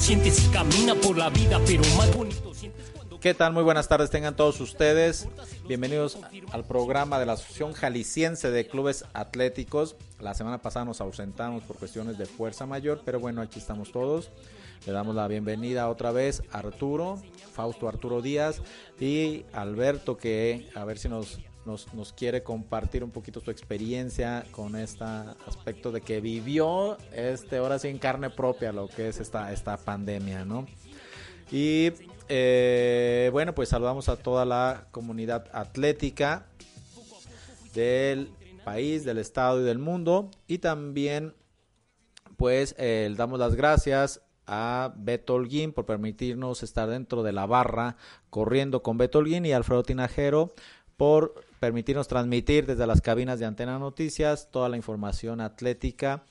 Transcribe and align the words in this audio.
Bonito 0.00 0.22
uno 0.24 0.24
siente 0.24 0.30
si 0.30 0.48
camina 0.48 0.94
por 0.94 1.16
la 1.16 1.30
vida, 1.30 1.60
pero 1.66 1.82
más 1.96 2.16
bonito 2.16 2.54
sientes. 2.54 2.92
¿Qué 3.20 3.34
tal? 3.34 3.52
Muy 3.52 3.62
buenas 3.62 3.86
tardes 3.86 4.08
tengan 4.08 4.34
todos 4.34 4.58
ustedes. 4.60 5.28
Bienvenidos 5.68 6.18
al 6.52 6.64
programa 6.64 7.18
de 7.18 7.26
la 7.26 7.34
Asociación 7.34 7.74
Jalisciense 7.74 8.50
de 8.50 8.66
Clubes 8.66 9.04
Atléticos. 9.12 9.96
La 10.18 10.32
semana 10.32 10.58
pasada 10.58 10.86
nos 10.86 11.02
ausentamos 11.02 11.62
por 11.64 11.76
cuestiones 11.76 12.16
de 12.16 12.24
fuerza 12.24 12.64
mayor, 12.64 13.02
pero 13.04 13.20
bueno, 13.20 13.42
aquí 13.42 13.58
estamos 13.58 13.92
todos. 13.92 14.30
Le 14.86 14.92
damos 14.92 15.14
la 15.14 15.28
bienvenida 15.28 15.90
otra 15.90 16.12
vez 16.12 16.42
a 16.50 16.58
Arturo, 16.58 17.20
Fausto 17.52 17.86
Arturo 17.86 18.22
Díaz 18.22 18.62
y 18.98 19.44
Alberto, 19.52 20.16
que 20.16 20.70
a 20.74 20.86
ver 20.86 20.98
si 20.98 21.10
nos, 21.10 21.40
nos, 21.64 22.12
quiere 22.12 22.42
compartir 22.42 23.04
un 23.04 23.10
poquito 23.10 23.40
su 23.40 23.50
experiencia 23.50 24.44
con 24.50 24.76
este 24.76 25.04
aspecto 25.04 25.92
de 25.92 26.00
que 26.00 26.20
vivió 26.20 26.96
este 27.12 27.58
ahora 27.58 27.78
sí 27.78 27.88
en 27.88 27.98
carne 27.98 28.30
propia 28.30 28.72
lo 28.72 28.88
que 28.88 29.08
es 29.08 29.20
esta, 29.20 29.52
esta 29.52 29.76
pandemia, 29.76 30.44
¿no? 30.44 30.66
Y 31.50 31.90
eh, 32.28 33.28
bueno, 33.32 33.54
pues 33.54 33.68
saludamos 33.68 34.08
a 34.08 34.16
toda 34.16 34.44
la 34.44 34.86
comunidad 34.92 35.48
atlética 35.52 36.46
del 37.74 38.30
país, 38.64 39.04
del 39.04 39.18
estado 39.18 39.60
y 39.60 39.64
del 39.64 39.78
mundo. 39.78 40.30
Y 40.46 40.58
también, 40.58 41.34
pues, 42.36 42.74
eh, 42.78 43.12
damos 43.16 43.38
las 43.38 43.56
gracias 43.56 44.22
a 44.46 44.92
Beto 44.96 45.34
Holguín 45.34 45.72
por 45.72 45.86
permitirnos 45.86 46.62
estar 46.62 46.88
dentro 46.88 47.22
de 47.22 47.32
la 47.32 47.46
barra 47.46 47.96
corriendo 48.30 48.82
con 48.82 48.98
Beto 48.98 49.18
Holguín 49.18 49.46
y 49.46 49.52
Alfredo 49.52 49.82
Tinajero 49.82 50.52
por 50.96 51.44
permitirnos 51.60 52.08
transmitir 52.08 52.66
desde 52.66 52.86
las 52.86 53.00
cabinas 53.02 53.38
de 53.38 53.44
Antena 53.44 53.78
Noticias 53.78 54.50
toda 54.50 54.68
la 54.68 54.76
información 54.76 55.40
atlética 55.40 56.24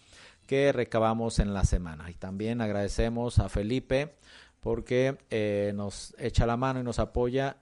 que 0.48 0.72
recabamos 0.72 1.38
en 1.38 1.54
la 1.54 1.64
semana. 1.64 2.10
Y 2.10 2.16
también 2.16 2.60
agradecemos 2.60 3.38
a 3.38 3.48
Felipe 3.48 4.16
porque 4.60 5.20
eh, 5.30 5.72
nos 5.76 6.16
echa 6.18 6.48
la 6.48 6.58
mano 6.58 6.80
y 6.80 6.84
nos 6.84 6.98
apoya 6.98 7.58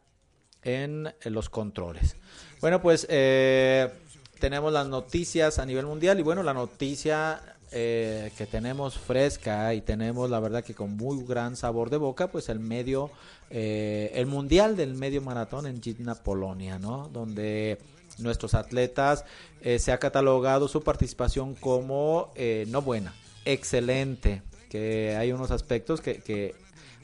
en, 0.63 1.13
en 1.21 1.33
los 1.33 1.49
controles. 1.49 2.15
Bueno, 2.61 2.81
pues 2.81 3.05
eh, 3.09 3.91
tenemos 4.39 4.71
las 4.71 4.87
noticias 4.87 5.59
a 5.59 5.65
nivel 5.65 5.85
mundial 5.85 6.19
y 6.19 6.23
bueno, 6.23 6.43
la 6.43 6.53
noticia 6.53 7.56
eh, 7.71 8.31
que 8.37 8.45
tenemos 8.45 8.97
fresca 8.97 9.73
y 9.73 9.81
tenemos 9.81 10.29
la 10.29 10.39
verdad 10.39 10.63
que 10.63 10.73
con 10.73 10.95
muy 10.95 11.23
gran 11.25 11.55
sabor 11.55 11.89
de 11.89 11.97
boca, 11.97 12.31
pues 12.31 12.49
el 12.49 12.59
medio, 12.59 13.11
eh, 13.49 14.11
el 14.15 14.25
mundial 14.25 14.75
del 14.75 14.93
medio 14.93 15.21
maratón 15.21 15.67
en 15.67 15.81
Gitna, 15.81 16.15
Polonia, 16.15 16.79
¿no? 16.79 17.09
Donde 17.09 17.77
nuestros 18.19 18.53
atletas 18.53 19.25
eh, 19.61 19.79
se 19.79 19.91
ha 19.91 19.97
catalogado 19.99 20.67
su 20.67 20.81
participación 20.81 21.55
como 21.55 22.31
eh, 22.35 22.65
no 22.69 22.81
buena, 22.81 23.13
excelente, 23.45 24.41
que 24.69 25.15
hay 25.15 25.31
unos 25.31 25.51
aspectos 25.51 26.01
que, 26.01 26.17
que 26.17 26.55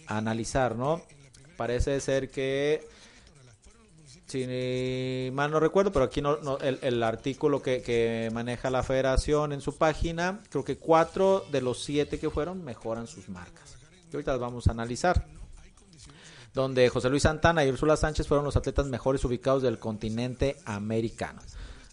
analizar, 0.07 0.75
¿no? 0.75 1.01
Parece 1.57 1.99
ser 1.99 2.29
que 2.29 2.87
si 4.25 5.29
mal 5.33 5.51
no 5.51 5.59
recuerdo, 5.59 5.91
pero 5.91 6.05
aquí 6.05 6.21
no, 6.21 6.37
no 6.37 6.57
el, 6.59 6.79
el, 6.81 7.03
artículo 7.03 7.61
que, 7.61 8.29
maneja 8.33 8.69
la 8.69 8.83
federación 8.83 9.51
en 9.51 9.61
su 9.61 9.77
página, 9.77 10.41
creo 10.49 10.63
que 10.63 10.77
cuatro 10.77 11.45
de 11.51 11.61
los 11.61 11.83
siete 11.83 12.19
que 12.19 12.29
fueron 12.29 12.63
mejoran 12.63 13.07
sus 13.07 13.29
marcas. 13.29 13.77
Que 14.09 14.17
ahorita 14.17 14.31
las 14.31 14.41
vamos 14.41 14.67
a 14.67 14.71
analizar. 14.71 15.25
Donde 16.53 16.87
José 16.89 17.09
Luis 17.09 17.23
Santana 17.23 17.65
y 17.65 17.69
Úrsula 17.69 17.97
Sánchez 17.97 18.27
fueron 18.27 18.45
los 18.45 18.55
atletas 18.55 18.85
mejores 18.85 19.25
ubicados 19.25 19.63
del 19.63 19.79
continente 19.79 20.55
americano. 20.65 21.41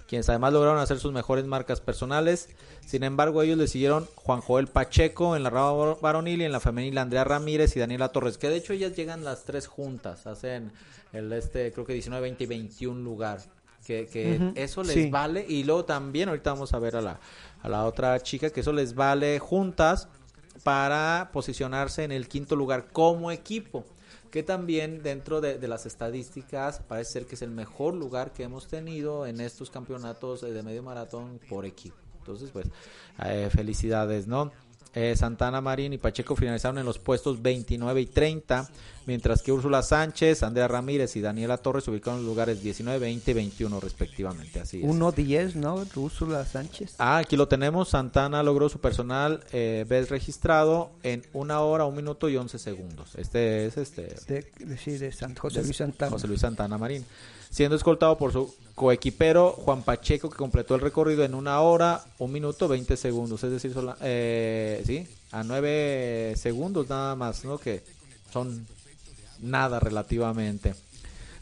Quienes 0.06 0.28
además 0.28 0.52
lograron 0.52 0.80
hacer 0.80 0.98
sus 0.98 1.12
mejores 1.12 1.46
marcas 1.46 1.80
personales. 1.80 2.48
Sin 2.84 3.04
embargo, 3.04 3.42
ellos 3.42 3.56
le 3.56 3.68
siguieron 3.68 4.08
Juan 4.16 4.40
Joel 4.40 4.66
Pacheco 4.66 5.36
en 5.36 5.44
la 5.44 5.50
rama 5.50 5.96
varonil 6.02 6.42
y 6.42 6.44
en 6.44 6.52
la 6.52 6.58
femenil 6.58 6.98
Andrea 6.98 7.24
Ramírez 7.24 7.76
y 7.76 7.80
Daniela 7.80 8.08
Torres. 8.08 8.36
Que 8.36 8.48
de 8.48 8.56
hecho 8.56 8.72
ellas 8.72 8.96
llegan 8.96 9.24
las 9.24 9.44
tres 9.44 9.66
juntas. 9.68 10.26
Hacen 10.26 10.72
el 11.12 11.32
este 11.32 11.72
creo 11.72 11.84
que 11.84 11.92
19, 11.92 12.22
20 12.22 12.44
y 12.44 12.46
21 12.46 13.00
lugar. 13.00 13.40
Que, 13.86 14.06
que 14.06 14.36
uh 14.38 14.42
-huh. 14.42 14.52
eso 14.56 14.82
les 14.82 14.94
sí. 14.94 15.10
vale. 15.10 15.44
Y 15.48 15.64
luego 15.64 15.84
también, 15.84 16.28
ahorita 16.28 16.52
vamos 16.52 16.72
a 16.74 16.78
ver 16.78 16.96
a 16.96 17.00
la, 17.00 17.18
a 17.62 17.68
la 17.68 17.86
otra 17.86 18.20
chica, 18.20 18.50
que 18.50 18.60
eso 18.60 18.72
les 18.72 18.94
vale 18.94 19.38
juntas 19.38 20.08
para 20.62 21.30
posicionarse 21.32 22.04
en 22.04 22.12
el 22.12 22.28
quinto 22.28 22.56
lugar 22.56 22.88
como 22.92 23.30
equipo. 23.30 23.84
Que 24.30 24.42
también 24.44 25.02
dentro 25.02 25.40
de, 25.40 25.58
de 25.58 25.66
las 25.66 25.86
estadísticas 25.86 26.80
parece 26.80 27.12
ser 27.12 27.26
que 27.26 27.34
es 27.34 27.42
el 27.42 27.50
mejor 27.50 27.94
lugar 27.94 28.32
que 28.32 28.44
hemos 28.44 28.68
tenido 28.68 29.26
en 29.26 29.40
estos 29.40 29.70
campeonatos 29.70 30.42
de 30.42 30.62
medio 30.62 30.82
maratón 30.82 31.40
por 31.48 31.64
equipo. 31.64 31.96
Entonces, 32.18 32.50
pues, 32.50 32.66
eh, 33.24 33.48
felicidades, 33.50 34.28
¿no? 34.28 34.52
Eh, 34.94 35.14
Santana 35.16 35.60
Marín 35.60 35.92
y 35.92 35.98
Pacheco 35.98 36.34
finalizaron 36.34 36.78
en 36.78 36.84
los 36.84 36.98
puestos 36.98 37.40
29 37.40 38.00
y 38.00 38.06
30, 38.06 38.68
mientras 39.06 39.40
que 39.40 39.52
Úrsula 39.52 39.82
Sánchez, 39.82 40.42
Andrea 40.42 40.66
Ramírez 40.66 41.14
y 41.14 41.20
Daniela 41.20 41.58
Torres 41.58 41.84
se 41.84 41.92
ubicaron 41.92 42.18
en 42.18 42.26
los 42.26 42.32
lugares 42.32 42.60
19, 42.60 42.98
20 42.98 43.30
y 43.30 43.34
21 43.34 43.80
respectivamente. 43.80 44.60
Así 44.60 44.80
es. 44.80 44.84
1-10, 44.84 45.54
¿no? 45.54 45.84
Úrsula 45.94 46.44
Sánchez. 46.44 46.96
Ah, 46.98 47.18
aquí 47.18 47.36
lo 47.36 47.46
tenemos. 47.46 47.90
Santana 47.90 48.42
logró 48.42 48.68
su 48.68 48.80
personal 48.80 49.44
eh, 49.52 49.84
vez 49.88 50.10
registrado 50.10 50.90
en 51.04 51.24
una 51.32 51.60
hora, 51.60 51.84
un 51.84 51.94
minuto 51.94 52.28
y 52.28 52.36
11 52.36 52.58
segundos. 52.58 53.14
Este 53.16 53.66
es 53.66 53.76
este. 53.76 54.14
De, 54.26 54.46
de, 54.58 54.76
sí, 54.76 54.98
de 54.98 55.12
San 55.12 55.36
José 55.36 55.62
Luis 55.62 55.76
Santana. 55.76 56.10
José 56.10 56.26
Luis 56.26 56.40
Santana 56.40 56.78
Marín. 56.78 57.04
Siendo 57.50 57.74
escoltado 57.74 58.16
por 58.16 58.32
su 58.32 58.54
coequipero 58.76 59.50
Juan 59.50 59.82
Pacheco, 59.82 60.30
que 60.30 60.36
completó 60.36 60.76
el 60.76 60.80
recorrido 60.80 61.24
en 61.24 61.34
una 61.34 61.60
hora, 61.60 62.04
un 62.18 62.30
minuto, 62.30 62.68
20 62.68 62.96
segundos. 62.96 63.42
Es 63.42 63.50
decir, 63.50 63.72
sola, 63.72 63.96
eh, 64.00 64.82
sí, 64.86 65.06
a 65.32 65.42
9 65.42 66.34
segundos 66.36 66.88
nada 66.88 67.16
más, 67.16 67.44
¿no? 67.44 67.58
Que 67.58 67.82
son 68.32 68.66
nada 69.40 69.80
relativamente. 69.80 70.74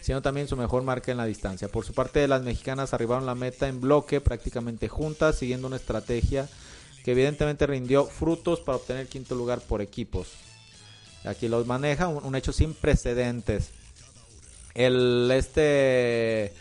Siendo 0.01 0.23
también 0.23 0.49
su 0.49 0.57
mejor 0.57 0.83
marca 0.83 1.13
en 1.13 1.19
la 1.19 1.27
distancia. 1.27 1.69
Por 1.69 1.85
su 1.85 1.93
parte, 1.93 2.27
las 2.27 2.43
mexicanas 2.43 2.95
arribaron 2.95 3.27
la 3.27 3.35
meta 3.35 3.69
en 3.69 3.81
bloque, 3.81 4.23
prácticamente 4.23 4.89
juntas, 4.89 5.37
siguiendo 5.37 5.67
una 5.67 5.77
estrategia 5.77 6.49
que 7.05 7.13
evidentemente 7.13 7.67
rindió 7.67 8.07
frutos 8.07 8.61
para 8.61 8.77
obtener 8.77 9.09
quinto 9.09 9.35
lugar 9.35 9.61
por 9.61 9.83
equipos. 9.83 10.29
Aquí 11.25 11.49
los 11.49 11.67
maneja, 11.67 12.09
un 12.09 12.35
hecho 12.35 12.53
sin 12.53 12.73
precedentes 12.73 13.73
el 14.79 15.31
este 15.35 16.53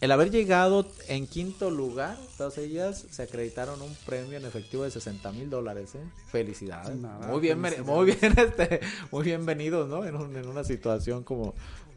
el 0.00 0.12
haber 0.12 0.30
llegado 0.30 0.86
en 1.08 1.26
quinto 1.26 1.70
lugar, 1.70 2.16
todas 2.36 2.56
ellas 2.58 3.04
se 3.10 3.22
acreditaron 3.22 3.82
un 3.82 3.94
premio 4.06 4.38
en 4.38 4.44
efectivo 4.44 4.84
de 4.84 4.92
60 4.92 5.32
mil 5.32 5.50
dólares, 5.50 5.94
¿eh? 5.96 6.04
Felicidades. 6.30 6.96
Nada, 6.96 7.26
muy 7.26 7.40
bien, 7.40 7.60
felicidades. 7.60 7.86
muy 7.86 8.06
bien, 8.06 8.38
este, 8.38 8.80
muy 9.10 9.24
bienvenidos, 9.24 9.88
¿no? 9.88 10.04
En, 10.04 10.14
un, 10.14 10.36
en, 10.36 10.46
una 10.46 10.62
situación 10.62 11.24
como, 11.24 11.54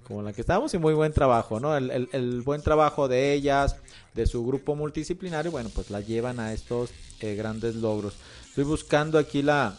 como 0.08 0.24
la 0.24 0.34
que 0.34 0.42
estamos 0.42 0.74
y 0.74 0.80
muy 0.80 0.96
buen 0.96 1.14
trabajo, 1.14 1.60
¿no? 1.60 1.78
El, 1.78 1.92
el, 1.92 2.10
el, 2.12 2.42
buen 2.42 2.64
trabajo 2.64 3.08
de 3.08 3.34
ellas, 3.34 3.76
de 4.16 4.26
su 4.26 4.44
grupo 4.46 4.76
multidisciplinario, 4.76 5.52
bueno, 5.52 5.70
pues 5.74 5.92
la 5.92 6.02
llevan 6.02 6.40
a 6.40 6.54
estos 6.54 6.90
eh, 7.20 7.36
grandes 7.36 7.76
logros. 7.76 8.16
Estoy 8.50 8.64
buscando 8.64 9.20
aquí 9.20 9.44
la, 9.44 9.78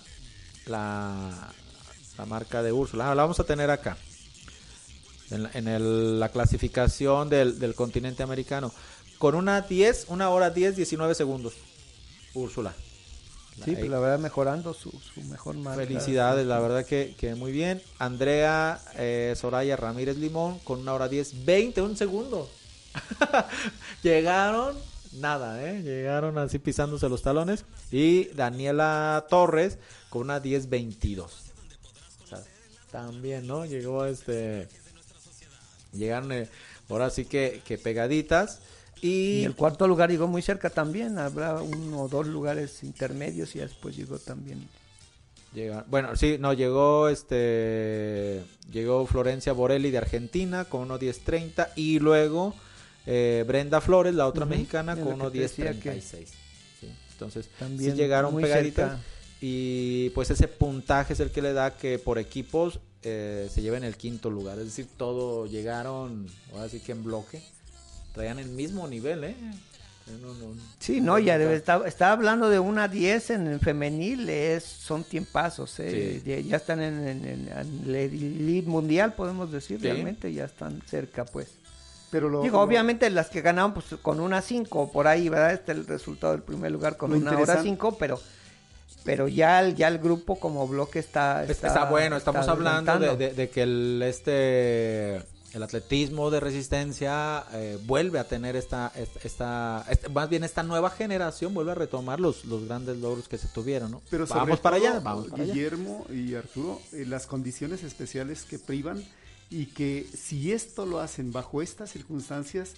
la, 0.67 1.53
la 2.17 2.27
marca 2.27 2.63
de 2.63 2.71
Úrsula. 2.71 3.11
Ah, 3.11 3.15
la 3.17 3.23
vamos 3.23 3.41
a 3.41 3.45
tener 3.45 3.69
acá 3.69 3.97
en, 5.33 5.49
en 5.55 5.69
el, 5.69 6.21
la 6.21 6.29
clasificación 6.29 7.29
del, 7.29 7.59
del, 7.59 7.75
continente 7.75 8.23
americano. 8.23 8.73
Con 9.19 9.35
una 9.35 9.61
10, 9.61 10.07
una 10.09 10.31
hora 10.31 10.51
10, 10.51 10.77
19 10.77 11.15
segundos. 11.15 11.55
Úrsula. 12.35 12.75
Sí, 13.65 13.77
pues 13.77 13.91
la 13.91 13.99
verdad 13.99 14.19
mejorando 14.19 14.73
su, 14.73 14.91
su 14.91 15.21
mejor 15.23 15.55
marca. 15.57 15.85
Felicidades, 15.85 16.47
la 16.47 16.59
verdad 16.59 16.87
que, 16.87 17.15
que 17.19 17.35
muy 17.35 17.53
bien. 17.53 17.83
Andrea 17.99 18.81
eh, 18.97 19.35
Soraya 19.37 19.77
Ramírez 19.77 20.17
Limón 20.17 20.59
con 20.61 20.81
una 20.81 20.95
hora 20.95 21.09
10, 21.09 21.45
20, 21.45 21.83
un 21.83 21.97
segundo. 21.97 22.49
Llegaron, 24.03 24.75
nada, 25.13 25.63
¿eh? 25.63 25.83
Llegaron 25.83 26.39
así 26.39 26.59
pisándose 26.59 27.09
los 27.09 27.23
talones. 27.23 27.65
Y 27.91 28.25
Daniela 28.29 29.27
Torres 29.29 29.79
con 30.09 30.23
una 30.23 30.41
10, 30.41 30.71
22. 30.71 31.33
O 32.25 32.27
sea, 32.27 32.43
también, 32.91 33.47
¿no? 33.47 33.67
Llegó 33.67 34.07
este 34.07 34.69
Llegaron 35.93 36.33
eh, 36.33 36.49
ahora 36.89 37.11
sí 37.11 37.25
que, 37.27 37.63
que 37.65 37.79
pegaditas. 37.79 38.61
Y 39.01 39.43
Y, 39.43 39.45
el 39.45 39.57
cuarto 39.57 39.89
lugar 39.89 40.11
llegó 40.11 40.29
muy 40.29 40.43
cerca 40.43 40.71
también. 40.71 41.19
Habrá 41.19 41.61
uno 41.63 42.03
o 42.03 42.09
dos 42.09 42.27
lugares 42.27 42.83
intermedios 42.85 43.55
y 43.57 43.61
después 43.61 43.97
llegó 43.97 44.19
también. 44.19 44.69
Llega- 45.53 45.85
bueno, 45.89 46.17
sí, 46.17 46.37
no, 46.41 46.55
llegó 46.55 47.09
este 47.09 48.43
llegó 48.71 49.07
Florencia 49.07 49.53
Borelli 49.53 49.91
de 49.91 49.99
Argentina 49.99 50.65
con 50.65 50.89
1.10.30 50.89 51.73
y 51.77 51.99
luego 51.99 52.55
eh, 53.05 53.45
Brenda 53.47 53.81
Flores, 53.83 54.15
la 54.15 54.27
otra 54.27 54.47
Ujú, 54.47 54.47
mexicana, 54.47 54.95
de 54.95 55.01
con 55.01 55.19
la 55.19 55.27
que 55.27 55.49
1.10.36. 55.51 56.27
Sí, 56.81 56.97
entonces, 57.13 57.51
También 57.57 57.97
sí 57.97 57.97
llegaron 57.97 58.39
pegaditas 58.39 58.93
cerca. 58.93 59.05
y 59.41 60.11
pues 60.11 60.31
ese 60.31 60.49
puntaje 60.49 61.13
es 61.15 61.21
el 61.21 61.31
que 61.31 61.43
le 61.43 61.53
da 61.53 61.77
que 61.77 61.99
por 61.99 62.19
equipos 62.19 62.81
eh, 63.03 63.49
se 63.53 63.63
lleven 63.63 63.85
el 63.85 63.97
quinto 63.97 64.31
lugar, 64.31 64.59
es 64.59 64.65
decir, 64.67 64.87
todo 64.97 65.47
llegaron, 65.47 66.27
ahora 66.53 66.69
sí 66.69 66.81
que 66.81 66.93
en 66.93 67.03
bloque, 67.05 67.43
traían 68.15 68.39
el 68.39 68.49
mismo 68.49 68.87
nivel, 68.89 69.25
¿eh? 69.25 69.37
No, 70.21 70.35
no, 70.35 70.55
Sí, 70.81 71.01
no, 71.01 71.19
ya 71.21 71.39
debe 71.39 71.55
estar, 71.55 71.87
está 71.87 72.11
hablando 72.13 72.51
de 72.51 72.59
una 72.59 72.89
10 72.89 73.31
en 73.31 73.47
el 73.47 73.61
femenil, 73.61 74.29
es, 74.29 74.65
son 74.65 75.05
tiempazos, 75.05 75.79
¿eh? 75.79 76.21
Sí. 76.25 76.29
ya, 76.31 76.41
ya 76.41 76.57
están 76.57 76.81
en, 76.83 77.07
en, 77.07 77.25
en- 77.25 77.49
en 77.49 77.83
el 77.87 77.95
elite 77.95 78.69
mundial, 78.69 79.15
podemos 79.15 79.53
decir, 79.53 79.79
Sí. 79.81 79.87
realmente 79.87 80.33
ya 80.33 80.45
están 80.47 80.83
cerca, 80.89 81.25
pues. 81.25 81.49
Pero 82.11 82.29
lo, 82.29 82.43
Digo, 82.43 82.59
lo- 82.59 82.63
obviamente 82.65 83.09
las 83.11 83.31
que 83.31 83.41
ganaron 83.43 83.73
pues 83.75 83.87
con 84.03 84.19
una 84.21 84.43
5 84.43 84.91
por 84.93 85.07
ahí, 85.07 85.29
¿verdad? 85.29 85.53
Este 85.55 85.73
es 85.73 85.79
el 85.79 85.87
resultado 85.87 86.33
del 86.33 86.43
primer 86.43 86.71
lugar 86.73 86.97
con 86.97 87.13
una 87.13 87.31
hora 87.31 87.41
interesante- 87.41 87.63
5, 87.71 87.97
pero 87.99 88.21
pero 89.05 89.29
ya 89.29 89.61
el, 89.61 89.75
ya 89.75 89.89
el 89.89 89.99
grupo 89.99 90.39
como 90.39 90.67
bloque 90.69 90.99
está 90.99 91.45
Es- 91.45 91.51
Está, 91.51 91.85
bueno, 91.87 92.17
estamos 92.17 92.41
está 92.41 92.53
hablando 92.53 92.93
de, 92.93 93.07
adelantando. 93.07 93.17
de- 93.17 93.35
de 93.35 93.51
que 93.51 93.63
el 93.63 94.03
este 94.05 95.17
el 95.55 95.63
atletismo 95.63 96.31
de 96.31 96.41
resistencia 96.41 97.45
eh, 97.53 97.79
vuelve 97.85 98.19
a 98.19 98.25
tener 98.25 98.57
esta, 98.57 98.91
esta, 98.97 99.19
esta- 99.23 99.85
esta- 99.91 100.09
más 100.09 100.31
bien 100.31 100.45
esta 100.45 100.63
nueva 100.63 100.89
generación 100.89 101.53
vuelve 101.53 101.73
a 101.73 101.75
retomar 101.75 102.21
los, 102.21 102.47
los 102.47 102.65
grandes 102.67 102.97
logros 102.97 103.29
que 103.29 103.37
se 103.37 103.49
tuvieron, 103.49 103.91
¿no? 103.91 104.01
Pero 104.09 104.27
sobre 104.27 104.41
vamos 104.41 104.61
para 104.61 104.79
todo, 104.79 104.89
allá, 104.89 105.01
vamos 105.01 105.29
para 105.29 105.43
allá. 105.43 105.53
Guillermo 105.53 106.07
y 106.11 106.35
Arturo, 106.37 106.81
eh, 106.93 107.05
las 107.07 107.27
condiciones 107.27 107.83
especiales 107.83 108.45
que 108.45 108.59
privan 108.59 109.05
y 109.51 109.67
que 109.67 110.07
si 110.19 110.53
esto 110.53 110.87
lo 110.87 111.01
hacen 111.01 111.33
bajo 111.33 111.61
estas 111.61 111.91
circunstancias, 111.91 112.71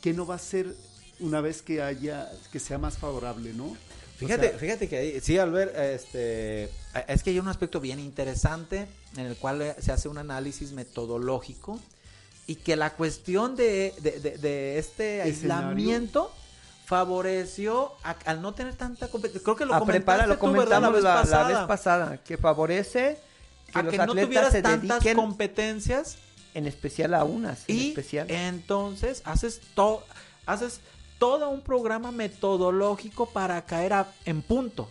¿qué 0.00 0.12
no 0.12 0.26
va 0.26 0.34
a 0.34 0.38
ser 0.38 0.74
una 1.20 1.40
vez 1.40 1.62
que 1.62 1.80
haya, 1.80 2.28
que 2.50 2.58
sea 2.58 2.78
más 2.78 2.98
favorable, 2.98 3.52
no? 3.52 3.76
O 4.22 4.26
Fíjate, 4.28 4.48
sea, 4.50 4.58
fíjate 4.58 4.88
que 4.88 4.96
ahí, 4.98 5.20
sí, 5.20 5.38
Albert, 5.38 5.76
este, 5.78 6.64
es 7.08 7.22
que 7.22 7.30
hay 7.30 7.38
un 7.38 7.48
aspecto 7.48 7.80
bien 7.80 7.98
interesante 7.98 8.86
en 9.16 9.26
el 9.26 9.36
cual 9.36 9.62
eh, 9.62 9.74
se 9.78 9.92
hace 9.92 10.08
un 10.08 10.18
análisis 10.18 10.72
metodológico 10.72 11.80
y 12.46 12.56
que 12.56 12.76
la 12.76 12.90
cuestión 12.94 13.56
de, 13.56 13.94
de- 14.02 14.20
de- 14.20 14.38
de 14.38 14.78
este 14.78 15.26
Escenario. 15.28 15.68
aislamiento 15.68 16.32
favoreció 16.84 17.92
a- 18.02 18.16
al 18.26 18.42
no 18.42 18.52
tener 18.52 18.74
tanta 18.74 19.08
competencia. 19.08 19.42
Creo 19.44 19.56
que 19.56 19.64
lo 19.64 19.74
a 19.74 19.84
preparar, 19.86 20.28
lo 20.28 20.38
comentaste 20.38 20.66
tú, 20.66 20.70
¿verdad? 20.70 20.80
comentamos 20.80 21.02
la, 21.04 21.14
la 21.14 21.20
pasada. 21.22 21.48
vez 21.48 21.66
pasada, 21.68 22.16
que 22.24 22.36
favorece 22.36 23.18
que 23.72 23.78
a 23.78 23.82
los 23.84 23.90
que 23.92 23.96
no 23.98 24.02
atletas 24.04 24.26
tuvieras 24.26 24.52
se 24.52 24.62
tantas 24.62 25.04
competencias 25.14 26.16
en 26.54 26.66
especial 26.66 27.14
a 27.14 27.22
unas, 27.24 27.60
en 27.68 27.76
y 27.76 27.88
especial. 27.90 28.28
entonces 28.30 29.22
haces 29.24 29.60
todo 29.74 30.04
haces 30.46 30.80
todo 31.20 31.50
un 31.50 31.60
programa 31.60 32.10
metodológico 32.10 33.26
para 33.26 33.64
caer 33.66 33.92
en 34.24 34.40
punto. 34.40 34.88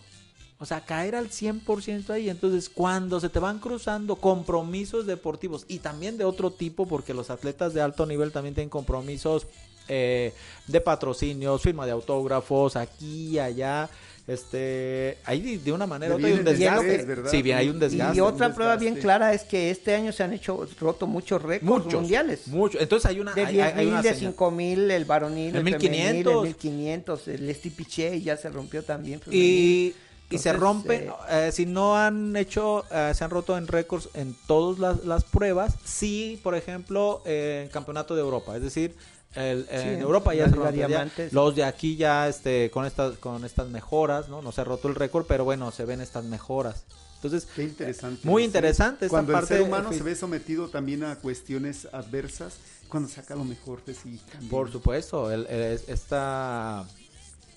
O 0.60 0.64
sea, 0.64 0.84
caer 0.84 1.16
al 1.16 1.28
100% 1.28 2.10
ahí. 2.10 2.30
Entonces, 2.30 2.70
cuando 2.70 3.18
se 3.18 3.28
te 3.28 3.40
van 3.40 3.58
cruzando 3.58 4.16
compromisos 4.16 5.06
deportivos 5.06 5.64
y 5.68 5.80
también 5.80 6.16
de 6.18 6.24
otro 6.24 6.52
tipo, 6.52 6.86
porque 6.86 7.14
los 7.14 7.30
atletas 7.30 7.74
de 7.74 7.82
alto 7.82 8.06
nivel 8.06 8.30
también 8.30 8.54
tienen 8.54 8.70
compromisos 8.70 9.46
eh, 9.88 10.32
de 10.68 10.80
patrocinios, 10.80 11.62
firma 11.62 11.84
de 11.84 11.92
autógrafos, 11.92 12.76
aquí 12.76 13.30
y 13.30 13.38
allá. 13.40 13.90
Este, 14.30 15.18
ahí 15.24 15.56
de, 15.56 15.72
una 15.72 15.86
manera 15.88 16.14
otra 16.14 16.28
hay 16.28 16.34
un 16.34 16.44
desgaste. 16.44 17.04
¿verdad? 17.04 17.30
Sí, 17.30 17.42
bien, 17.42 17.58
hay 17.58 17.68
un 17.68 17.76
Y 17.76 17.80
desgaste. 17.80 18.16
Y 18.16 18.20
otra 18.20 18.46
un 18.48 18.54
prueba 18.54 18.76
bien 18.76 18.94
desgaste. 18.94 19.02
clara 19.02 19.34
es 19.34 19.42
que 19.42 19.70
este 19.70 19.94
año 19.94 20.12
se 20.12 20.22
han 20.22 20.32
hecho 20.32 20.68
roto 20.80 21.06
muchos 21.08 21.42
récords 21.42 21.68
Muchos, 21.84 22.00
mundiales. 22.00 22.46
mucho. 22.46 22.78
Entonces 22.78 23.10
hay 23.10 23.18
una, 23.18 23.34
De 23.34 23.40
hay- 23.40 23.46
hay- 23.46 23.54
10 23.54 23.66
hay 23.74 23.84
mil, 23.84 23.88
una 23.94 24.02
de 24.02 24.14
señal. 24.14 24.32
5 24.32 24.50
mil, 24.52 24.90
el 24.90 25.04
varonil, 25.04 25.56
El 25.56 25.66
el, 25.66 25.74
femenil, 25.80 25.90
1500. 25.90 26.34
el 26.34 26.48
1500, 26.48 27.28
el 27.28 27.54
Stipiche 27.56 28.20
ya 28.20 28.36
se 28.36 28.48
rompió 28.50 28.84
también. 28.84 29.20
femenil. 29.20 29.42
Y, 29.44 29.94
y 30.32 30.38
se 30.38 30.50
Entonces, 30.50 30.60
rompe, 30.60 30.94
eh, 31.06 31.10
eh, 31.48 31.50
si 31.52 31.66
no 31.66 31.96
han 31.96 32.36
hecho, 32.36 32.84
eh, 32.92 33.10
se 33.16 33.24
han 33.24 33.30
roto 33.30 33.58
en 33.58 33.66
récords 33.66 34.10
en 34.14 34.36
todas 34.46 34.78
las, 34.78 35.04
las 35.04 35.24
pruebas, 35.24 35.74
sí, 35.84 36.38
por 36.44 36.54
ejemplo, 36.54 37.20
eh, 37.24 37.62
en 37.64 37.68
Campeonato 37.72 38.14
de 38.14 38.20
Europa, 38.20 38.54
es 38.56 38.62
decir, 38.62 38.94
el- 39.34 39.64
Sí, 39.66 39.88
en 39.88 40.00
Europa 40.00 40.34
ya 40.34 40.48
se 40.48 40.56
rompió, 40.56 40.80
ya. 40.82 40.86
Diamantes. 40.88 41.32
los 41.32 41.54
de 41.54 41.64
aquí 41.64 41.96
ya 41.96 42.28
este 42.28 42.70
con 42.70 42.84
estas 42.86 43.16
con 43.18 43.44
estas 43.44 43.68
mejoras, 43.68 44.28
¿no? 44.28 44.42
No 44.42 44.52
se 44.52 44.64
roto 44.64 44.88
el 44.88 44.94
récord, 44.94 45.26
pero 45.26 45.44
bueno, 45.44 45.70
se 45.70 45.84
ven 45.84 46.00
estas 46.00 46.24
mejoras. 46.24 46.84
Entonces, 47.16 47.46
Qué 47.54 47.64
interesante. 47.64 48.26
Muy 48.26 48.42
¿sí? 48.42 48.46
interesante 48.46 49.04
esta 49.06 49.14
Cuando 49.14 49.32
parte 49.34 49.54
el 49.54 49.60
ser 49.60 49.68
humano 49.68 49.92
se 49.92 50.02
ve 50.02 50.16
sometido 50.16 50.68
también 50.68 51.04
a 51.04 51.16
cuestiones 51.16 51.86
adversas, 51.92 52.54
cuando 52.88 53.08
saca 53.10 53.34
lo 53.36 53.44
mejor 53.44 53.84
de 53.84 53.92
sí. 53.94 54.18
también. 54.32 54.50
Por 54.50 54.72
supuesto, 54.72 55.30
el, 55.30 55.46
el- 55.46 55.74
es- 55.74 55.88
esta, 55.88 56.86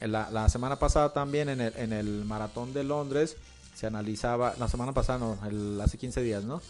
la, 0.01 0.29
la 0.31 0.49
semana 0.49 0.77
pasada 0.79 1.13
también 1.13 1.47
en 1.47 1.61
el, 1.61 1.73
en 1.77 1.93
el 1.93 2.25
maratón 2.25 2.73
de 2.73 2.83
Londres 2.83 3.37
se 3.73 3.87
analizaba, 3.87 4.53
la 4.59 4.67
semana 4.67 4.91
pasada 4.91 5.19
no, 5.19 5.39
el- 5.47 5.79
hace 5.81 5.97
15 5.97 6.21
días, 6.21 6.43
¿no? 6.43 6.61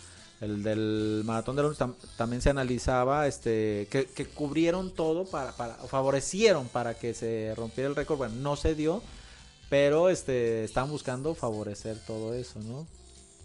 El 0.44 0.62
del 0.63 1.22
maratón 1.25 1.56
de 1.56 1.62
Londres 1.62 1.80
tam- 1.80 1.95
también 2.18 2.42
se 2.42 2.50
analizaba, 2.50 3.28
este, 3.28 3.88
que, 3.90 4.06
que 4.06 4.25
cubrieron 4.25 4.92
todo 4.92 5.25
para, 5.25 5.51
para, 5.54 5.75
favorecieron 5.75 6.68
para 6.68 6.95
que 6.95 7.13
se 7.13 7.54
rompiera 7.56 7.90
el 7.90 7.95
récord, 7.95 8.18
bueno, 8.18 8.36
no 8.36 8.56
se 8.56 8.75
dio, 8.75 9.01
pero 9.69 10.10
este, 10.10 10.63
están 10.63 10.90
buscando 10.90 11.34
favorecer 11.36 11.98
todo 12.06 12.34
eso, 12.34 12.60
¿no? 12.60 12.86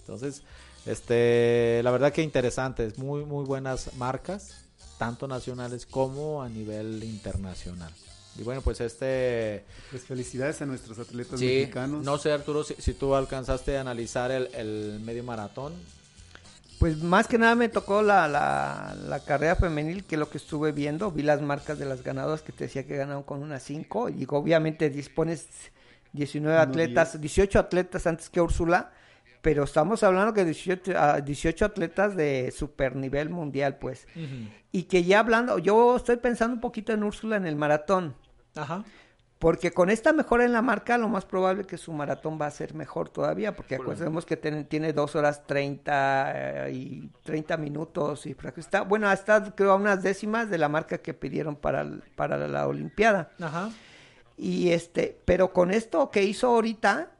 Entonces, 0.00 0.42
este, 0.86 1.80
la 1.84 1.90
verdad 1.90 2.12
que 2.12 2.22
interesantes, 2.22 2.98
muy, 2.98 3.24
muy 3.24 3.44
buenas 3.44 3.94
marcas, 3.94 4.54
tanto 4.98 5.28
nacionales 5.28 5.86
como 5.86 6.42
a 6.42 6.48
nivel 6.48 7.04
internacional. 7.04 7.92
Y 8.38 8.42
bueno, 8.42 8.62
pues 8.62 8.80
este, 8.80 9.64
Pues 9.90 10.02
felicidades 10.04 10.60
a 10.62 10.66
nuestros 10.66 10.98
atletas 10.98 11.38
sí, 11.40 11.46
mexicanos. 11.46 12.04
no 12.04 12.18
sé 12.18 12.32
Arturo, 12.32 12.64
si, 12.64 12.74
si 12.78 12.94
tú 12.94 13.14
alcanzaste 13.14 13.76
a 13.76 13.80
analizar 13.80 14.30
el, 14.30 14.48
el 14.54 15.00
medio 15.00 15.22
maratón. 15.24 15.72
Pues 16.78 17.02
más 17.02 17.26
que 17.26 17.38
nada 17.38 17.54
me 17.54 17.68
tocó 17.68 18.02
la, 18.02 18.28
la, 18.28 18.96
la 19.08 19.20
carrera 19.20 19.56
femenil, 19.56 20.04
que 20.04 20.16
lo 20.16 20.30
que 20.30 20.38
estuve 20.38 20.70
viendo, 20.72 21.10
vi 21.10 21.22
las 21.22 21.42
marcas 21.42 21.78
de 21.78 21.86
las 21.86 22.04
ganadoras 22.04 22.42
que 22.42 22.52
te 22.52 22.64
decía 22.64 22.86
que 22.86 22.96
ganaron 22.96 23.24
con 23.24 23.42
una 23.42 23.58
5, 23.58 24.10
y 24.10 24.26
obviamente 24.28 24.88
dispones 24.88 25.48
19 26.12 26.54
Uno 26.54 26.62
atletas, 26.62 27.12
10. 27.12 27.22
18 27.22 27.58
atletas 27.58 28.06
antes 28.06 28.30
que 28.30 28.40
Úrsula, 28.40 28.92
pero 29.42 29.64
estamos 29.64 30.02
hablando 30.02 30.32
que 30.34 30.44
18, 30.44 30.92
ah, 30.96 31.20
18 31.20 31.64
atletas 31.64 32.16
de 32.16 32.52
super 32.56 32.96
nivel 32.96 33.30
mundial, 33.30 33.76
pues. 33.76 34.06
Y 34.72 34.84
que 34.84 35.04
ya 35.04 35.20
hablando, 35.20 35.58
yo 35.58 35.96
estoy 35.96 36.16
pensando 36.16 36.54
un 36.54 36.60
poquito 36.60 36.92
en 36.92 37.02
Úrsula 37.02 37.36
en 37.36 37.46
el 37.46 37.56
maratón, 37.56 38.14
Ajá. 38.54 38.84
Porque 39.38 39.70
con 39.70 39.88
esta 39.88 40.12
mejora 40.12 40.44
en 40.44 40.52
la 40.52 40.62
marca, 40.62 40.98
lo 40.98 41.08
más 41.08 41.24
probable 41.24 41.64
que 41.64 41.78
su 41.78 41.92
maratón 41.92 42.38
va 42.40 42.46
a 42.46 42.50
ser 42.50 42.74
mejor 42.74 43.08
todavía, 43.08 43.54
porque 43.54 43.76
acordemos 43.76 44.26
que 44.26 44.36
ten- 44.36 44.66
tiene 44.66 44.92
dos 44.92 45.14
horas 45.14 45.46
30 45.46 46.66
eh, 46.66 46.72
y 46.72 47.10
30 47.22 47.56
minutos 47.56 48.26
y 48.26 48.36
está, 48.56 48.82
bueno, 48.82 49.08
hasta 49.08 49.54
creo 49.54 49.72
a 49.72 49.76
unas 49.76 50.02
décimas 50.02 50.50
de 50.50 50.58
la 50.58 50.68
marca 50.68 50.98
que 50.98 51.14
pidieron 51.14 51.54
para, 51.54 51.86
para 52.16 52.48
la 52.48 52.66
Olimpiada. 52.66 53.30
Ajá. 53.40 53.70
Y 54.36 54.70
este, 54.70 55.20
pero 55.24 55.52
con 55.52 55.70
esto 55.72 56.10
que 56.10 56.24
hizo 56.24 56.48
ahorita, 56.48 57.10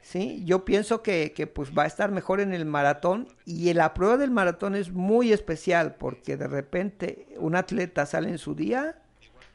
sí, 0.00 0.42
yo 0.46 0.64
pienso 0.64 1.02
que, 1.02 1.32
que 1.32 1.46
pues 1.46 1.72
va 1.76 1.82
a 1.82 1.86
estar 1.86 2.10
mejor 2.10 2.40
en 2.40 2.54
el 2.54 2.64
maratón 2.64 3.28
y 3.44 3.72
la 3.74 3.92
prueba 3.94 4.16
del 4.16 4.30
maratón 4.30 4.74
es 4.74 4.92
muy 4.92 5.32
especial 5.32 5.94
porque 5.96 6.36
de 6.36 6.48
repente 6.48 7.28
un 7.38 7.54
atleta 7.56 8.06
sale 8.06 8.30
en 8.30 8.38
su 8.38 8.54
día 8.54 8.96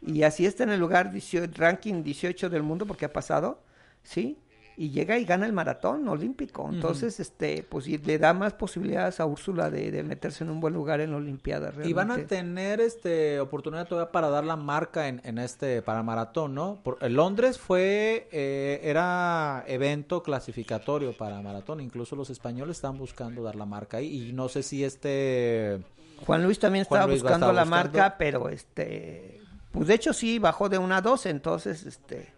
y 0.01 0.23
así 0.23 0.45
está 0.45 0.63
en 0.63 0.69
el 0.71 0.79
lugar 0.79 1.11
18, 1.11 1.51
ranking 1.55 2.03
18 2.03 2.49
del 2.49 2.63
mundo 2.63 2.85
porque 2.85 3.05
ha 3.05 3.13
pasado, 3.13 3.61
sí, 4.03 4.37
y 4.77 4.89
llega 4.89 5.17
y 5.17 5.23
gana 5.23 5.45
el 5.45 5.53
maratón 5.53 6.05
olímpico. 6.09 6.69
Entonces, 6.69 7.21
este, 7.21 7.63
pues 7.63 7.87
y 7.87 7.97
le 7.97 8.17
da 8.19 8.33
más 8.33 8.53
posibilidades 8.55 9.21
a 9.21 9.25
Úrsula 9.25 9.69
de, 9.69 9.89
de 9.89 10.03
meterse 10.03 10.43
en 10.43 10.49
un 10.49 10.59
buen 10.59 10.73
lugar 10.73 10.99
en 10.99 11.11
la 11.11 11.17
Olimpiada. 11.17 11.71
Y 11.85 11.93
van 11.93 12.11
a 12.11 12.15
realmente. 12.15 12.35
tener 12.35 12.81
este 12.81 13.39
oportunidad 13.39 13.87
todavía 13.87 14.11
para 14.11 14.27
dar 14.29 14.43
la 14.43 14.57
marca 14.57 15.07
en, 15.07 15.21
en 15.23 15.37
este 15.37 15.81
para 15.81 16.03
maratón, 16.03 16.55
¿no? 16.55 16.81
Por, 16.83 16.97
en 16.99 17.13
Londres 17.15 17.57
fue 17.57 18.27
eh, 18.33 18.81
era 18.83 19.63
evento 19.65 20.21
clasificatorio 20.21 21.13
para 21.15 21.41
maratón, 21.41 21.79
incluso 21.79 22.17
los 22.17 22.29
españoles 22.29 22.75
están 22.75 22.97
buscando 22.97 23.43
dar 23.43 23.55
la 23.55 23.65
marca 23.65 23.97
ahí 23.97 24.27
y 24.29 24.33
no 24.33 24.49
sé 24.49 24.61
si 24.61 24.83
este 24.83 25.79
Juan 26.25 26.43
Luis 26.43 26.59
también 26.59 26.81
estaba 26.81 27.07
Luis 27.07 27.21
buscando 27.21 27.53
la 27.53 27.63
buscando. 27.63 27.91
marca, 27.93 28.17
pero 28.17 28.49
este, 28.49 29.39
pues 29.75 29.88
de 29.88 29.94
hecho 29.94 30.13
sí 30.13 30.39
bajó 30.39 30.70
de 30.70 30.77
una 30.77 30.98
a 30.98 31.01
12, 31.01 31.29
entonces 31.29 31.86
este, 31.86 32.34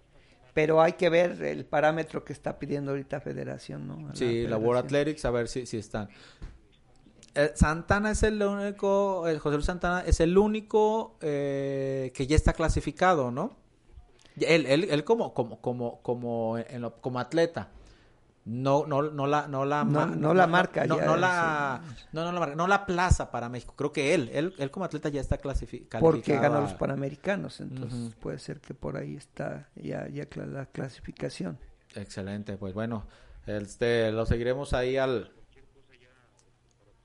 pero 0.53 0.81
hay 0.81 0.93
que 0.93 1.09
ver 1.09 1.41
el 1.43 1.65
parámetro 1.65 2.23
que 2.25 2.33
está 2.33 2.57
pidiendo 2.59 2.91
ahorita 2.91 3.21
Federación, 3.21 3.87
¿no? 3.87 4.15
Sí, 4.15 4.45
la. 4.47 4.57
World 4.57 4.85
Athletics, 4.85 5.23
a 5.25 5.31
ver 5.31 5.47
si, 5.47 5.65
si 5.65 5.77
están. 5.77 6.09
Eh, 7.35 7.51
Santana 7.53 8.11
es 8.11 8.23
el 8.23 8.41
único, 8.41 9.27
el 9.27 9.37
José 9.39 9.55
Luis 9.55 9.65
Santana 9.67 10.01
es 10.05 10.19
el 10.19 10.37
único 10.37 11.17
eh, 11.21 12.11
que 12.15 12.25
ya 12.25 12.35
está 12.35 12.53
clasificado, 12.53 13.29
¿no? 13.29 13.55
Él, 14.39 14.65
él, 14.65 14.87
él 14.89 15.03
como, 15.03 15.33
como, 15.33 15.61
como, 15.61 16.01
como, 16.01 16.57
en 16.57 16.81
lo- 16.81 16.99
como 17.01 17.19
atleta. 17.19 17.69
No, 18.49 18.85
no, 18.87 19.01
no 19.01 19.27
la, 19.27 19.47
no 19.47 19.65
la, 19.65 19.83
No- 19.83 20.33
la 20.33 20.47
marca 20.47 20.85
no, 20.85 20.97
ya, 20.97 21.05
no 21.05 21.17
la, 21.17 21.81
no, 22.13 22.23
no 22.23 22.31
la 22.31 22.39
marca, 22.39 22.55
no 22.55 22.67
la 22.67 22.85
plaza 22.85 23.29
para 23.29 23.49
México. 23.49 23.73
Creo 23.75 23.91
que 23.91 24.13
él, 24.13 24.29
él, 24.33 24.53
él 24.57 24.71
como 24.71 24.85
atleta 24.85 25.09
ya 25.09 25.19
está 25.19 25.37
clasificado. 25.37 26.01
Porque 26.01 26.37
ganó 26.39 26.61
los 26.61 26.73
Panamericanos, 26.73 27.59
entonces 27.59 28.15
puede 28.15 28.39
ser 28.39 28.61
que 28.61 28.73
por 28.73 28.95
ahí 28.95 29.15
está 29.17 29.67
ya, 29.75 30.07
ya 30.07 30.25
la 30.45 30.65
clasificación. 30.67 31.59
Excelente, 31.93 32.55
pues 32.57 32.73
bueno, 32.73 33.05
este, 33.45 34.11
lo 34.13 34.25
seguiremos 34.25 34.71
ahí 34.73 34.95
al 34.97 35.31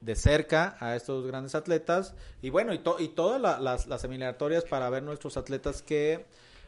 de 0.00 0.16
cerca 0.16 0.76
a 0.80 0.96
estos 0.96 1.24
grandes 1.26 1.54
atletas 1.54 2.14
y 2.40 2.50
bueno 2.50 2.72
y, 2.74 2.78
to- 2.80 2.96
y 2.98 3.08
todas 3.08 3.40
la- 3.40 3.60
las, 3.60 3.86
las 3.86 4.02
eliminatorias 4.04 4.64
para 4.64 4.90
ver 4.90 5.02
nuestros 5.04 5.36
atletas 5.36 5.80
que 5.82 6.26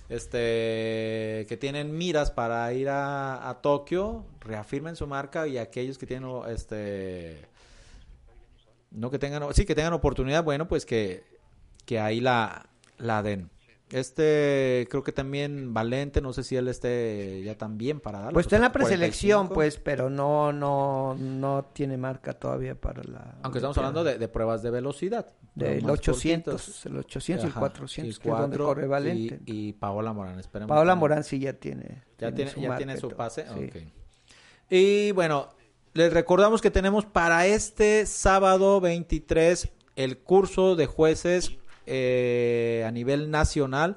este 0.09 1.47
que 1.49 1.57
tienen 1.59 1.97
miras 1.97 2.31
para 2.31 2.73
ir 2.73 2.89
a, 2.89 3.49
a 3.49 3.63
Tokio 3.63 4.25
reafirmen 4.41 4.97
su 4.97 5.07
marca 5.07 5.47
y 5.47 5.59
aquellos 5.59 5.97
que 5.97 6.07
tienen 6.07 6.31
este 6.49 7.49
no 8.91 9.11
que 9.11 9.19
tengan 9.19 9.43
sí 9.55 9.65
que 9.65 9.75
tengan 9.75 9.95
oportunidad 9.95 10.45
bueno 10.45 10.69
pues 10.69 10.85
que 10.85 11.25
que 11.87 12.01
ahí 12.01 12.21
la 12.21 12.67
la 12.99 13.23
den 13.23 13.51
este 13.99 14.87
creo 14.91 15.03
que 15.03 15.13
también 15.13 15.73
Valente 15.73 16.21
no 16.21 16.33
sé 16.33 16.43
si 16.43 16.57
él 16.57 16.69
esté 16.69 17.43
ya 17.45 17.57
también 17.57 18.01
para 18.01 18.19
darlo 18.19 18.33
Pues 18.35 18.47
está 18.47 18.57
en 18.57 18.63
la 18.63 18.73
45. 18.73 18.89
preselección, 18.99 19.49
pues, 19.49 19.79
pero 19.79 20.11
no, 20.11 20.53
no, 20.53 21.15
no 21.15 21.71
tiene 21.73 21.97
marca 21.97 22.33
todavía 22.35 22.75
para 22.75 23.03
la. 23.05 23.37
aunque 23.43 23.59
estamos 23.59 23.79
hablando 23.79 24.03
de, 24.05 24.19
de 24.19 24.29
pruebas 24.29 24.63
de 24.63 24.71
velocidad 24.71 25.27
del 25.55 25.83
más 25.85 25.93
800, 25.93 26.55
cortitas. 26.55 26.87
el 26.87 26.97
800 26.97 27.45
y 27.45 27.47
el 27.47 27.51
Ajá, 27.53 27.61
400, 27.61 28.17
y 28.17 28.21
que 28.21 28.29
es 28.29 28.37
donde 28.39 28.59
corre 28.59 28.87
Valente. 28.89 29.41
y, 29.47 29.69
y 29.69 29.73
Paola 29.75 30.13
Morán 30.13 30.39
esperemos 30.41 30.69
Paola 30.75 30.95
que- 30.95 30.99
Morán 30.99 31.23
sí 31.25 31.39
ya 31.39 31.53
tiene. 31.53 32.03
ya 32.19 32.33
tiene, 32.35 32.51
ya 32.57 32.61
marca 32.69 32.77
tiene 32.79 32.97
su 32.97 33.09
pase 33.11 33.47
sí. 33.55 33.65
Ok. 33.65 33.77
y 34.71 35.13
bueno 35.13 35.51
les 35.93 36.13
recordamos 36.13 36.61
que 36.61 36.73
tenemos 36.73 37.07
para 37.07 37.47
este 37.47 38.05
sábado 38.07 38.81
23 38.81 39.69
el 39.95 40.19
curso 40.19 40.75
de 40.75 40.87
jueces 40.87 41.53
eh, 41.87 42.85
a 42.87 42.91
nivel 42.91 43.31
nacional 43.31 43.97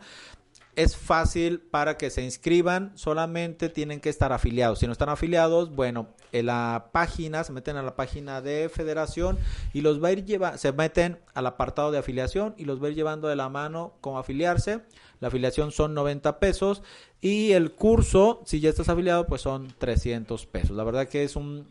es 0.77 0.95
fácil 0.95 1.59
para 1.59 1.97
que 1.97 2.11
se 2.11 2.21
inscriban, 2.21 2.91
solamente 2.93 3.67
tienen 3.67 3.99
que 3.99 4.09
estar 4.09 4.31
afiliados. 4.31 4.77
Si 4.77 4.85
no 4.85 4.91
están 4.91 5.09
afiliados, 5.09 5.73
bueno, 5.73 6.09
en 6.31 6.45
la 6.45 6.89
página, 6.93 7.43
se 7.43 7.51
meten 7.51 7.77
a 7.77 7.81
la 7.81 7.95
página 7.95 8.41
de 8.41 8.69
federación 8.69 9.39
y 9.73 9.81
los 9.81 10.01
va 10.01 10.09
a 10.09 10.11
ir 10.11 10.23
llevando, 10.23 10.59
se 10.59 10.71
meten 10.71 11.17
al 11.33 11.47
apartado 11.47 11.89
de 11.89 11.97
afiliación 11.97 12.53
y 12.59 12.65
los 12.65 12.81
va 12.81 12.87
a 12.87 12.89
ir 12.91 12.95
llevando 12.95 13.27
de 13.27 13.35
la 13.35 13.49
mano 13.49 13.95
cómo 14.01 14.19
afiliarse. 14.19 14.81
La 15.19 15.29
afiliación 15.29 15.71
son 15.71 15.95
90 15.95 16.39
pesos 16.39 16.83
y 17.21 17.53
el 17.53 17.71
curso, 17.71 18.43
si 18.45 18.59
ya 18.59 18.69
estás 18.69 18.87
afiliado, 18.87 19.25
pues 19.25 19.41
son 19.41 19.73
300 19.79 20.45
pesos. 20.45 20.77
La 20.77 20.83
verdad 20.83 21.07
que 21.07 21.23
es 21.23 21.35
un 21.35 21.67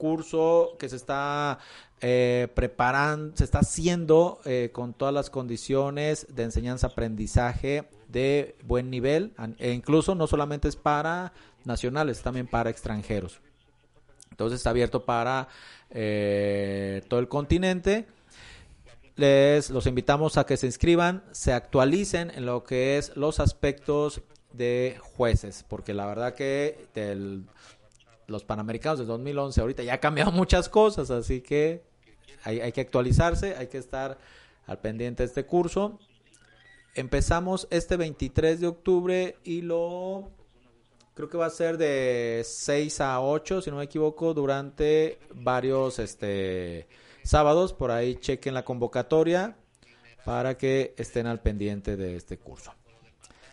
curso 0.00 0.76
que 0.78 0.88
se 0.88 0.96
está 0.96 1.58
eh, 2.00 2.48
preparando, 2.54 3.36
se 3.36 3.44
está 3.44 3.58
haciendo 3.58 4.40
eh, 4.46 4.70
con 4.72 4.94
todas 4.94 5.12
las 5.12 5.28
condiciones 5.28 6.26
de 6.34 6.44
enseñanza-aprendizaje 6.44 7.84
de 8.08 8.56
buen 8.64 8.88
nivel, 8.90 9.32
e 9.58 9.72
incluso 9.72 10.14
no 10.14 10.26
solamente 10.26 10.66
es 10.68 10.76
para 10.76 11.32
nacionales, 11.64 12.22
también 12.22 12.46
para 12.48 12.70
extranjeros. 12.70 13.40
Entonces 14.30 14.58
está 14.60 14.70
abierto 14.70 15.04
para 15.04 15.48
eh, 15.90 17.02
todo 17.08 17.20
el 17.20 17.28
continente. 17.28 18.06
Les 19.16 19.68
los 19.68 19.86
invitamos 19.86 20.38
a 20.38 20.46
que 20.46 20.56
se 20.56 20.66
inscriban, 20.66 21.22
se 21.32 21.52
actualicen 21.52 22.30
en 22.30 22.46
lo 22.46 22.64
que 22.64 22.96
es 22.96 23.14
los 23.16 23.38
aspectos 23.38 24.22
de 24.52 24.96
jueces, 25.16 25.64
porque 25.68 25.92
la 25.92 26.06
verdad 26.06 26.34
que 26.34 26.86
del- 26.94 27.44
los 28.30 28.44
Panamericanos 28.44 28.98
del 28.98 29.08
2011 29.08 29.60
ahorita 29.60 29.82
ya 29.82 29.94
ha 29.94 30.00
cambiado 30.00 30.32
muchas 30.32 30.68
cosas, 30.68 31.10
así 31.10 31.40
que 31.40 31.82
hay, 32.44 32.60
hay 32.60 32.72
que 32.72 32.80
actualizarse, 32.80 33.56
hay 33.56 33.66
que 33.66 33.78
estar 33.78 34.18
al 34.66 34.78
pendiente 34.78 35.22
de 35.22 35.28
este 35.28 35.44
curso. 35.44 35.98
Empezamos 36.94 37.68
este 37.70 37.96
23 37.96 38.60
de 38.60 38.66
octubre 38.66 39.36
y 39.44 39.62
lo 39.62 40.30
creo 41.14 41.28
que 41.28 41.36
va 41.36 41.46
a 41.46 41.50
ser 41.50 41.76
de 41.76 42.42
6 42.44 43.00
a 43.00 43.20
8, 43.20 43.62
si 43.62 43.70
no 43.70 43.76
me 43.76 43.84
equivoco, 43.84 44.32
durante 44.32 45.18
varios 45.34 45.98
este 45.98 46.88
sábados, 47.22 47.72
por 47.72 47.90
ahí 47.90 48.16
chequen 48.16 48.54
la 48.54 48.64
convocatoria 48.64 49.56
para 50.24 50.56
que 50.56 50.94
estén 50.96 51.26
al 51.26 51.40
pendiente 51.40 51.96
de 51.96 52.16
este 52.16 52.38
curso. 52.38 52.72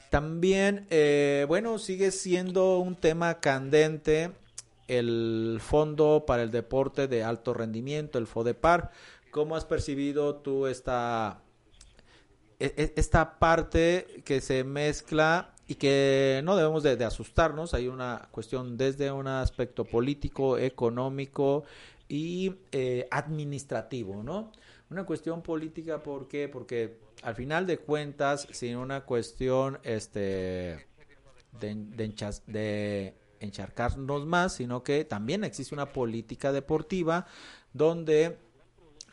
También, 0.09 0.87
eh, 0.89 1.45
bueno, 1.47 1.79
sigue 1.79 2.11
siendo 2.11 2.79
un 2.79 2.95
tema 2.95 3.39
candente 3.39 4.31
el 4.87 5.59
Fondo 5.61 6.23
para 6.25 6.43
el 6.43 6.51
Deporte 6.51 7.07
de 7.07 7.23
Alto 7.23 7.53
Rendimiento, 7.53 8.17
el 8.17 8.27
FODEPAR. 8.27 8.91
¿Cómo 9.31 9.55
has 9.55 9.65
percibido 9.65 10.35
tú 10.35 10.67
esta, 10.67 11.41
e- 12.59 12.73
e- 12.77 12.93
esta 12.95 13.37
parte 13.39 14.23
que 14.25 14.41
se 14.41 14.63
mezcla 14.63 15.53
y 15.67 15.75
que 15.75 16.41
no 16.43 16.55
debemos 16.55 16.83
de, 16.83 17.03
asustarnos? 17.03 17.73
Hay 17.73 17.87
una 17.87 18.29
cuestión 18.31 18.77
desde 18.77 19.11
un 19.11 19.27
aspecto 19.27 19.83
político, 19.85 20.57
económico 20.57 21.65
y 22.07 22.55
eh, 22.71 23.07
administrativo, 23.11 24.23
¿no? 24.23 24.51
Una 24.89 25.05
cuestión 25.05 25.41
política, 25.41 26.01
¿por 26.01 26.29
qué? 26.29 26.47
Porque 26.47 26.97
al 27.21 27.35
final 27.35 27.67
de 27.67 27.77
cuentas, 27.77 28.47
sin 28.51 28.77
una 28.77 29.01
cuestión 29.01 29.79
este, 29.83 30.87
de 31.59 33.13
encharcarnos 33.39 34.25
más, 34.25 34.53
sino 34.55 34.83
que 34.83 35.05
también 35.05 35.43
existe 35.43 35.73
una 35.75 35.91
política 35.93 36.51
deportiva 36.51 37.25
donde 37.73 38.37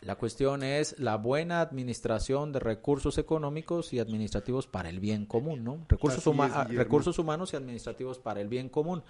la 0.00 0.16
cuestión 0.16 0.62
es 0.62 0.98
la 0.98 1.16
buena 1.16 1.60
administración 1.62 2.52
de 2.52 2.60
recursos 2.60 3.16
económicos 3.16 3.92
y 3.94 4.00
administrativos 4.00 4.66
para 4.66 4.90
el 4.90 5.00
bien 5.00 5.24
común, 5.24 5.64
¿no? 5.64 5.78
Recursos, 5.88 6.18
Así 6.20 6.30
huma- 6.30 6.46
es, 6.48 6.52
ah, 6.54 6.64
recursos 6.64 7.18
humanos 7.18 7.52
y 7.52 7.56
administrativos 7.56 8.18
para 8.18 8.40
el 8.42 8.48
bien 8.48 8.68
común. 8.68 9.02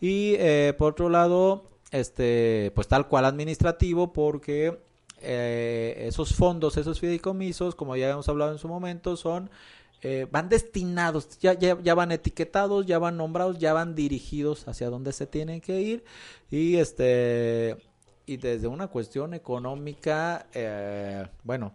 Y 0.00 0.34
eh, 0.38 0.74
por 0.78 0.92
otro 0.92 1.08
lado, 1.08 1.64
este, 1.90 2.70
pues 2.76 2.86
tal 2.86 3.08
cual 3.08 3.24
administrativo, 3.24 4.12
porque 4.12 4.78
eh, 5.20 6.04
esos 6.06 6.34
fondos, 6.36 6.76
esos 6.76 7.00
fideicomisos, 7.00 7.74
como 7.74 7.96
ya 7.96 8.08
hemos 8.10 8.28
hablado 8.28 8.52
en 8.52 8.58
su 8.58 8.68
momento, 8.68 9.16
son 9.16 9.50
eh, 10.02 10.28
van 10.30 10.48
destinados, 10.48 11.38
ya, 11.40 11.54
ya, 11.54 11.76
ya 11.82 11.94
van 11.94 12.12
etiquetados, 12.12 12.86
ya 12.86 12.98
van 12.98 13.16
nombrados, 13.16 13.58
ya 13.58 13.72
van 13.72 13.94
dirigidos 13.96 14.68
hacia 14.68 14.90
donde 14.90 15.12
se 15.12 15.26
tienen 15.26 15.60
que 15.60 15.80
ir 15.80 16.04
y 16.50 16.76
este 16.76 17.76
y 18.26 18.36
desde 18.36 18.68
una 18.68 18.88
cuestión 18.88 19.32
económica, 19.32 20.46
eh, 20.52 21.26
bueno, 21.42 21.72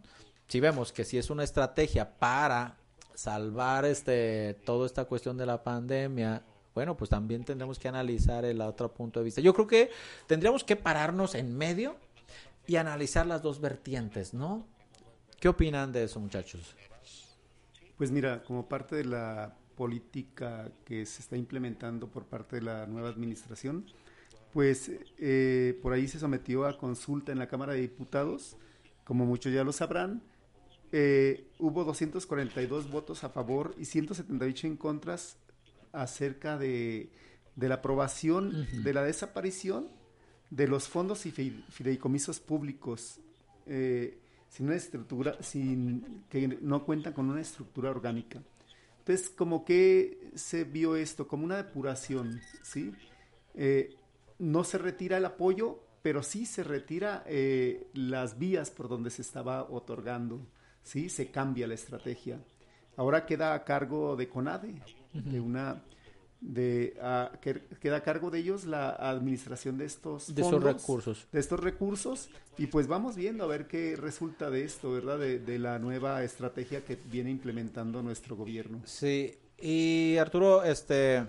si 0.48 0.60
vemos 0.60 0.94
que 0.94 1.04
si 1.04 1.18
es 1.18 1.30
una 1.32 1.44
estrategia 1.44 2.18
para 2.18 2.78
salvar 3.14 3.86
este 3.86 4.54
toda 4.64 4.86
esta 4.86 5.06
cuestión 5.06 5.36
de 5.36 5.46
la 5.46 5.62
pandemia, 5.62 6.44
bueno, 6.74 6.96
pues 6.96 7.10
también 7.10 7.44
tendremos 7.44 7.78
que 7.78 7.88
analizar 7.88 8.46
el 8.46 8.62
otro 8.62 8.94
punto 8.94 9.20
de 9.20 9.26
vista. 9.26 9.42
Yo 9.42 9.54
creo 9.54 9.68
que 9.68 9.92
tendríamos 10.28 10.64
que 10.64 10.76
pararnos 10.76 11.36
en 11.36 11.58
medio 11.58 11.98
y 12.68 12.78
analizar 12.78 13.26
las 13.26 13.42
dos 13.42 13.60
vertientes, 13.60 14.34
¿no? 14.34 14.66
¿Qué 15.40 15.50
opinan 15.50 15.92
de 15.92 16.06
eso, 16.06 16.20
muchachos? 16.20 16.76
Pues 17.98 18.12
mira, 18.12 18.44
como 18.44 18.68
parte 18.68 18.96
de 18.96 19.06
la 19.06 19.56
política 19.76 20.72
que 20.86 21.06
se 21.06 21.22
está 21.22 21.36
implementando 21.38 22.08
por 22.08 22.26
parte 22.26 22.58
de 22.58 22.62
la 22.64 22.86
nueva 22.88 23.10
administración, 23.10 23.86
pues 24.52 24.92
eh, 25.18 25.80
por 25.82 25.94
ahí 25.94 26.08
se 26.08 26.20
sometió 26.20 26.66
a 26.66 26.78
consulta 26.78 27.32
en 27.32 27.40
la 27.40 27.48
Cámara 27.48 27.74
de 27.74 27.82
Diputados, 27.82 28.56
como 29.04 29.26
muchos 29.26 29.52
ya 29.52 29.64
lo 29.64 29.72
sabrán, 29.72 30.22
eh, 30.92 31.48
hubo 31.58 31.84
242 31.84 32.90
votos 32.92 33.24
a 33.24 33.30
favor 33.30 33.74
y 33.80 33.86
178 33.86 34.68
en 34.68 34.78
contras 34.78 35.38
acerca 35.92 36.58
de, 36.58 37.10
de 37.56 37.68
la 37.70 37.76
aprobación 37.76 38.68
de 38.84 38.94
la 38.94 39.04
desaparición 39.04 39.88
de 40.52 40.68
los 40.68 40.88
fondos 40.88 41.26
y 41.26 41.32
fi- 41.32 41.64
fideicomisos 41.70 42.40
públicos. 42.40 43.20
Eh, 43.66 44.20
sin 44.54 44.68
una 44.68 44.76
estructura, 44.76 45.36
sin 45.42 46.26
que 46.30 46.48
no 46.62 46.86
cuentan 46.86 47.14
con 47.14 47.28
una 47.28 47.42
estructura 47.42 47.90
orgánica. 47.90 48.40
Entonces, 49.00 49.32
como 49.32 49.66
que 49.66 50.30
se 50.36 50.64
vio 50.64 50.96
esto 50.96 51.28
como 51.28 51.44
una 51.44 51.58
depuración, 51.58 52.40
¿sí? 52.62 52.92
Eh, 53.56 53.96
no 54.38 54.64
se 54.64 54.78
retira 54.78 55.18
el 55.18 55.26
apoyo, 55.26 55.80
pero 56.04 56.22
sí 56.22 56.46
se 56.46 56.64
retira 56.64 57.24
eh, 57.26 57.88
las 57.96 58.38
vías 58.38 58.70
por 58.70 58.90
donde 58.90 59.10
se 59.10 59.24
estaba 59.24 59.64
otorgando, 59.64 60.46
¿sí? 60.84 61.10
Se 61.10 61.32
cambia 61.32 61.66
la 61.66 61.74
estrategia. 61.74 62.40
Ahora 62.96 63.26
queda 63.26 63.56
a 63.56 63.64
cargo 63.64 64.16
de 64.16 64.30
CONADE, 64.30 64.84
de 65.14 65.40
una 65.40 65.82
de 66.46 66.98
a- 67.02 67.32
que 67.42 67.62
queda 67.80 67.98
a 67.98 68.02
cargo 68.02 68.30
de 68.30 68.40
ellos 68.40 68.66
la 68.66 68.90
administración 68.90 69.78
de 69.78 69.86
estos 69.86 70.36
De 70.36 70.42
esos 70.42 70.52
fondos, 70.54 70.74
recursos. 70.74 71.28
de 71.32 71.40
estos 71.40 71.60
recursos 71.60 72.30
y 72.58 72.68
pues 72.68 72.88
vamos 72.88 73.16
viendo 73.16 73.46
a 73.46 73.48
ver 73.48 73.68
qué 73.68 73.96
resulta 73.96 74.50
de 74.50 74.66
esto, 74.66 74.92
¿verdad? 74.92 75.18
De, 75.20 75.40
de 75.40 75.58
la 75.58 75.80
nueva 75.80 76.22
estrategia 76.24 76.84
que 76.84 76.98
viene 77.06 77.32
implementando 77.32 78.04
nuestro 78.04 78.36
gobierno. 78.36 78.82
Sí, 78.86 79.38
y 79.58 80.18
Arturo, 80.18 80.64
este... 80.64 81.24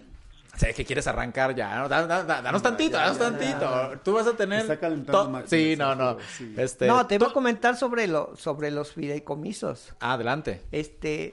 Sé 0.57 0.73
que 0.73 0.85
quieres 0.85 1.07
arrancar 1.09 1.53
ya, 1.55 1.79
¿no? 1.79 1.89
Da- 1.89 2.07
da- 2.07 2.23
da- 2.23 2.41
danos 2.43 2.63
tantito, 2.63 2.93
ya, 2.97 3.13
danos 3.13 3.19
ya, 3.19 3.31
tantito. 3.59 4.01
Tú 4.05 4.13
vas 4.13 4.27
a 4.29 4.37
tener... 4.37 4.61
Está 4.61 4.79
calentando 4.79 5.43
Sí, 5.47 5.75
no, 5.77 5.95
no. 5.97 6.17
Sí. 6.37 6.55
Este, 6.57 6.87
no, 6.87 7.07
te 7.09 7.17
iba 7.17 7.27
tú- 7.27 7.31
a 7.31 7.35
comentar 7.35 7.77
sobre, 7.77 8.07
lo, 8.07 8.37
sobre 8.37 8.71
los 8.71 8.93
fideicomisos. 8.93 9.95
Ah, 10.01 10.13
adelante. 10.13 10.61
Este, 10.71 11.33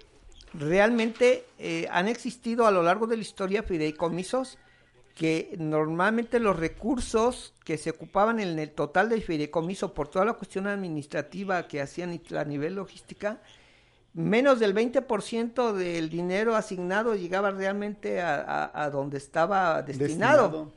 realmente 0.54 1.46
eh, 1.60 1.88
han 1.92 2.08
existido 2.08 2.66
a 2.68 2.72
lo 2.72 2.84
largo 2.84 3.08
de 3.08 3.16
la 3.18 3.22
historia 3.22 3.64
fideicomisos 3.64 4.58
que 5.16 5.56
normalmente 5.60 6.40
los 6.40 6.58
recursos 6.58 7.54
que 7.66 7.78
se 7.78 7.90
ocupaban 7.92 8.40
en 8.40 8.58
el 8.60 8.72
total 8.72 9.10
del 9.10 9.22
fideicomiso 9.22 9.94
por 9.94 10.08
toda 10.08 10.26
la 10.26 10.34
cuestión 10.34 10.68
administrativa 10.68 11.68
que 11.68 11.82
hacían 11.82 12.20
a 12.38 12.44
nivel 12.46 12.76
logística, 12.76 13.42
menos 14.14 14.60
del 14.60 14.74
20% 14.74 15.74
del 15.74 16.10
dinero 16.10 16.56
asignado 16.56 17.16
llegaba 17.16 17.52
realmente 17.52 18.22
a, 18.22 18.36
a- 18.42 18.84
a 18.84 18.90
donde 18.90 19.18
estaba 19.18 19.82
destinado. 19.84 20.72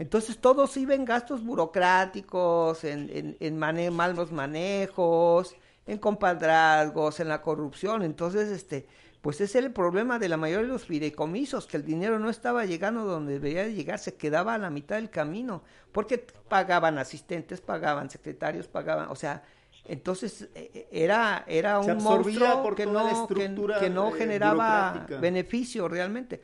Entonces 0.00 0.38
todos 0.38 0.76
iban 0.76 1.00
en 1.00 1.04
gastos 1.04 1.42
burocráticos, 1.44 2.84
en, 2.84 3.10
en, 3.12 3.36
en 3.40 3.58
mane- 3.58 3.90
malos 3.90 4.30
manejos, 4.30 5.56
en 5.86 5.98
compadrazgos, 5.98 7.18
en 7.20 7.28
la 7.28 7.42
corrupción. 7.42 8.02
Entonces, 8.04 8.48
este, 8.50 8.86
pues 9.28 9.42
ese 9.42 9.58
es 9.58 9.64
el 9.66 9.72
problema 9.72 10.18
de 10.18 10.26
la 10.26 10.38
mayoría 10.38 10.66
de 10.66 10.72
los 10.72 10.86
fideicomisos, 10.86 11.66
que 11.66 11.76
el 11.76 11.84
dinero 11.84 12.18
no 12.18 12.30
estaba 12.30 12.64
llegando 12.64 13.04
donde 13.04 13.34
debería 13.34 13.64
de 13.64 13.74
llegar, 13.74 13.98
se 13.98 14.14
quedaba 14.14 14.54
a 14.54 14.58
la 14.58 14.70
mitad 14.70 14.96
del 14.96 15.10
camino, 15.10 15.62
porque 15.92 16.16
pagaban 16.16 16.96
asistentes, 16.96 17.60
pagaban 17.60 18.08
secretarios, 18.08 18.68
pagaban, 18.68 19.10
o 19.10 19.14
sea, 19.14 19.42
entonces 19.84 20.48
eh, 20.54 20.70
eh, 20.72 20.88
era, 20.90 21.44
era 21.46 21.78
un 21.78 22.02
monstruo 22.02 22.62
por 22.62 22.74
que 22.74 22.86
no, 22.86 23.28
que, 23.28 23.54
que 23.78 23.90
no 23.90 24.08
eh, 24.08 24.12
generaba 24.16 25.06
beneficio 25.20 25.88
realmente. 25.88 26.40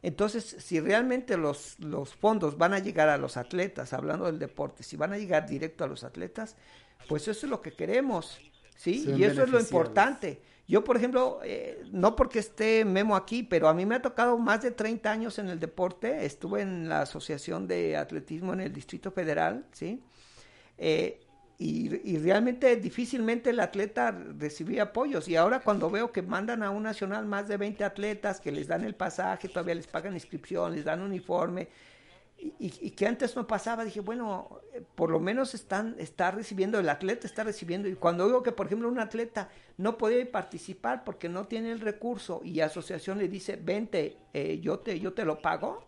Entonces, 0.00 0.44
si 0.60 0.78
realmente 0.78 1.36
los, 1.36 1.76
los 1.80 2.14
fondos 2.14 2.56
van 2.56 2.72
a 2.72 2.78
llegar 2.78 3.08
a 3.08 3.18
los 3.18 3.36
atletas, 3.36 3.92
hablando 3.92 4.26
del 4.26 4.38
deporte, 4.38 4.84
si 4.84 4.96
van 4.96 5.12
a 5.12 5.18
llegar 5.18 5.48
directo 5.48 5.82
a 5.82 5.88
los 5.88 6.04
atletas, 6.04 6.54
pues 7.08 7.26
eso 7.26 7.46
es 7.46 7.50
lo 7.50 7.60
que 7.60 7.72
queremos, 7.72 8.38
¿sí? 8.76 9.12
Y 9.16 9.24
eso 9.24 9.42
es 9.42 9.48
lo 9.48 9.58
importante. 9.58 10.40
Yo, 10.68 10.84
por 10.84 10.98
ejemplo, 10.98 11.40
eh, 11.44 11.82
no 11.92 12.14
porque 12.14 12.38
esté 12.38 12.84
Memo 12.84 13.16
aquí, 13.16 13.42
pero 13.42 13.68
a 13.68 13.74
mí 13.74 13.86
me 13.86 13.94
ha 13.94 14.02
tocado 14.02 14.36
más 14.36 14.60
de 14.60 14.70
30 14.70 15.10
años 15.10 15.38
en 15.38 15.48
el 15.48 15.58
deporte. 15.58 16.26
Estuve 16.26 16.60
en 16.60 16.90
la 16.90 17.00
Asociación 17.02 17.66
de 17.66 17.96
Atletismo 17.96 18.52
en 18.52 18.60
el 18.60 18.72
Distrito 18.72 19.10
Federal, 19.10 19.64
¿sí? 19.72 20.02
Eh, 20.76 21.20
y, 21.56 22.12
y 22.12 22.18
realmente 22.18 22.76
difícilmente 22.76 23.48
el 23.48 23.60
atleta 23.60 24.10
recibía 24.38 24.84
apoyos. 24.84 25.26
Y 25.26 25.36
ahora 25.36 25.60
cuando 25.60 25.90
veo 25.90 26.12
que 26.12 26.20
mandan 26.20 26.62
a 26.62 26.68
un 26.68 26.82
nacional 26.82 27.24
más 27.24 27.48
de 27.48 27.56
20 27.56 27.82
atletas, 27.84 28.38
que 28.38 28.52
les 28.52 28.68
dan 28.68 28.84
el 28.84 28.94
pasaje, 28.94 29.48
todavía 29.48 29.74
les 29.74 29.86
pagan 29.86 30.12
inscripción, 30.12 30.74
les 30.74 30.84
dan 30.84 31.00
uniforme, 31.00 31.68
y, 32.38 32.72
y- 32.80 32.90
que 32.92 33.06
antes 33.06 33.34
no 33.36 33.46
pasaba, 33.46 33.84
dije, 33.84 34.00
bueno, 34.00 34.60
eh, 34.72 34.82
por 34.94 35.10
lo 35.10 35.20
menos 35.20 35.54
están, 35.54 35.96
está 35.98 36.30
recibiendo, 36.30 36.78
el 36.78 36.88
atleta 36.88 37.26
está 37.26 37.44
recibiendo. 37.44 37.88
Y 37.88 37.94
cuando 37.96 38.26
veo 38.28 38.42
que, 38.42 38.52
por 38.52 38.66
ejemplo, 38.66 38.88
un 38.88 39.00
atleta 39.00 39.48
no 39.76 39.98
puede 39.98 40.24
participar 40.26 41.04
porque 41.04 41.28
no 41.28 41.46
tiene 41.46 41.72
el 41.72 41.80
recurso 41.80 42.40
y 42.44 42.60
asociación 42.60 43.18
le 43.18 43.28
dice, 43.28 43.56
vente, 43.56 44.18
eh, 44.34 44.60
yo, 44.62 44.78
te, 44.80 45.00
yo 45.00 45.12
te 45.14 45.24
lo 45.24 45.42
pago. 45.42 45.87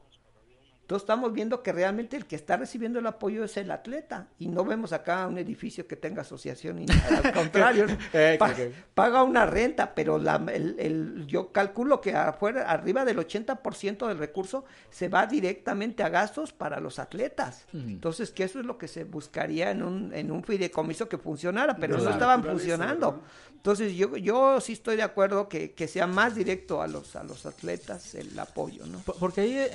Entonces 0.91 1.05
estamos 1.05 1.33
viendo 1.33 1.63
que 1.63 1.73
realmente 1.73 2.17
el 2.17 2.27
que 2.27 2.35
está 2.35 2.57
recibiendo 2.57 2.99
el 2.99 3.07
apoyo 3.07 3.45
es 3.45 3.57
el 3.57 3.71
atleta 3.71 4.27
y 4.41 4.49
no 4.49 4.65
vemos 4.65 4.93
acá 4.93 5.25
un 5.29 5.39
edificio 5.39 5.87
que 5.87 5.95
tenga 5.95 6.23
asociación 6.23 6.85
nada, 6.85 7.21
al 7.23 7.33
contrario, 7.33 7.87
Eh, 8.13 8.35
pa- 8.41 8.53
que- 8.53 8.73
paga 8.93 9.23
una 9.23 9.47
renta, 9.47 9.95
pero 9.95 10.19
la, 10.19 10.43
el, 10.53 10.75
el- 10.81 11.27
yo 11.29 11.53
calculo 11.53 12.01
que 12.01 12.17
afuera, 12.17 12.69
arriba 12.69 13.05
del 13.05 13.19
80% 13.19 14.09
del 14.09 14.19
recurso 14.19 14.65
se 14.91 15.09
va 15.09 15.29
directamente 15.29 16.03
a 16.03 16.09
gastos 16.09 16.53
para 16.53 16.81
los 16.81 16.99
atletas. 16.99 17.67
Entonces, 17.73 18.33
que 18.33 18.43
eso 18.43 18.59
es 18.59 18.67
lo 18.67 18.77
que 18.77 18.89
se 18.89 19.05
buscaría 19.05 19.71
en 19.71 19.85
un, 19.85 20.13
en 20.13 20.33
un 20.33 20.43
fideicomiso 20.43 21.09
que 21.09 21.19
funcionara, 21.19 21.77
pero 21.77 21.99
no 21.99 22.11
estaban 22.11 22.43
funcionando. 22.43 23.23
Entonces, 23.55 23.93
yo, 23.95 24.17
yo 24.17 24.59
sí 24.61 24.73
estoy 24.73 24.97
de 24.97 25.03
acuerdo 25.03 25.47
que, 25.49 25.73
que 25.73 25.87
sea 25.87 26.07
más 26.07 26.35
directo 26.35 26.81
a 26.81 26.89
los, 26.89 27.15
a 27.15 27.23
los 27.23 27.45
atletas 27.45 28.15
el 28.15 28.37
apoyo, 28.39 28.87
¿no? 28.87 28.99
Por- 29.01 29.17
Porque 29.19 29.43
ahí, 29.43 29.55
eh, 29.59 29.71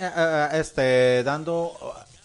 eh, 1.05 1.23
dando 1.23 1.71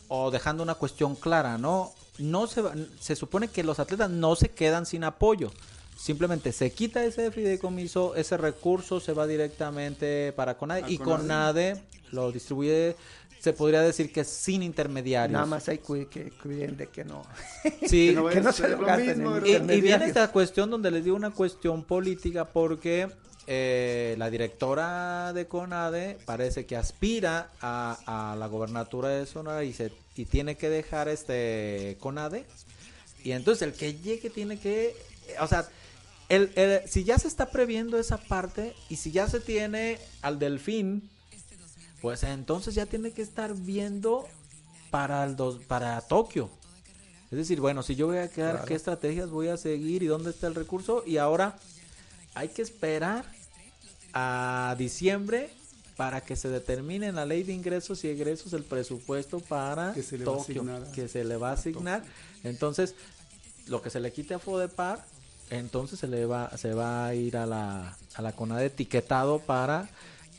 o 0.09 0.31
dejando 0.31 0.63
una 0.63 0.75
cuestión 0.75 1.15
clara, 1.17 1.59
¿no? 1.59 1.93
No 2.19 2.47
se, 2.47 2.63
va- 2.63 2.75
se 2.99 3.15
supone 3.17 3.49
que 3.49 3.63
los 3.63 3.79
atletas 3.79 4.11
no 4.11 4.35
se 4.37 4.49
quedan 4.51 4.85
sin 4.87 5.05
apoyo. 5.05 5.51
Simplemente 5.97 6.53
se 6.53 6.73
quita 6.73 7.05
ese 7.05 7.31
fideicomiso, 7.31 8.15
ese 8.15 8.37
recurso 8.37 9.01
se 9.01 9.13
va 9.13 9.27
directamente 9.27 10.33
para 10.33 10.57
CONADE 10.57 10.85
y 10.89 10.99
CONADE. 10.99 11.75
CONADE 11.75 11.83
lo 12.13 12.33
distribuye, 12.33 12.97
se 13.39 13.53
podría 13.53 13.83
decir 13.83 14.11
que 14.13 14.25
sin 14.25 14.63
intermediarios. 14.63 15.33
Nada 15.35 15.47
más 15.47 15.69
hay 15.69 15.79
que 15.79 16.33
cuiden 16.43 16.77
de 16.77 16.87
que 16.89 17.05
no. 17.05 17.23
Sí, 17.87 18.09
Que 18.09 18.13
no 18.15 18.25
vaya 18.25 18.35
que 18.35 18.39
a 18.41 18.43
no 18.43 18.53
se 18.53 18.69
lo 18.69 18.79
gasten 18.81 19.19
mismo. 19.23 19.47
Y, 19.47 19.51
y 19.77 19.81
viene 19.81 20.07
esta 20.07 20.33
cuestión 20.33 20.71
donde 20.71 20.91
les 20.91 21.05
digo 21.05 21.17
una 21.17 21.31
cuestión 21.31 21.85
política 21.85 22.47
porque 22.47 23.09
eh, 23.53 24.15
la 24.17 24.31
directora 24.31 25.33
de 25.33 25.49
CONADE 25.49 26.19
parece 26.25 26.67
que 26.67 26.77
aspira 26.77 27.51
a, 27.61 28.31
a 28.33 28.37
la 28.37 28.47
gobernatura 28.47 29.09
de 29.09 29.27
Sonora 29.27 29.65
y, 29.65 29.73
se, 29.73 29.93
y 30.15 30.25
tiene 30.27 30.55
que 30.57 30.69
dejar 30.71 31.09
este 31.09 31.97
CONADE. 31.99 32.47
Y 33.25 33.33
entonces 33.33 33.63
el 33.67 33.75
que 33.75 33.95
llegue 33.95 34.31
tiene 34.31 34.61
que, 34.61 34.95
o 35.41 35.49
sea, 35.49 35.69
el, 36.29 36.53
el- 36.55 36.89
si 36.89 37.03
ya 37.03 37.19
se 37.19 37.27
está 37.27 37.51
previendo 37.51 37.99
esa 37.99 38.19
parte 38.19 38.73
y 38.89 38.97
si 38.97 39.11
ya 39.11 39.29
se 39.29 39.41
tiene 39.41 39.99
al 40.23 40.39
delfín, 40.39 41.11
pues 42.01 42.23
entonces 42.23 42.77
ya 42.77 42.87
tiene 42.87 43.11
que 43.11 43.23
estar 43.23 43.53
viendo 43.55 44.29
para 44.93 45.25
el 45.25 45.35
dos, 45.35 45.57
para 45.65 46.01
Tokio. 46.03 46.49
Es 47.33 47.37
decir, 47.39 47.61
bueno, 47.61 47.83
si 47.83 47.97
yo 47.97 48.07
voy 48.07 48.19
a 48.19 48.29
quedar, 48.29 48.65
¿qué 48.65 48.75
estrategias 48.77 49.29
voy 49.29 49.49
a 49.49 49.57
seguir 49.57 50.05
y 50.05 50.07
dónde 50.07 50.31
está 50.31 50.47
el 50.47 50.55
recurso? 50.55 51.03
Y 51.05 51.17
ahora 51.17 51.59
hay 52.35 52.49
que 52.49 52.63
esperar 52.63 53.25
a 54.13 54.75
diciembre 54.79 55.51
para 55.97 56.23
que 56.23 56.35
se 56.35 56.49
determine 56.49 57.09
en 57.09 57.17
la 57.17 57.27
ley 57.27 57.43
de 57.43 57.53
ingresos 57.53 58.05
y 58.05 58.09
egresos 58.09 58.55
el 58.55 58.65
presupuesto 58.65 59.41
para 59.41 59.93
Que 59.93 60.03
se 60.03 60.17
le 60.17 60.25
va 60.25 60.33
a 60.33 60.37
Tokio, 60.39 60.63
asignar 60.63 60.93
que 60.93 61.09
se 61.09 61.25
le 61.25 61.37
va 61.37 61.51
a 61.51 61.53
asignar. 61.53 62.03
Entonces, 62.43 62.95
lo 63.67 63.83
que 63.83 63.91
se 63.91 64.01
le 64.01 64.11
quite 64.13 64.35
a 64.35 64.39
Fodepar, 64.39 65.05
entonces 65.51 65.99
se 65.99 66.09
le 66.09 66.25
va, 66.25 66.57
se 66.57 66.73
va 66.73 67.07
a 67.07 67.15
ir 67.15 67.37
a 67.37 67.45
la, 67.45 67.99
a 68.15 68.23
la 68.23 68.33
CONADE 68.33 68.67
etiquetado 68.67 69.41
para 69.41 69.91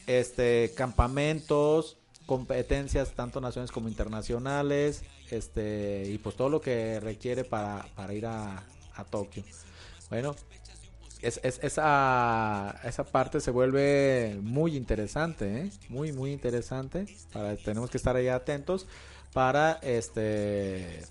este 0.08 0.72
campamentos, 0.76 1.98
competencias 2.26 3.12
tanto 3.12 3.40
nacionales 3.40 3.72
como 3.72 3.88
internacionales, 3.88 5.04
este, 5.30 6.06
y 6.08 6.18
pues 6.18 6.36
todo 6.36 6.50
lo 6.50 6.60
que 6.62 7.00
requiere 7.00 7.44
para, 7.44 7.86
para 7.96 8.14
ir 8.14 8.26
a, 8.26 8.64
a 8.96 9.04
Tokio. 9.06 9.44
Bueno, 10.10 10.36
es, 11.22 11.40
es- 11.44 11.60
esa, 11.64 12.80
esa 12.84 13.04
parte 13.04 13.40
se 13.42 13.52
vuelve 13.52 14.38
muy 14.42 14.76
interesante, 14.76 15.62
¿eh? 15.66 15.72
muy, 15.90 16.12
muy 16.12 16.32
interesante. 16.32 17.06
Para, 17.34 17.56
tenemos 17.58 17.90
que 17.90 17.98
estar 17.98 18.16
ahí 18.16 18.28
atentos 18.28 18.88
para 19.34 19.74
este 19.82 21.02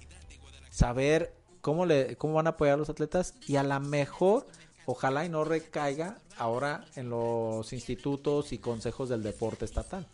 saber 0.70 1.32
cómo, 1.60 1.86
le, 1.86 2.16
cómo 2.16 2.34
van 2.34 2.46
a 2.46 2.50
apoyar 2.50 2.74
a 2.74 2.78
los 2.78 2.90
atletas 2.90 3.34
y 3.46 3.56
a 3.56 3.62
la 3.62 3.80
mejor, 3.80 4.46
ojalá 4.86 5.24
y 5.24 5.28
no 5.28 5.44
recaiga 5.44 6.18
ahora 6.38 6.84
en 6.96 7.10
los 7.10 7.72
institutos 7.72 8.52
y 8.52 8.58
consejos 8.58 9.08
del 9.08 9.22
deporte 9.22 9.64
estatal. 9.64 10.06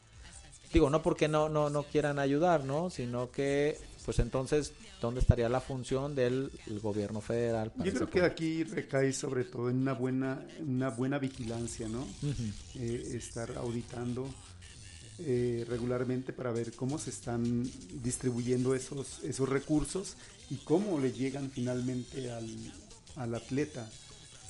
Digo, 0.72 0.90
no 0.90 1.02
porque 1.02 1.28
no, 1.28 1.48
no, 1.48 1.70
no 1.70 1.84
quieran 1.84 2.18
ayudar, 2.18 2.64
¿no? 2.64 2.90
Sino 2.90 3.30
que, 3.30 3.78
pues 4.06 4.20
entonces, 4.20 4.72
¿dónde 5.00 5.20
estaría 5.20 5.48
la 5.48 5.60
función 5.60 6.14
del 6.14 6.52
el 6.68 6.78
gobierno 6.78 7.20
federal? 7.20 7.72
Yo 7.84 7.92
creo 7.92 8.08
que 8.08 8.22
aquí 8.22 8.62
recae 8.62 9.12
sobre 9.12 9.44
todo 9.44 9.68
en 9.68 9.78
una 9.78 9.94
buena, 9.94 10.46
una 10.60 10.90
buena 10.90 11.18
vigilancia, 11.18 11.88
¿no? 11.88 12.06
Eh, 12.76 13.12
estar 13.14 13.50
auditando 13.58 14.32
eh, 15.18 15.64
regularmente 15.68 16.32
para 16.32 16.52
ver 16.52 16.72
cómo 16.74 16.98
se 16.98 17.10
están 17.10 17.64
distribuyendo 18.02 18.76
esos, 18.76 19.24
esos 19.24 19.48
recursos 19.48 20.16
y 20.50 20.56
cómo 20.58 21.00
le 21.00 21.10
llegan 21.10 21.50
finalmente 21.50 22.30
al, 22.30 22.48
al 23.16 23.34
atleta. 23.34 23.90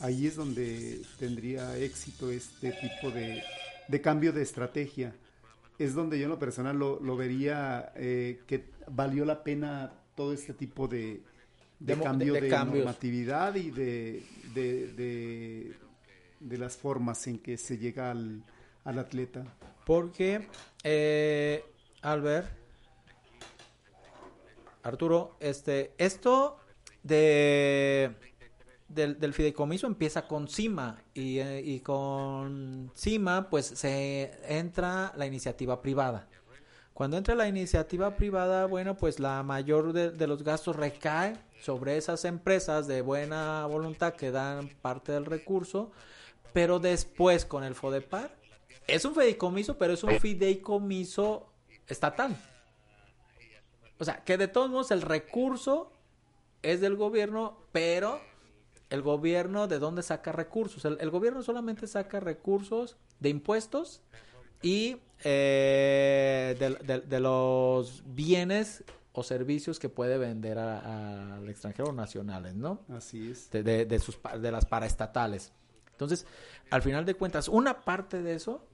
Ahí 0.00 0.26
es 0.26 0.36
donde 0.36 1.00
tendría 1.18 1.78
éxito 1.78 2.30
este 2.30 2.72
tipo 2.72 3.10
de, 3.10 3.42
de 3.88 4.00
cambio 4.02 4.34
de 4.34 4.42
estrategia. 4.42 5.14
Es 5.78 5.94
donde 5.94 6.18
yo 6.18 6.24
en 6.24 6.30
lo 6.30 6.38
personal 6.38 6.78
lo, 6.78 7.00
lo 7.00 7.16
vería 7.16 7.92
eh, 7.96 8.40
que 8.46 8.75
valió 8.90 9.24
la 9.24 9.42
pena 9.44 9.92
todo 10.14 10.32
este 10.32 10.52
tipo 10.54 10.88
de, 10.88 11.22
de, 11.78 11.94
De 11.96 12.02
cambio 12.02 12.32
de- 12.34 12.40
de, 12.40 12.46
de 12.46 12.50
normatividad 12.78 13.54
y 13.54 13.70
de, 13.70 14.22
de, 14.54 14.86
de- 14.94 15.74
de 16.40 16.58
las 16.58 16.76
formas 16.76 17.26
en 17.26 17.38
que 17.38 17.56
se 17.58 17.78
llega 17.78 18.10
al, 18.10 18.42
al 18.84 18.98
atleta. 18.98 19.44
Porque, 19.84 20.48
eh, 20.84 21.64
Albert, 22.02 22.48
Arturo, 24.82 25.36
este, 25.40 25.92
esto 25.98 26.58
de 27.02 28.12
del, 28.88 29.18
del 29.18 29.32
fideicomiso 29.32 29.88
empieza 29.88 30.28
con 30.28 30.46
CIMA 30.46 31.02
y, 31.12 31.38
eh, 31.40 31.60
y 31.64 31.80
con 31.80 32.92
CIMA 32.96 33.50
pues 33.50 33.66
se 33.66 34.30
entra 34.48 35.12
la 35.16 35.26
iniciativa 35.26 35.82
privada. 35.82 36.28
Cuando 36.96 37.18
entra 37.18 37.34
la 37.34 37.46
iniciativa 37.46 38.16
privada, 38.16 38.64
bueno, 38.64 38.96
pues 38.96 39.20
la 39.20 39.42
mayor 39.42 39.92
de, 39.92 40.12
de, 40.12 40.26
los 40.26 40.42
gastos 40.42 40.76
recae 40.76 41.36
sobre 41.60 41.98
esas 41.98 42.24
empresas 42.24 42.86
de 42.86 43.02
buena 43.02 43.66
voluntad 43.66 44.14
que 44.14 44.30
dan 44.30 44.70
parte 44.80 45.12
del 45.12 45.26
recurso, 45.26 45.92
pero 46.54 46.78
después 46.78 47.44
con 47.44 47.64
el 47.64 47.74
FODEPAR, 47.74 48.34
es 48.86 49.04
un 49.04 49.14
fideicomiso, 49.14 49.76
pero 49.76 49.92
es 49.92 50.04
un 50.04 50.18
fideicomiso 50.18 51.52
estatal. 51.86 52.34
O 53.98 54.04
sea, 54.06 54.24
que 54.24 54.38
de 54.38 54.48
todos 54.48 54.70
modos 54.70 54.90
el 54.90 55.02
recurso 55.02 55.92
es 56.62 56.80
del 56.80 56.96
gobierno, 56.96 57.58
pero 57.72 58.22
el 58.88 59.02
gobierno 59.02 59.68
de 59.68 59.78
dónde 59.78 60.02
saca 60.02 60.32
recursos. 60.32 60.86
El, 60.86 60.96
el 61.02 61.10
gobierno 61.10 61.42
solamente 61.42 61.88
saca 61.88 62.20
recursos 62.20 62.96
de 63.20 63.28
impuestos 63.28 64.00
y 64.62 64.96
eh, 65.24 66.56
de, 66.58 66.70
de, 66.70 67.00
de, 67.00 67.20
los 67.20 68.02
bienes 68.06 68.84
o 69.12 69.22
servicios 69.22 69.78
que 69.78 69.88
puede 69.88 70.18
vender 70.18 70.58
al 70.58 71.48
extranjero 71.48 71.92
nacionales, 71.92 72.54
¿no? 72.54 72.80
Así 72.88 73.30
es. 73.30 73.50
De, 73.50 73.62
de, 73.62 73.86
de, 73.86 73.98
sus, 73.98 74.18
de 74.40 74.52
las 74.52 74.66
paraestatales. 74.66 75.52
Entonces, 75.92 76.26
al 76.70 76.82
final 76.82 77.06
de 77.06 77.14
cuentas, 77.14 77.48
una 77.48 77.80
parte 77.80 78.22
de 78.22 78.34
eso, 78.34 78.66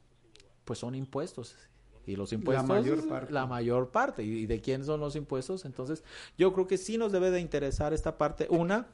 pues 0.65 0.81
son 0.81 0.95
impuestos. 0.95 1.57
Y 2.05 2.17
los 2.17 2.33
impuestos, 2.33 2.69
la 2.69 2.75
mayor 2.75 3.09
parte. 3.09 3.33
La 3.33 3.47
mayor 3.47 3.91
parte. 3.91 4.25
¿Y 4.25 4.47
de 4.47 4.61
quién 4.61 4.85
son 4.85 4.99
los 4.99 5.15
impuestos? 5.15 5.65
Entonces, 5.65 6.03
yo 6.37 6.53
creo 6.53 6.67
que 6.67 6.77
sí 6.77 6.99
nos 6.99 7.13
debe 7.13 7.31
de 7.31 7.41
interesar 7.41 7.93
esta 7.93 8.19
parte. 8.19 8.49
Una, 8.51 8.89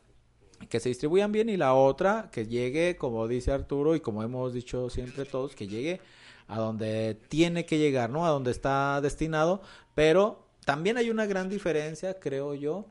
que 0.68 0.80
se 0.80 0.90
distribuyan 0.90 1.32
bien 1.32 1.48
y 1.48 1.56
la 1.56 1.72
otra, 1.72 2.28
que 2.30 2.46
llegue, 2.46 2.96
como 2.96 3.26
dice 3.26 3.52
Arturo 3.52 3.96
y 3.96 4.00
como 4.00 4.22
hemos 4.22 4.52
dicho 4.52 4.90
siempre 4.90 5.24
todos, 5.24 5.54
que 5.54 5.66
llegue 5.66 6.00
a 6.48 6.58
donde 6.58 7.14
tiene 7.28 7.66
que 7.66 7.78
llegar, 7.78 8.10
¿no? 8.10 8.26
A 8.26 8.30
donde 8.30 8.50
está 8.50 9.00
destinado, 9.00 9.62
pero 9.94 10.48
también 10.64 10.96
hay 10.96 11.10
una 11.10 11.26
gran 11.26 11.48
diferencia, 11.48 12.18
creo 12.18 12.54
yo, 12.54 12.86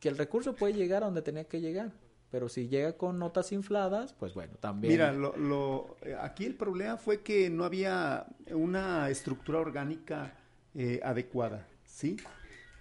que 0.00 0.08
el 0.08 0.18
recurso 0.18 0.54
puede 0.54 0.74
llegar 0.74 1.02
a 1.02 1.06
donde 1.06 1.22
tenía 1.22 1.44
que 1.44 1.60
llegar. 1.60 1.92
Pero 2.30 2.48
si 2.48 2.68
llega 2.68 2.96
con 2.96 3.18
notas 3.18 3.52
infladas, 3.52 4.12
pues 4.12 4.34
bueno, 4.34 4.54
también. 4.60 4.92
Mira, 4.92 5.12
lo, 5.12 5.96
aquí 6.20 6.44
el 6.44 6.54
problema 6.54 6.96
fue 6.96 7.22
que 7.22 7.48
no 7.48 7.64
había 7.64 8.26
una 8.50 9.08
estructura 9.08 9.60
orgánica 9.60 10.34
eh, 10.74 11.00
adecuada, 11.02 11.66
¿sí? 11.84 12.16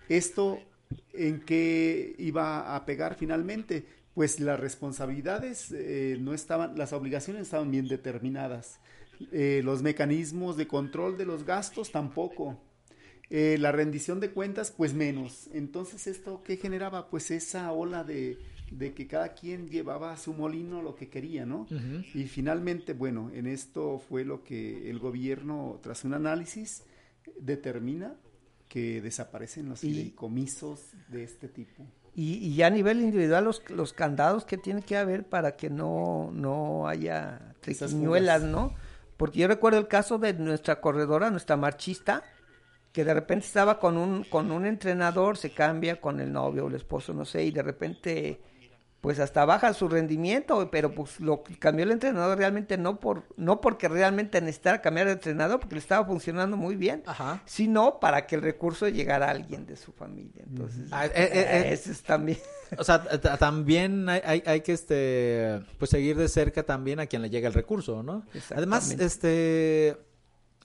Esto 0.10 0.60
en 1.14 1.42
qué 1.42 2.16
iba 2.18 2.76
a 2.76 2.86
pegar 2.86 3.16
finalmente, 3.16 3.86
pues 4.14 4.40
las 4.40 4.60
responsabilidades 4.60 5.72
eh, 5.72 6.18
no 6.20 6.34
estaban, 6.34 6.78
las 6.78 6.94
obligaciones 6.94 7.44
estaban 7.44 7.70
bien 7.70 7.88
determinadas, 7.88 8.80
eh, 9.32 9.62
los 9.64 9.82
mecanismos 9.82 10.58
de 10.58 10.68
control 10.68 11.18
de 11.18 11.26
los 11.26 11.44
gastos 11.46 11.92
tampoco, 11.92 12.60
eh, 13.30 13.58
la 13.60 13.72
rendición 13.72 14.20
de 14.20 14.32
cuentas 14.32 14.72
pues 14.72 14.94
menos. 14.94 15.50
Entonces 15.54 16.08
esto 16.08 16.44
qué 16.44 16.58
generaba 16.58 17.10
pues 17.10 17.32
esa 17.32 17.72
ola 17.72 18.04
de, 18.04 18.38
de 18.72 18.94
que 18.94 19.08
cada 19.08 19.34
quien 19.34 19.68
llevaba 19.68 20.14
a 20.14 20.18
su 20.18 20.34
molino 20.34 20.82
lo 20.82 20.96
que 20.96 21.10
quería, 21.10 21.46
¿no? 21.46 21.62
Uh 21.72 21.76
-huh. 21.76 22.06
Y 22.14 22.26
finalmente, 22.26 22.94
bueno, 22.94 23.32
en 23.34 23.48
esto 23.48 24.00
fue 24.00 24.26
lo 24.26 24.44
que 24.44 24.90
el 24.90 25.00
gobierno, 25.00 25.80
tras 25.82 26.04
un 26.04 26.14
análisis, 26.14 26.84
determina 27.40 28.16
que 28.68 29.02
desaparecen 29.02 29.70
los 29.70 29.80
fideicomisos 29.80 30.82
de 31.08 31.24
este 31.24 31.48
tipo. 31.48 31.86
Y, 32.16 32.36
y, 32.36 32.56
ya 32.56 32.68
a 32.68 32.70
nivel 32.70 33.02
individual 33.02 33.44
los, 33.44 33.62
los 33.70 33.92
candados 33.92 34.46
que 34.46 34.58
tiene 34.58 34.82
que 34.82 34.96
haber 34.96 35.26
para 35.26 35.58
que 35.58 35.70
no, 35.70 36.32
no 36.34 36.88
haya 36.88 37.56
triquiñuelas, 37.60 38.44
¿no? 38.44 38.74
Porque 39.18 39.40
yo 39.40 39.48
recuerdo 39.48 39.80
el 39.80 39.88
caso 39.88 40.18
de 40.18 40.34
nuestra 40.34 40.82
corredora, 40.82 41.30
nuestra 41.30 41.58
marchista, 41.58 42.24
que 42.92 43.06
de 43.06 43.14
repente 43.14 43.46
estaba 43.46 43.80
con 43.80 43.98
un, 43.98 44.24
con 44.24 44.52
un 44.52 44.66
entrenador, 44.66 45.38
se 45.38 45.52
cambia 45.52 46.00
con 46.00 46.20
el 46.20 46.32
novio 46.32 46.66
o 46.66 46.68
el 46.68 46.76
esposo, 46.76 47.14
no 47.14 47.26
sé, 47.26 47.44
y 47.44 47.52
de 47.52 47.64
repente 47.64 48.42
pues 49.06 49.20
hasta 49.20 49.46
baja 49.46 49.72
su 49.76 49.88
rendimiento, 49.88 50.68
pero 50.72 50.96
pues 50.96 51.20
lo 51.20 51.44
cambió 51.60 51.86
el 51.86 51.92
entrenador 51.92 52.40
realmente 52.40 52.76
no 52.76 53.00
por 53.00 53.22
no 53.38 53.62
porque 53.62 53.88
realmente 53.88 54.42
necesitara 54.42 54.82
cambiar 54.82 55.06
de 55.06 55.14
entrenador, 55.14 55.60
porque 55.60 55.76
le 55.76 55.80
estaba 55.80 56.04
funcionando 56.08 56.58
muy 56.58 56.76
bien, 56.76 57.04
Ajá. 57.06 57.40
sino 57.46 58.00
para 58.00 58.26
que 58.26 58.34
el 58.34 58.42
recurso 58.42 58.88
llegara 58.88 59.28
a 59.28 59.30
alguien 59.30 59.68
de 59.68 59.76
su 59.76 59.92
familia. 59.92 60.42
Entonces, 60.50 60.88
ah, 60.92 61.06
eh, 61.06 61.12
eh, 61.16 61.70
eso 61.72 61.92
es 61.92 62.02
también. 62.02 62.40
O 62.80 62.84
sea, 62.84 63.04
también 63.38 64.10
hay, 64.10 64.22
hay, 64.26 64.44
hay, 64.44 64.62
que 64.62 64.74
este 64.74 65.62
pues 65.78 65.92
seguir 65.92 66.18
de 66.18 66.28
cerca 66.28 66.64
también 66.64 67.00
a 67.00 67.06
quien 67.06 67.22
le 67.22 67.30
llega 67.30 67.48
el 67.48 67.54
recurso, 67.54 68.02
¿no? 68.02 68.26
Además, 68.56 68.90
este 68.90 69.98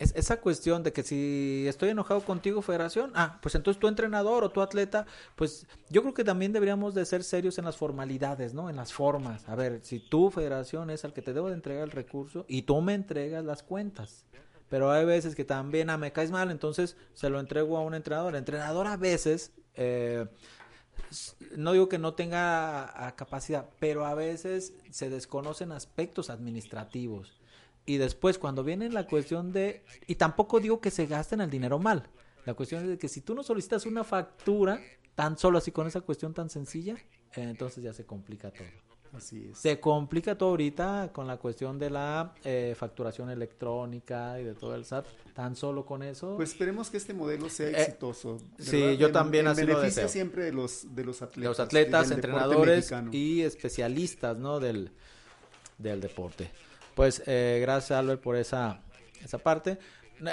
es 0.01 0.15
esa 0.17 0.41
cuestión 0.41 0.83
de 0.83 0.95
que 0.95 1.03
si 1.03 1.67
estoy 1.69 1.91
enojado 1.91 2.23
contigo, 2.23 2.63
federación, 2.63 3.13
ah, 3.15 3.39
pues 3.43 3.55
entonces 3.55 3.79
tu 3.79 3.87
entrenador 3.87 4.43
o 4.45 4.51
tu 4.51 4.63
atleta, 4.63 5.05
pues 5.37 5.67
yo 5.91 6.01
creo 6.01 6.15
que 6.15 6.25
también 6.25 6.55
deberíamos 6.55 6.95
de 6.95 7.05
ser 7.05 7.23
serios 7.23 7.59
en 7.59 7.67
las 7.67 7.77
formalidades, 7.77 8.55
¿no? 8.55 8.71
En 8.71 8.77
las 8.77 8.95
formas. 8.95 9.47
A 9.47 9.55
ver, 9.55 9.81
si 9.83 10.01
tu 10.01 10.31
federación 10.31 10.89
es 10.89 11.05
al 11.05 11.13
que 11.13 11.21
te 11.21 11.35
debo 11.35 11.49
de 11.49 11.55
entregar 11.55 11.85
el 11.85 11.91
recurso 11.91 12.47
y 12.49 12.63
tú 12.63 12.81
me 12.81 12.95
entregas 12.95 13.45
las 13.45 13.63
cuentas. 13.63 14.25
Pero 14.71 14.91
hay 14.91 15.05
veces 15.05 15.35
que 15.35 15.45
también, 15.45 15.91
ah, 15.91 15.99
me 15.99 16.13
caes 16.13 16.31
mal, 16.31 16.51
entonces 16.51 16.97
se 17.13 17.29
lo 17.29 17.39
entrego 17.39 17.77
a 17.77 17.83
un 17.83 17.95
entrenador. 17.95 18.33
El 18.33 18.39
entrenador 18.39 18.87
a 18.87 18.97
veces, 18.97 19.53
eh, 19.75 20.25
no 21.59 21.73
digo 21.73 21.91
que 21.91 21.99
no 21.99 22.15
tenga 22.15 23.13
capacidad, 23.17 23.69
pero 23.79 24.07
a 24.07 24.15
veces 24.15 24.73
se 24.91 25.11
desconocen 25.11 25.73
aspectos 25.73 26.31
administrativos 26.31 27.40
y 27.91 27.99
después 27.99 28.39
cuando 28.39 28.63
viene 28.63 28.89
la 28.91 29.07
cuestión 29.07 29.53
de 29.53 29.83
y 30.07 30.15
tampoco 30.15 30.61
digo 30.61 30.81
que 30.81 30.91
se 30.91 31.07
gasten 31.07 31.41
el 31.41 31.51
dinero 31.51 31.79
mal 31.79 32.09
la 32.47 32.55
cuestión 32.55 32.85
es 32.85 32.89
de 32.89 32.99
que 32.99 33.09
si 33.09 33.21
tú 33.21 33.35
no 33.35 33.43
solicitas 33.43 33.85
una 33.85 34.05
factura 34.05 34.81
tan 35.15 35.37
solo 35.37 35.59
así 35.59 35.73
con 35.73 35.87
esa 35.87 36.01
cuestión 36.01 36.33
tan 36.33 36.49
sencilla 36.51 36.95
eh, 37.37 37.43
entonces 37.43 37.83
ya 37.83 37.93
se 37.93 38.05
complica 38.05 38.51
todo. 38.51 38.67
Así 39.13 39.49
es. 39.51 39.59
Se 39.59 39.81
complica 39.81 40.39
todo 40.39 40.51
ahorita 40.51 41.11
con 41.13 41.27
la 41.27 41.37
cuestión 41.37 41.81
de 41.81 41.91
la 41.91 42.33
eh, 42.45 42.77
facturación 42.79 43.29
electrónica 43.29 44.41
y 44.41 44.45
de 44.45 44.55
todo 44.55 44.77
el 44.77 44.85
SAT 44.85 45.07
tan 45.35 45.57
solo 45.57 45.85
con 45.85 46.05
eso. 46.05 46.37
Pues 46.37 46.51
esperemos 46.51 46.91
que 46.91 46.99
este 46.99 47.13
modelo 47.13 47.49
sea 47.49 47.71
exitoso 47.71 48.37
eh, 48.59 48.63
sí 48.63 48.97
yo 48.99 49.09
en, 49.09 49.13
también 49.13 49.47
en 49.47 49.53
así 49.53 49.63
beneficio 49.63 49.79
lo 49.79 49.83
deseo. 49.83 50.09
siempre 50.09 50.45
de 50.45 50.53
los 50.53 50.95
de 50.95 51.05
los 51.05 51.23
atletas 51.23 51.41
de 51.43 51.49
los 51.49 51.61
atletas 51.61 52.11
entrenadores 52.13 52.93
y 53.11 53.43
especialistas 53.43 54.39
no 54.39 54.61
del 54.61 54.93
del 55.79 56.01
deporte 56.01 56.51
pues 57.01 57.23
eh, 57.25 57.61
gracias 57.63 57.99
Albert 57.99 58.21
por 58.21 58.37
esa, 58.37 58.83
esa 59.25 59.39
parte. 59.39 59.79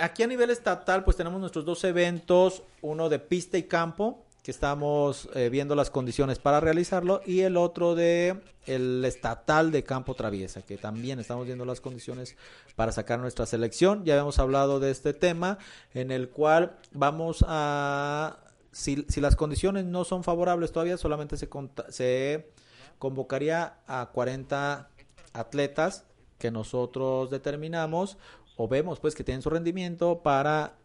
Aquí 0.01 0.23
a 0.23 0.27
nivel 0.27 0.49
estatal 0.49 1.05
pues 1.05 1.15
tenemos 1.15 1.39
nuestros 1.39 1.63
dos 1.63 1.81
eventos, 1.85 2.61
uno 2.81 3.07
de 3.07 3.19
pista 3.19 3.57
y 3.57 3.63
campo, 3.63 4.25
que 4.43 4.51
estamos 4.51 5.29
eh, 5.33 5.47
viendo 5.47 5.75
las 5.75 5.89
condiciones 5.89 6.39
para 6.39 6.59
realizarlo, 6.59 7.21
y 7.25 7.39
el 7.39 7.55
otro 7.55 7.95
de 7.95 8.41
el 8.65 9.05
estatal 9.05 9.71
de 9.71 9.85
campo 9.85 10.13
traviesa, 10.13 10.61
que 10.61 10.75
también 10.77 11.19
estamos 11.19 11.45
viendo 11.45 11.63
las 11.63 11.79
condiciones 11.79 12.35
para 12.75 12.91
sacar 12.91 13.19
nuestra 13.19 13.45
selección. 13.45 14.03
Ya 14.03 14.15
habíamos 14.15 14.37
hablado 14.37 14.81
de 14.81 14.91
este 14.91 15.13
tema, 15.13 15.59
en 15.93 16.11
el 16.11 16.27
cual 16.27 16.75
vamos 16.91 17.45
a, 17.47 18.39
si, 18.73 19.05
si 19.07 19.21
las 19.21 19.37
condiciones 19.37 19.85
no 19.85 20.03
son 20.03 20.21
favorables 20.21 20.73
todavía, 20.73 20.97
solamente 20.97 21.37
se, 21.37 21.47
se 21.87 22.51
convocaría 22.99 23.77
a 23.87 24.09
40 24.11 24.89
atletas 25.31 26.03
que 26.37 26.51
nosotros 26.51 27.29
determinamos 27.29 28.17
o 28.55 28.67
vemos 28.67 28.99
pues 28.99 29.15
que 29.15 29.23
tienen 29.23 29.41
su 29.41 29.49
rendimiento 29.49 30.21
para 30.23 30.75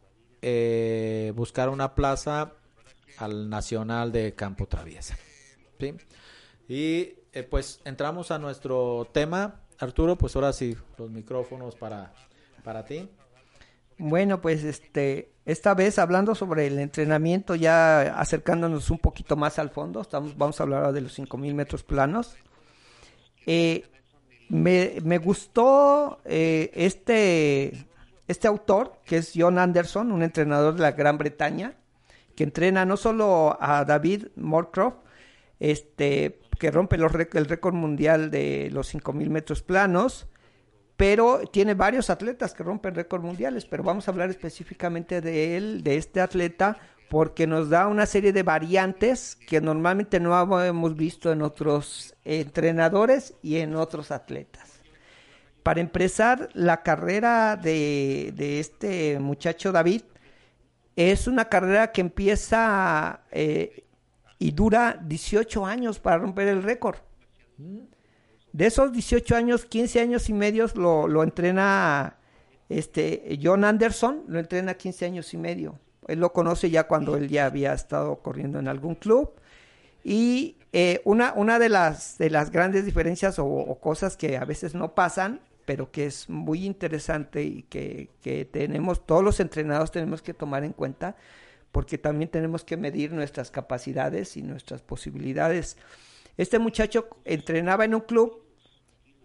eh, 0.40 1.32
buscar 1.34 1.68
una 1.68 1.94
plaza 1.94 2.52
al 3.18 3.48
Nacional 3.48 4.12
de 4.12 4.34
Campo 4.34 4.66
Traviesa. 4.66 5.16
¿sí? 5.78 5.94
Y 6.68 7.14
eh, 7.32 7.42
pues 7.42 7.80
entramos 7.84 8.30
a 8.30 8.38
nuestro 8.38 9.08
tema. 9.12 9.60
Arturo, 9.78 10.16
pues 10.16 10.36
ahora 10.36 10.52
sí, 10.52 10.76
los 10.96 11.10
micrófonos 11.10 11.74
para, 11.74 12.12
para 12.62 12.84
ti. 12.84 13.08
Bueno, 13.98 14.40
pues 14.40 14.64
este, 14.64 15.32
esta 15.44 15.74
vez 15.74 15.98
hablando 15.98 16.34
sobre 16.34 16.66
el 16.66 16.78
entrenamiento, 16.78 17.54
ya 17.54 18.18
acercándonos 18.18 18.90
un 18.90 18.98
poquito 18.98 19.36
más 19.36 19.58
al 19.58 19.70
fondo, 19.70 20.00
estamos, 20.00 20.36
vamos 20.36 20.58
a 20.58 20.62
hablar 20.62 20.80
ahora 20.80 20.92
de 20.92 21.02
los 21.02 21.12
5000 21.14 21.54
metros 21.54 21.82
planos. 21.82 22.36
Eh, 23.46 23.84
me, 24.52 24.98
me 25.02 25.16
gustó 25.16 26.20
eh, 26.26 26.70
este, 26.74 27.86
este 28.28 28.48
autor, 28.48 28.98
que 29.06 29.16
es 29.16 29.32
John 29.34 29.58
Anderson, 29.58 30.12
un 30.12 30.22
entrenador 30.22 30.74
de 30.74 30.82
la 30.82 30.92
Gran 30.92 31.16
Bretaña, 31.16 31.72
que 32.36 32.44
entrena 32.44 32.84
no 32.84 32.98
solo 32.98 33.56
a 33.58 33.86
David 33.86 34.26
Morcroft, 34.36 34.98
este, 35.58 36.38
que 36.58 36.70
rompe 36.70 36.98
los, 36.98 37.12
el 37.14 37.46
récord 37.46 37.72
mundial 37.72 38.30
de 38.30 38.68
los 38.70 38.94
5.000 38.94 39.30
metros 39.30 39.62
planos, 39.62 40.26
pero 40.98 41.40
tiene 41.50 41.72
varios 41.72 42.10
atletas 42.10 42.52
que 42.52 42.62
rompen 42.62 42.94
récords 42.94 43.24
mundiales, 43.24 43.64
pero 43.64 43.82
vamos 43.82 44.06
a 44.06 44.10
hablar 44.10 44.28
específicamente 44.28 45.22
de 45.22 45.56
él, 45.56 45.82
de 45.82 45.96
este 45.96 46.20
atleta, 46.20 46.76
porque 47.12 47.46
nos 47.46 47.68
da 47.68 47.88
una 47.88 48.06
serie 48.06 48.32
de 48.32 48.42
variantes 48.42 49.36
que 49.36 49.60
normalmente 49.60 50.18
no 50.18 50.62
hemos 50.64 50.96
visto 50.96 51.30
en 51.30 51.42
otros 51.42 52.14
entrenadores 52.24 53.34
y 53.42 53.58
en 53.58 53.76
otros 53.76 54.10
atletas. 54.10 54.80
Para 55.62 55.82
empezar, 55.82 56.48
la 56.54 56.82
carrera 56.82 57.56
de, 57.56 58.32
este 58.58 59.18
muchacho 59.18 59.72
David 59.72 60.04
es 60.96 61.26
una 61.26 61.50
carrera 61.50 61.92
que 61.92 62.00
empieza 62.00 63.20
eh, 63.30 63.84
y 64.38 64.52
dura 64.52 64.98
18 65.04 65.66
años 65.66 65.98
para 65.98 66.16
romper 66.16 66.48
el 66.48 66.62
récord. 66.62 66.96
De 68.54 68.66
esos 68.66 68.90
18 68.90 69.36
años, 69.36 69.66
15 69.66 70.00
años 70.00 70.30
y 70.30 70.32
medio 70.32 70.66
lo, 70.76 71.06
lo, 71.06 71.22
entrena 71.22 72.16
este 72.70 73.38
John 73.42 73.64
Anderson, 73.64 74.24
lo 74.28 74.38
entrena 74.38 74.72
15 74.72 75.04
años 75.04 75.34
y 75.34 75.36
medio. 75.36 75.78
Él 76.08 76.20
lo 76.20 76.32
conoce 76.32 76.70
ya 76.70 76.84
cuando 76.84 77.16
él 77.16 77.28
ya 77.28 77.46
había 77.46 77.72
estado 77.72 78.16
corriendo 78.16 78.58
en 78.58 78.68
algún 78.68 78.94
club. 78.94 79.32
Y 80.04 80.56
eh, 80.72 81.00
una, 81.04 81.32
una 81.34 81.58
de, 81.58 81.68
las, 81.68 82.18
de 82.18 82.30
las 82.30 82.50
grandes 82.50 82.84
diferencias 82.84 83.38
o, 83.38 83.46
o, 83.46 83.78
cosas 83.78 84.16
que 84.16 84.36
a 84.36 84.44
veces 84.44 84.74
no 84.74 84.94
pasan, 84.94 85.40
pero 85.64 85.90
que 85.90 86.06
es 86.06 86.28
muy 86.28 86.64
interesante 86.64 87.42
y 87.44 87.62
que, 87.62 88.10
que 88.20 88.44
tenemos, 88.44 89.06
todos 89.06 89.22
los 89.22 89.38
entrenados 89.38 89.92
tenemos 89.92 90.22
que 90.22 90.34
tomar 90.34 90.64
en 90.64 90.72
cuenta, 90.72 91.16
porque 91.70 91.98
también 91.98 92.30
tenemos 92.30 92.64
que 92.64 92.76
medir 92.76 93.12
nuestras 93.12 93.50
capacidades 93.50 94.36
y 94.36 94.42
nuestras 94.42 94.82
posibilidades. 94.82 95.76
Este 96.36 96.58
muchacho 96.58 97.08
entrenaba 97.24 97.84
en 97.84 97.94
un 97.94 98.00
club 98.00 98.42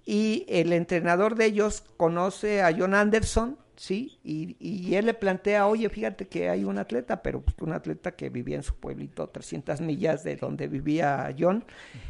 y 0.06 0.46
el 0.48 0.72
entrenador 0.74 1.36
de 1.36 1.46
ellos 1.46 1.84
conoce 1.98 2.62
a 2.62 2.74
John 2.78 2.94
Anderson, 2.94 3.58
¿sí? 3.78 4.20
Y, 4.24 4.58
y 4.60 4.96
él 4.96 5.06
le 5.06 5.13
plantea, 5.13 5.68
oye, 5.68 5.88
fíjate 5.90 6.28
que 6.28 6.50
hay 6.50 6.66
un 6.66 6.78
atleta, 6.78 7.22
pero 7.22 7.42
pues, 7.42 7.56
un 7.62 7.72
atleta 7.72 8.12
que 8.12 8.30
vivía 8.30 8.58
en 8.58 8.63
su 8.63 8.76
pueblito, 8.76 9.30
300 9.30 9.80
millas 9.82 10.24
de 10.24 10.36
donde 10.36 10.68
vivía 10.68 11.34
John, 11.38 11.63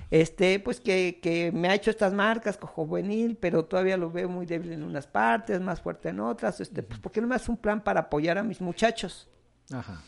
este, 0.10 0.60
pues 0.60 0.80
que, 0.80 1.20
que 1.22 1.52
me 1.52 1.68
ha 1.68 1.76
hecho 1.76 1.92
estas 1.92 2.14
marcas, 2.14 2.58
juvenil, 2.60 3.38
pero 3.40 3.66
todavía 3.66 3.98
lo 3.98 4.10
veo 4.10 4.30
muy 4.30 4.46
débil 4.46 4.72
en 4.72 4.84
unas 4.84 5.08
partes, 5.08 5.60
más 5.60 5.82
fuerte 5.82 6.10
en 6.10 6.22
otras, 6.22 6.60
este, 6.62 6.82
pues 6.82 7.00
¿por 7.00 7.12
qué 7.12 7.22
no 7.22 7.28
me 7.28 7.36
hace 7.36 7.52
un 7.52 7.58
plan 7.58 7.84
para 7.84 8.02
apoyar 8.02 8.38
a 8.38 8.44
mis 8.44 8.62
muchachos? 8.62 9.30
Ajá. 9.72 10.02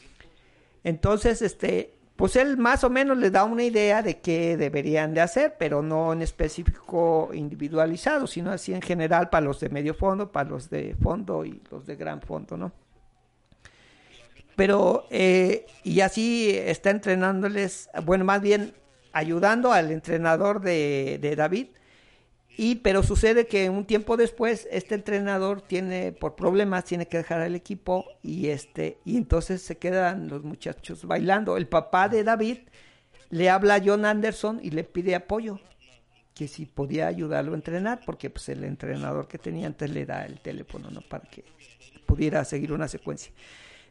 Entonces, 0.84 1.41
este, 1.41 1.98
pues 2.19 2.36
él 2.36 2.58
más 2.58 2.84
o 2.84 2.89
menos 2.89 3.17
le 3.17 3.32
da 3.32 3.45
una 3.45 3.63
idea 3.63 4.01
de 4.01 4.19
qué 4.19 4.58
deberían 4.58 5.13
de 5.13 5.21
hacer, 5.21 5.55
pero 5.58 5.82
no 5.82 6.12
en 6.12 6.21
específico 6.21 7.29
individualizado, 7.34 8.27
sino 8.27 8.51
así 8.51 8.73
en 8.73 8.82
general 8.82 9.29
para 9.29 9.45
los 9.45 9.62
de 9.62 9.69
medio 9.69 9.93
fondo, 9.93 10.29
para 10.29 10.49
los 10.49 10.69
de 10.69 10.97
fondo 11.01 11.45
y 11.45 11.62
los 11.71 11.86
de 11.88 11.95
gran 11.95 12.19
fondo, 12.21 12.58
¿no? 12.58 12.73
Pero, 14.58 15.05
eh, 15.10 15.65
y 15.86 16.01
así 16.01 16.49
está 16.53 16.89
entrenándoles, 16.89 17.89
bueno, 18.03 18.25
más 18.25 18.41
bien 18.41 18.73
ayudando 19.13 19.71
al 19.71 19.89
entrenador 19.89 20.60
de 20.60 21.34
David, 21.38 21.67
y 22.62 22.76
pero 22.76 23.04
sucede 23.04 23.48
que 23.48 23.69
un 23.69 23.86
tiempo 23.86 24.17
después 24.17 24.67
este 24.69 24.93
entrenador 24.95 25.62
tiene 25.62 26.12
por 26.12 26.36
problemas 26.36 26.84
tiene 26.84 27.08
que 27.08 27.15
dejar 27.15 27.39
al 27.39 27.56
equipo 27.56 28.04
y 28.22 28.48
este 28.48 28.98
y 29.06 29.15
entonces 29.15 29.62
se 29.62 29.78
quedan 29.78 30.28
los 30.28 30.43
muchachos 30.43 31.06
bailando. 31.06 31.56
El 31.56 31.69
papá 31.69 32.10
de 32.10 32.26
David 32.26 32.58
le 33.30 33.50
habla 33.50 33.76
a 33.76 33.82
John 33.82 34.04
Anderson 34.04 34.60
y 34.62 34.72
le 34.72 34.84
pide 34.84 35.15
apoyo, 35.15 35.62
que 36.36 36.50
si 36.50 36.65
podía 36.65 37.08
ayudarlo 37.08 37.54
a 37.54 37.56
entrenar 37.56 38.02
porque 38.06 38.30
pues 38.30 38.50
el 38.50 38.65
entrenador 38.65 39.30
que 39.30 39.38
tenía 39.38 39.65
antes 39.65 39.89
le 39.89 40.06
da 40.06 40.26
el 40.26 40.41
teléfono, 40.41 40.91
¿no? 40.91 41.00
para 41.00 41.30
que 41.30 41.45
pudiera 42.06 42.43
seguir 42.43 42.74
una 42.74 42.89
secuencia. 42.89 43.32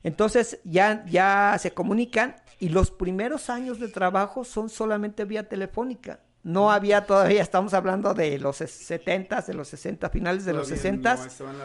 Entonces 0.03 0.61
ya 0.65 1.07
ya 1.07 1.57
se 1.59 1.71
comunican 1.71 2.37
y 2.61 2.69
los 2.69 2.91
primeros 2.91 3.49
años 3.49 3.81
de 3.81 3.89
trabajo 3.89 4.45
son 4.45 4.69
solamente 4.69 5.25
vía 5.25 5.49
telefónica 5.49 6.21
no 6.42 6.70
había 6.70 7.05
todavía, 7.05 7.42
estamos 7.42 7.74
hablando 7.74 8.14
de 8.14 8.38
los 8.38 8.57
70, 8.57 9.42
de 9.42 9.55
los 9.55 9.68
60, 9.68 10.09
finales 10.09 10.44
de 10.44 10.53
todavía 10.53 10.53
los 10.53 10.68
60. 10.68 11.16
No 11.16 11.22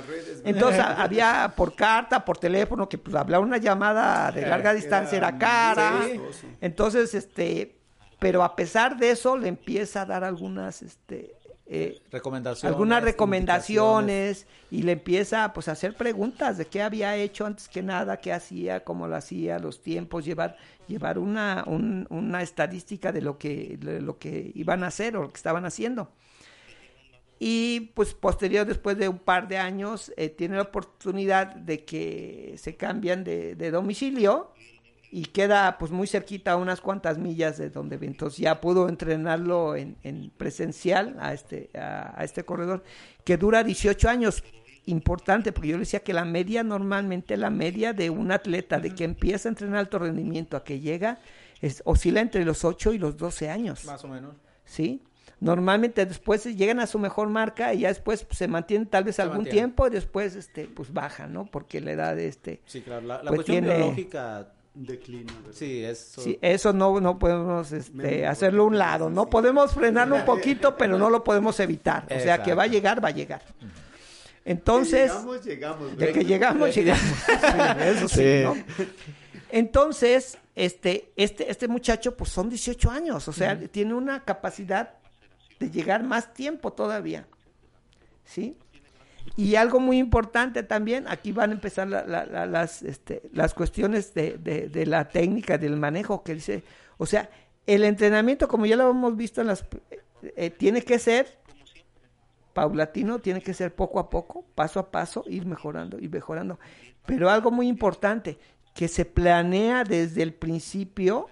redes, 0.08 0.42
Entonces 0.44 0.82
había 0.98 1.54
por 1.56 1.76
carta, 1.76 2.26
por 2.26 2.38
teléfono, 2.38 2.90
que 2.90 2.98
pues 2.98 3.16
hablar 3.16 3.42
una 3.42 3.58
llamada 3.58 4.32
de 4.32 4.46
larga 4.46 4.74
distancia 4.74 5.18
era, 5.18 5.30
era 5.30 5.38
cara. 5.38 6.02
Entonces, 6.60 7.14
este, 7.14 7.78
pero 8.20 8.44
a 8.44 8.56
pesar 8.56 8.98
de 8.98 9.12
eso 9.12 9.38
le 9.38 9.48
empieza 9.48 10.02
a 10.02 10.06
dar 10.06 10.24
algunas, 10.24 10.82
este, 10.82 11.36
eh, 11.66 12.02
recomendaciones, 12.12 12.74
algunas 12.74 13.04
recomendaciones 13.04 14.48
y 14.70 14.84
le 14.84 14.94
empieza 14.94 15.54
pues 15.54 15.70
a 15.70 15.72
hacer 15.72 15.96
preguntas 15.96 16.58
de 16.58 16.66
qué 16.66 16.82
había 16.82 17.16
hecho 17.16 17.46
antes 17.46 17.70
que 17.70 17.82
nada, 17.82 18.18
qué 18.18 18.34
hacía, 18.34 18.84
cómo 18.84 19.08
lo 19.08 19.16
hacía, 19.16 19.60
los 19.60 19.82
tiempos, 19.82 20.26
llevar 20.26 20.58
llevar 20.88 21.18
una, 21.18 21.64
un, 21.66 22.06
una 22.10 22.42
estadística 22.42 23.14
de 23.14 23.22
lo 23.22 23.38
que 23.38 23.78
de 23.80 24.02
lo 24.02 24.18
que 24.18 24.52
iban 24.56 24.84
a 24.84 24.88
hacer 24.88 25.16
o 25.16 25.22
lo 25.22 25.30
que 25.30 25.38
estaban 25.38 25.66
haciendo. 25.66 26.12
Y 27.40 27.92
pues 27.94 28.14
posterior, 28.14 28.66
después 28.66 28.98
de 28.98 29.08
un 29.10 29.20
par 29.20 29.48
de 29.48 29.58
años, 29.58 30.14
eh, 30.18 30.30
tiene 30.30 30.56
la 30.56 30.64
oportunidad 30.64 31.56
de 31.56 31.84
que 31.84 32.56
se 32.58 32.76
cambian 32.76 33.24
de, 33.24 33.56
de 33.56 33.72
domicilio 33.72 34.52
y 35.16 35.26
queda 35.26 35.78
pues 35.78 35.92
muy 35.92 36.08
cerquita 36.08 36.54
a 36.54 36.56
unas 36.56 36.82
cuantas 36.82 37.20
millas 37.20 37.60
de 37.60 37.70
donde 37.70 38.04
entonces 38.04 38.40
ya 38.40 38.60
pudo 38.60 38.90
entrenarlo 38.90 39.76
en, 39.76 39.96
en 40.02 40.32
presencial 40.36 41.16
a 41.20 41.36
este 41.36 41.70
a, 41.76 42.20
a, 42.20 42.24
este 42.24 42.44
corredor 42.44 42.84
que 43.24 43.38
dura 43.38 43.64
18 43.64 44.10
años. 44.10 44.44
Importante 44.86 45.52
porque 45.52 45.70
yo 45.70 45.76
le 45.76 45.82
decía 45.82 46.00
que 46.00 46.14
la 46.14 46.26
media 46.26 46.64
normalmente 46.64 47.38
la 47.38 47.52
media 47.52 47.94
de 47.94 48.10
un 48.10 48.32
atleta 48.32 48.80
de 48.80 48.96
que 48.96 49.04
empieza 49.04 49.48
a 49.48 49.52
entrenar 49.52 49.78
alto 49.78 50.00
rendimiento 50.00 50.58
a 50.58 50.64
que 50.64 50.80
llega 50.80 51.20
es 51.62 51.84
oscila 51.86 52.20
entre 52.20 52.44
los 52.44 52.66
8 52.66 52.94
y 52.94 52.98
los 52.98 53.16
12 53.16 53.52
años. 53.52 53.86
Más 53.86 54.04
o 54.04 54.08
menos. 54.08 54.36
Sí. 54.66 55.04
Normalmente 55.40 56.08
después 56.08 56.44
llegan 56.44 56.80
a 56.80 56.88
su 56.88 56.98
mejor 56.98 57.30
marca 57.30 57.72
y 57.76 57.82
ya 57.82 57.90
después 57.90 58.24
pues, 58.24 58.40
se 58.40 58.48
mantienen 58.48 58.88
tal 58.88 59.04
vez 59.04 59.18
se 59.18 59.22
algún 59.22 59.38
mantiene. 59.38 59.60
tiempo 59.60 59.86
y 59.86 59.92
después 59.92 60.36
este 60.36 60.66
pues 60.66 60.92
bajan 60.92 61.34
no 61.34 61.46
porque 61.46 61.82
la 61.82 61.92
edad 61.92 62.16
de 62.16 62.28
este 62.30 62.62
sí 62.66 62.82
claro. 62.82 63.06
La, 63.06 63.18
la 63.18 63.30
pues, 63.30 63.36
cuestión 63.36 63.64
tiene, 63.64 63.78
biológica 63.78 64.54
declino. 64.74 65.34
Sí, 65.52 65.84
eso. 65.84 66.22
Sí, 66.22 66.38
eso 66.42 66.74
no, 66.74 67.00
no 67.00 67.20
podemos 67.20 67.72
este, 67.72 68.26
hacerlo 68.26 68.64
a 68.64 68.68
un 68.68 68.78
lado. 68.78 69.10
No 69.10 69.30
podemos 69.30 69.74
frenarlo 69.74 70.16
un 70.16 70.26
poquito, 70.26 70.76
pero 70.78 70.98
no 70.98 71.10
lo 71.10 71.24
podemos 71.24 71.60
evitar. 71.60 72.06
O 72.06 72.20
sea, 72.20 72.42
que 72.42 72.54
va 72.54 72.64
a 72.64 72.68
llegar, 72.68 73.04
va 73.04 73.10
a 73.10 73.12
llegar. 73.12 73.44
Entonces, 74.46 75.12
llegamos, 75.12 75.46
llegamos. 75.46 75.98
De 75.98 76.12
que 76.12 76.26
llegamos, 76.26 76.76
llegamos. 76.76 77.02
Sí, 77.28 77.84
eso 77.86 78.08
sí, 78.10 78.42
¿no? 78.44 78.56
Entonces, 79.50 80.38
este, 80.56 81.12
este, 81.16 81.50
este 81.50 81.68
muchacho, 81.68 82.18
pues 82.18 82.32
son 82.32 82.50
18 82.50 82.92
años, 82.92 83.28
o 83.28 83.34
sea, 83.34 83.58
tiene 83.58 83.94
una 83.94 84.24
capacidad 84.24 84.96
de 85.60 85.70
llegar 85.70 86.04
más 86.04 86.34
tiempo 86.34 86.74
todavía. 86.74 87.26
¿Sí? 88.26 88.58
Y 89.36 89.56
algo 89.56 89.80
muy 89.80 89.98
importante 89.98 90.62
también, 90.62 91.06
aquí 91.08 91.32
van 91.32 91.50
a 91.50 91.54
empezar 91.54 91.88
la, 91.88 92.06
la, 92.06 92.26
la, 92.26 92.46
las, 92.46 92.84
este, 92.84 93.24
las 93.34 93.54
cuestiones 93.54 94.14
de, 94.14 94.38
de, 94.38 94.86
la 94.86 95.10
técnica, 95.10 95.58
del 95.58 95.76
manejo, 95.76 96.24
que 96.24 96.36
dice, 96.36 96.64
o 96.98 97.06
sea, 97.08 97.30
el 97.66 97.84
entrenamiento, 97.84 98.48
como 98.48 98.68
ya 98.68 98.76
lo 98.76 98.92
hemos 98.92 99.18
visto, 99.18 99.42
en 99.42 99.48
las, 99.48 99.66
eh, 100.36 100.52
tiene 100.52 100.84
que 100.84 101.00
ser 101.00 101.40
paulatino, 102.54 103.20
tiene 103.20 103.42
que 103.42 103.56
ser 103.56 103.74
poco 103.74 104.00
a 104.00 104.10
poco, 104.10 104.46
paso 104.54 104.80
a 104.80 104.92
paso, 104.92 105.24
ir 105.28 105.48
mejorando, 105.48 105.98
ir 106.00 106.12
mejorando. 106.12 106.60
Pero 107.08 107.30
algo 107.32 107.50
muy 107.50 107.68
importante, 107.68 108.38
que 108.76 108.88
se 108.88 109.06
planea 109.06 109.84
desde 109.84 110.22
el 110.22 110.34
principio 110.34 111.28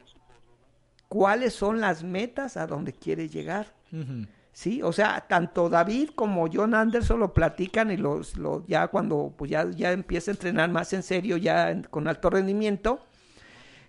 cuáles 1.08 1.54
son 1.54 1.82
las 1.82 2.04
metas 2.04 2.58
a 2.58 2.66
donde 2.66 2.94
quiere 2.94 3.30
llegar. 3.30 3.74
Uh. 3.92 4.26
Sí, 4.54 4.82
o 4.82 4.92
sea, 4.92 5.26
tanto 5.28 5.70
David 5.70 6.10
como 6.14 6.48
John 6.52 6.74
Anderson 6.74 7.20
lo 7.20 7.34
platican 7.34 7.90
y 7.90 7.98
los, 7.98 8.36
los 8.38 8.68
ya 8.68 8.88
cuando 8.88 9.34
pues 9.38 9.50
ya, 9.50 9.70
ya 9.72 9.92
empieza 9.94 10.32
a 10.32 10.34
entrenar 10.34 10.70
más 10.70 10.92
en 10.92 11.04
serio, 11.04 11.38
ya 11.38 11.72
en, 11.72 11.84
con 11.84 12.08
alto 12.08 12.30
rendimiento, 12.30 13.00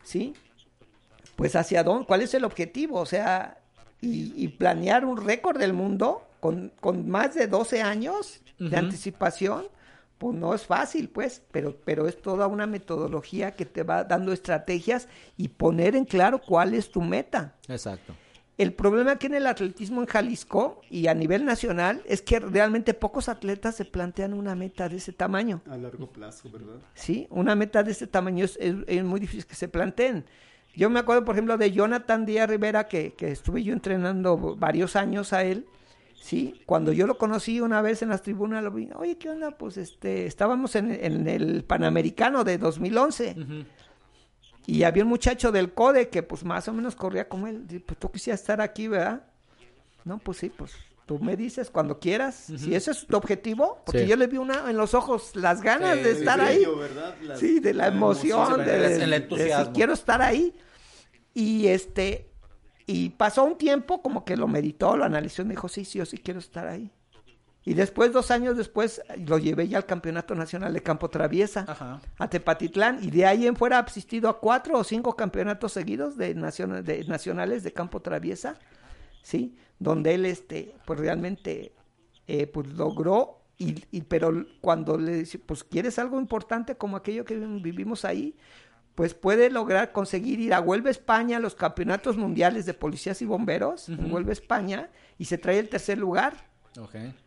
¿sí? 0.05 0.35
Pues 1.35 1.57
hacia 1.57 1.83
dónde, 1.83 2.07
cuál 2.07 2.22
es 2.22 2.33
el 2.35 2.44
objetivo, 2.44 3.01
o 3.01 3.07
sea, 3.07 3.59
y, 4.01 4.33
y 4.37 4.48
planear 4.48 5.05
un 5.05 5.16
récord 5.16 5.59
del 5.59 5.72
mundo 5.72 6.22
con, 6.38 6.72
con, 6.81 7.09
más 7.09 7.35
de 7.35 7.48
12 7.48 7.83
años 7.83 8.40
de 8.59 8.66
uh 8.66 8.70
-huh. 8.70 8.79
anticipación, 8.79 9.64
pues 10.18 10.37
no 10.37 10.55
es 10.55 10.64
fácil, 10.64 11.09
pues, 11.09 11.42
pero, 11.51 11.77
pero 11.85 12.07
es 12.07 12.22
toda 12.22 12.46
una 12.46 12.68
metodología 12.68 13.51
que 13.51 13.66
te 13.66 13.83
va 13.83 14.05
dando 14.05 14.33
estrategias 14.33 15.09
y 15.37 15.48
poner 15.48 15.96
en 15.96 16.05
claro 16.05 16.40
cuál 16.40 16.75
es 16.75 16.92
tu 16.92 17.03
meta. 17.03 17.57
Exacto. 17.66 18.14
El 18.62 18.75
problema 18.75 19.16
que 19.16 19.27
en 19.27 19.35
el 19.35 19.48
atletismo 19.48 20.03
en 20.03 20.07
Jalisco 20.07 20.83
y 20.88 21.09
a 21.09 21.14
nivel 21.14 21.44
nacional 21.44 22.01
es 22.07 22.22
que 22.22 22.38
realmente 22.38 22.94
pocos 22.94 23.29
atletas 23.29 23.75
se 23.75 23.85
plantean 23.85 24.35
una 24.35 24.55
meta 24.55 24.88
de 24.88 24.98
ese 24.98 25.12
tamaño. 25.12 25.62
A 25.68 25.77
largo 25.77 26.07
plazo, 26.07 26.48
¿verdad? 26.48 26.77
Sí, 26.94 27.27
una 27.31 27.57
meta 27.57 27.83
de 27.83 27.90
ese 27.90 28.07
tamaño 28.07 28.44
es, 28.44 28.57
es, 28.61 28.77
es 28.87 29.03
muy 29.03 29.18
difícil 29.18 29.46
que 29.46 29.57
se 29.57 29.66
planteen. 29.66 30.25
Yo 30.77 30.90
me 30.90 31.01
acuerdo, 31.01 31.25
por 31.25 31.35
ejemplo, 31.35 31.59
de 31.59 31.72
Jonathan 31.72 32.25
Díaz 32.25 32.48
Rivera, 32.48 32.87
que, 32.87 33.14
que, 33.14 33.33
estuve 33.33 33.64
yo 33.64 33.72
entrenando 33.72 34.55
varios 34.57 34.94
años 34.94 35.33
a 35.33 35.42
él, 35.42 35.66
Sí, 36.22 36.62
cuando 36.66 36.92
yo 36.92 37.09
lo 37.09 37.18
conocí 37.18 37.61
una 37.61 37.83
vez 37.83 38.01
en 38.03 38.11
las 38.11 38.22
tribunas, 38.22 38.62
lo 38.62 38.70
vi, 38.70 38.88
oye, 38.94 39.18
¿qué 39.18 39.29
onda? 39.29 39.51
Pues 39.51 39.77
este, 39.77 40.27
estábamos 40.27 40.77
en, 40.77 40.92
en 40.92 41.27
el 41.27 41.64
Panamericano 41.64 42.44
de 42.44 42.59
2011 42.59 43.35
y 44.66 44.83
había 44.85 45.03
un 45.03 45.09
muchacho 45.09 45.51
del 45.53 45.72
CODE 45.72 46.09
que 46.09 46.22
pues 46.22 46.44
más 46.44 46.68
o 46.68 46.72
menos 46.72 46.94
corría 46.96 47.29
como 47.29 47.46
él, 47.48 47.66
Dice, 47.66 47.85
pues 47.87 47.98
tú 47.98 48.11
quisieras 48.11 48.40
estar 48.40 48.61
aquí, 48.61 48.88
¿verdad? 48.88 49.25
No, 50.05 50.18
pues 50.18 50.38
sí, 50.38 50.51
pues 50.51 50.72
tú 51.07 51.18
me 51.18 51.37
dices 51.37 51.68
cuando 51.70 51.98
quieras, 51.98 52.35
si 52.35 52.75
ese 52.75 52.92
es 52.92 53.07
tu 53.07 53.16
objetivo, 53.16 53.83
porque 53.85 54.03
Sí. 54.03 54.07
yo 54.07 54.16
le 54.16 54.27
vi 54.29 54.38
una 54.38 54.70
en 54.70 54.77
los 54.77 54.94
ojos 54.94 55.35
las 55.37 55.61
ganas 55.62 55.96
de 55.96 56.12
estar 56.12 56.40
ahí. 56.40 56.64
Sí, 57.37 57.61
de 57.61 57.75
la, 57.75 57.88
la 57.88 57.94
emoción, 57.94 58.38
emoción, 58.61 58.64
de, 58.66 58.94
el- 59.05 59.11
de 59.11 59.16
entusiasmo. 59.16 59.59
decir, 59.59 59.72
quiero 59.75 59.92
estar 59.92 60.22
ahí. 60.22 60.55
Y 61.35 61.66
este, 61.68 62.31
y 62.87 63.11
pasó 63.11 63.44
un 63.44 63.57
tiempo 63.59 64.01
como 64.03 64.25
que 64.25 64.37
lo 64.37 64.46
meditó, 64.48 64.96
lo 64.96 65.05
analizó 65.05 65.42
y 65.42 65.46
me 65.46 65.51
dijo, 65.53 65.68
sí, 65.68 65.85
sí, 65.85 65.98
yo 65.98 66.07
sí 66.07 66.18
quiero 66.18 66.40
estar 66.40 66.66
ahí. 66.66 66.90
Y 67.64 67.75
después, 67.75 68.12
dos 68.12 68.31
años 68.33 68.57
después, 68.57 69.01
lo 69.27 69.38
llevé 69.38 69.68
ya 69.68 69.79
al 69.79 69.87
Campeonato 69.87 70.35
Nacional 70.35 70.72
de 70.72 70.83
Campo 70.83 71.09
Traviesa, 71.11 71.64
Ajá. 71.68 72.01
a 72.18 72.29
Tepatitlán, 72.29 72.98
y 73.03 73.11
de 73.12 73.25
ahí 73.25 73.46
en 73.46 73.55
fuera 73.55 73.79
ha 73.79 73.83
asistido 73.83 74.29
a 74.29 74.40
cuatro 74.40 74.79
o 74.79 74.83
cinco 74.85 75.14
campeonatos 75.14 75.72
seguidos 75.72 76.16
de, 76.16 76.35
nacion- 76.35 76.83
de 76.83 77.05
nacionales 77.05 77.62
de 77.62 77.72
Campo 77.72 78.01
Traviesa, 78.03 78.57
¿sí? 79.22 79.57
Donde 79.79 80.14
él, 80.14 80.27
este, 80.27 80.75
pues 80.85 80.98
realmente, 80.98 81.72
eh, 82.27 82.48
pues 82.48 82.66
logró, 82.72 83.42
y, 83.59 83.85
y- 83.92 84.03
pero 84.03 84.44
cuando 84.61 84.98
le 84.98 85.18
dice, 85.18 85.38
pues 85.38 85.62
quieres 85.62 86.01
algo 86.01 86.18
importante 86.18 86.75
como 86.77 86.96
aquello 86.96 87.25
que 87.25 87.37
vivimos 87.37 88.05
ahí, 88.05 88.37
pues 88.96 89.14
puede 89.14 89.51
lograr 89.51 89.92
conseguir 89.92 90.40
ir 90.40 90.53
a 90.53 90.61
Huelva, 90.61 90.90
España, 90.90 91.37
a 91.37 91.40
los 91.40 91.55
campeonatos 91.55 92.16
mundiales 92.16 92.66
de 92.66 92.75
policías 92.75 93.22
y 93.22 93.25
bomberos, 93.25 93.88
en 93.88 94.05
Ujú. 94.05 94.14
Huelva, 94.16 94.33
España, 94.33 94.90
y 95.16 95.27
se 95.27 95.38
trae 95.38 95.61
el 95.61 95.68
tercer 95.68 95.96
lugar. 95.96 96.51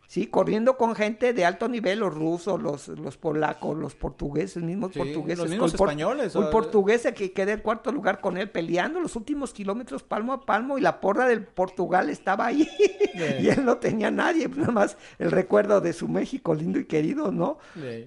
Sí, 0.08 0.26
corriendo 0.28 0.76
con 0.76 0.94
gente 0.94 1.32
de 1.32 1.44
alto 1.44 1.68
nivel, 1.68 2.00
los 2.00 2.14
rusos, 2.14 2.60
los, 2.62 2.88
los 2.88 3.16
polacos, 3.16 3.76
los 3.76 3.94
portugueses, 3.94 4.62
mismos 4.62 4.92
Sí, 4.92 4.98
portugueses. 4.98 5.38
los 5.38 5.48
mismos 5.50 5.72
con 5.74 5.88
españoles, 5.90 6.34
o- 6.36 6.50
portugués 6.50 7.08
que 7.14 7.32
quedé 7.32 7.52
en 7.52 7.60
cuarto 7.60 7.92
lugar 7.92 8.20
con 8.20 8.36
él 8.36 8.50
peleando 8.50 9.00
los 9.00 9.14
últimos 9.16 9.52
kilómetros 9.52 10.02
palmo 10.02 10.32
a 10.32 10.44
palmo 10.46 10.78
y 10.78 10.80
la 10.80 11.00
porra 11.00 11.26
del 11.26 11.44
Portugal 11.44 12.08
estaba 12.10 12.46
ahí 12.46 12.68
y 13.40 13.48
él 13.48 13.64
no 13.64 13.78
tenía 13.78 14.10
nadie, 14.10 14.48
nada 14.48 14.72
más 14.72 14.96
el 15.18 15.30
recuerdo 15.30 15.80
de 15.80 15.92
su 15.92 16.08
México 16.08 16.54
lindo 16.54 16.78
y 16.78 16.84
querido, 16.86 17.30
¿no? 17.32 17.58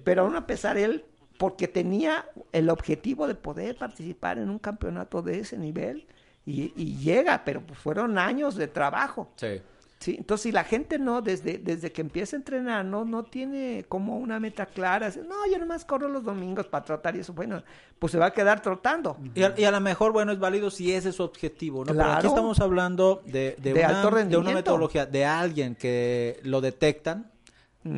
Pero 0.04 0.22
aún 0.22 0.36
a 0.36 0.46
pesar 0.46 0.76
él, 0.78 1.04
porque 1.38 1.68
tenía 1.68 2.26
el 2.52 2.68
objetivo 2.70 3.26
de 3.26 3.34
poder 3.34 3.76
participar 3.76 4.38
en 4.38 4.50
un 4.50 4.58
campeonato 4.58 5.22
de 5.22 5.40
ese 5.40 5.56
nivel 5.58 6.06
y, 6.44 6.72
y 6.76 6.96
llega, 6.96 7.42
pero 7.44 7.60
pues 7.62 7.78
fueron 7.78 8.18
años 8.18 8.56
de 8.56 8.68
trabajo. 8.68 9.30
Sí. 9.36 9.60
Sí, 10.00 10.16
entonces 10.16 10.44
si 10.44 10.52
la 10.52 10.64
gente 10.64 10.98
no, 10.98 11.20
desde, 11.20 11.58
desde 11.58 11.92
que 11.92 12.00
empieza 12.00 12.34
a 12.34 12.38
entrenar, 12.38 12.86
no, 12.86 13.04
no 13.04 13.24
tiene 13.24 13.84
como 13.86 14.16
una 14.16 14.40
meta 14.40 14.64
clara, 14.64 15.08
así, 15.08 15.20
no, 15.28 15.46
yo 15.46 15.58
nomás 15.58 15.84
corro 15.84 16.08
los 16.08 16.24
domingos 16.24 16.66
para 16.68 16.82
trotar 16.86 17.16
y 17.16 17.18
eso, 17.18 17.34
bueno, 17.34 17.62
pues 17.98 18.12
se 18.12 18.18
va 18.18 18.26
a 18.26 18.30
quedar 18.32 18.62
trotando. 18.62 19.18
Y 19.34 19.42
a, 19.42 19.54
y 19.58 19.64
a 19.64 19.70
lo 19.70 19.78
mejor, 19.82 20.12
bueno, 20.12 20.32
es 20.32 20.38
válido 20.38 20.70
si 20.70 20.90
ese 20.90 21.10
es 21.10 21.16
su 21.16 21.22
objetivo, 21.22 21.84
¿no? 21.84 21.92
Pero 21.92 22.12
aquí 22.12 22.28
estamos 22.28 22.60
hablando 22.60 23.20
de, 23.26 23.56
de, 23.58 23.74
De 23.74 23.84
una, 23.84 24.00
alto 24.00 24.16
de 24.16 24.36
una 24.38 24.52
metodología, 24.52 25.04
de 25.04 25.26
alguien 25.26 25.74
que 25.74 26.40
lo 26.44 26.62
detectan, 26.62 27.30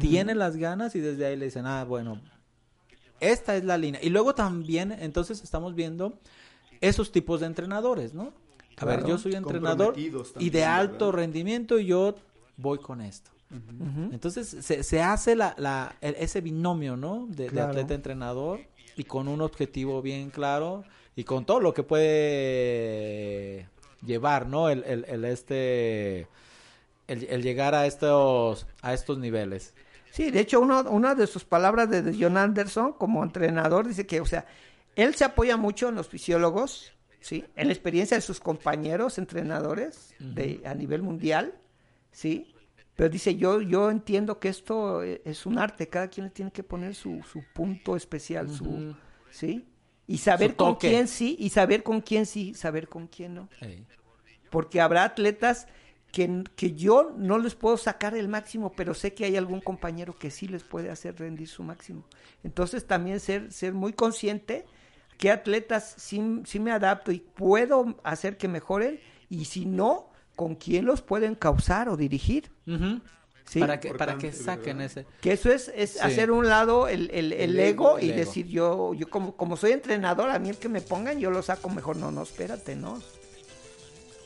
tiene 0.01 0.35
las 0.35 0.57
ganas 0.57 0.97
y 0.97 1.01
desde 1.01 1.27
ahí 1.27 1.37
le 1.37 1.45
dicen, 1.45 1.67
ah, 1.67 1.85
bueno, 1.85 2.21
esta 3.21 3.55
es 3.55 3.63
la 3.63 3.79
línea. 3.79 4.01
Y 4.03 4.11
luego 4.11 4.35
también, 4.35 4.91
entonces 4.91 5.41
estamos 5.45 5.77
viendo 5.77 6.19
esos 6.81 7.13
tipos 7.13 7.39
de 7.39 7.47
entrenadores, 7.47 8.13
¿no? 8.13 8.33
A 8.79 8.85
ver, 8.85 9.05
yo 9.05 9.19
soy 9.19 9.35
entrenador 9.35 9.95
y 10.39 10.51
de 10.51 10.65
alto 10.65 11.07
¿verdad? 11.07 11.19
rendimiento 11.21 11.79
y 11.79 11.87
yo 11.87 12.15
voy 12.57 12.79
con 12.79 13.01
esto. 13.01 13.31
Entonces 14.13 14.49
se, 14.49 14.83
se 14.83 15.03
hace 15.03 15.37
la, 15.37 15.55
la- 15.59 15.95
el- 16.01 16.15
ese 16.19 16.41
binomio, 16.41 16.97
¿no? 16.97 17.27
De, 17.29 17.49
atleta-entrenador 17.61 18.61
y 18.97 19.05
con 19.05 19.29
un 19.29 19.41
objetivo 19.43 20.01
bien 20.01 20.31
claro 20.31 20.85
y 21.17 21.25
con 21.25 21.45
todo 21.45 21.61
lo 21.61 21.75
que 21.75 21.83
puede 21.83 23.69
llevar, 24.05 24.47
¿no? 24.49 24.69
El, 24.71 24.83
el, 24.85 25.05
el 25.07 25.25
este, 25.27 26.21
el, 27.09 27.25
el 27.29 27.43
llegar 27.43 27.75
a 27.75 27.87
estos, 27.87 28.67
a 28.81 28.95
estos 28.95 29.19
niveles. 29.19 29.75
Sí, 30.11 30.31
de 30.31 30.41
hecho, 30.41 30.61
uno, 30.61 30.83
una 30.91 31.15
de 31.15 31.27
sus 31.27 31.45
palabras 31.45 31.89
de 31.91 32.03
de 32.03 32.17
John 32.19 32.37
Anderson 32.37 32.93
como 32.95 33.23
entrenador 33.23 33.87
dice 33.89 34.07
que, 34.07 34.21
o 34.21 34.27
sea, 34.27 34.47
él 34.97 35.15
se 35.15 35.25
apoya 35.25 35.57
mucho 35.57 35.89
en 35.89 35.95
los 35.95 36.09
fisiólogos, 36.09 36.92
¿sí? 37.23 37.45
En 37.57 37.69
la 37.69 37.73
experiencia 37.73 38.17
de 38.17 38.21
sus 38.21 38.41
compañeros 38.41 39.17
entrenadores 39.19 40.15
de, 40.19 40.61
a 40.65 40.75
nivel 40.75 41.03
mundial, 41.03 41.55
¿sí? 42.11 42.55
Pero 42.95 43.09
dice, 43.09 43.37
yo, 43.37 43.63
yo 43.63 43.91
entiendo 43.91 44.39
que 44.39 44.49
esto 44.49 45.03
es 45.03 45.47
un 45.47 45.59
arte, 45.59 45.89
cada 45.89 46.09
quien 46.09 46.27
le 46.27 46.31
tiene 46.31 46.53
que 46.53 46.63
poner 46.63 46.95
su, 46.95 47.23
su 47.23 47.43
punto 47.55 47.97
especial, 47.97 48.51
su. 48.51 48.95
¿sí? 49.31 49.67
Y 50.07 50.19
saber 50.19 50.57
con 50.57 50.75
quién 50.75 51.09
sí, 51.09 51.37
y 51.39 51.49
saber 51.49 51.83
con 51.83 52.03
quién 52.03 52.27
sí, 52.27 52.53
saber 52.53 52.89
con 52.89 53.07
quién 53.07 53.35
no 53.35 53.49
porque 54.53 54.83
habrá 54.83 55.05
atletas 55.05 55.67
que, 56.13 56.45
que 56.55 56.75
yo 56.75 57.15
no 57.17 57.39
les 57.39 57.55
puedo 57.55 57.79
sacar 57.79 58.15
el 58.15 58.29
máximo, 58.29 58.73
pero 58.77 58.93
sé 58.93 59.15
que 59.15 59.25
hay 59.25 59.35
algún 59.35 59.63
compañero 59.63 60.15
que 60.19 60.31
sí 60.31 60.47
les 60.47 60.63
puede 60.63 60.91
hacer 60.91 61.19
rendir 61.19 61.49
su 61.49 61.63
máximo. 61.63 62.05
Entonces 62.45 62.87
también 62.87 63.19
ser, 63.19 63.51
ser 63.51 63.73
muy 63.73 63.95
consciente 63.95 64.67
que 65.19 65.31
atletas 65.31 65.95
sí, 65.97 66.43
sí 66.45 66.59
me 66.61 66.73
adapto 66.73 67.13
y 67.13 67.21
puedo 67.21 67.97
hacer 68.05 68.37
que 68.37 68.49
mejoren 68.49 69.01
y 69.29 69.45
si 69.47 69.67
no, 69.67 70.11
con 70.37 70.55
quién 70.57 70.85
los 70.87 71.03
pueden 71.03 71.35
causar 71.35 71.89
o 71.89 71.97
dirigir. 71.97 72.51
Para 73.59 73.81
que, 73.81 73.93
para 73.93 74.17
que 74.17 74.33
saquen 74.33 74.79
¿verdad? 74.79 74.99
ese. 75.03 75.07
Que 75.21 75.33
eso 75.33 75.53
es, 75.53 75.71
es 75.75 75.91
Sí. 75.93 75.99
hacer 76.01 76.31
un 76.31 76.49
lado 76.49 76.89
el, 76.89 77.11
el- 77.11 77.33
el 77.35 77.51
El 77.51 77.61
ego, 77.61 77.91
ego, 77.91 77.99
el 77.99 78.05
y 78.05 78.09
ego. 78.11 78.19
decir 78.19 78.47
yo, 78.47 78.95
yo 78.95 79.11
como, 79.11 79.37
como 79.37 79.57
soy 79.59 79.73
entrenador, 79.73 80.31
a 80.31 80.39
mí 80.39 80.49
el 80.49 80.57
que 80.57 80.69
me 80.71 80.81
pongan 80.81 81.19
yo 81.19 81.31
lo 81.31 81.43
saco 81.43 81.69
mejor. 81.69 81.97
No, 81.97 82.11
no, 82.11 82.23
espérate, 82.23 82.77
¿no? 82.77 83.01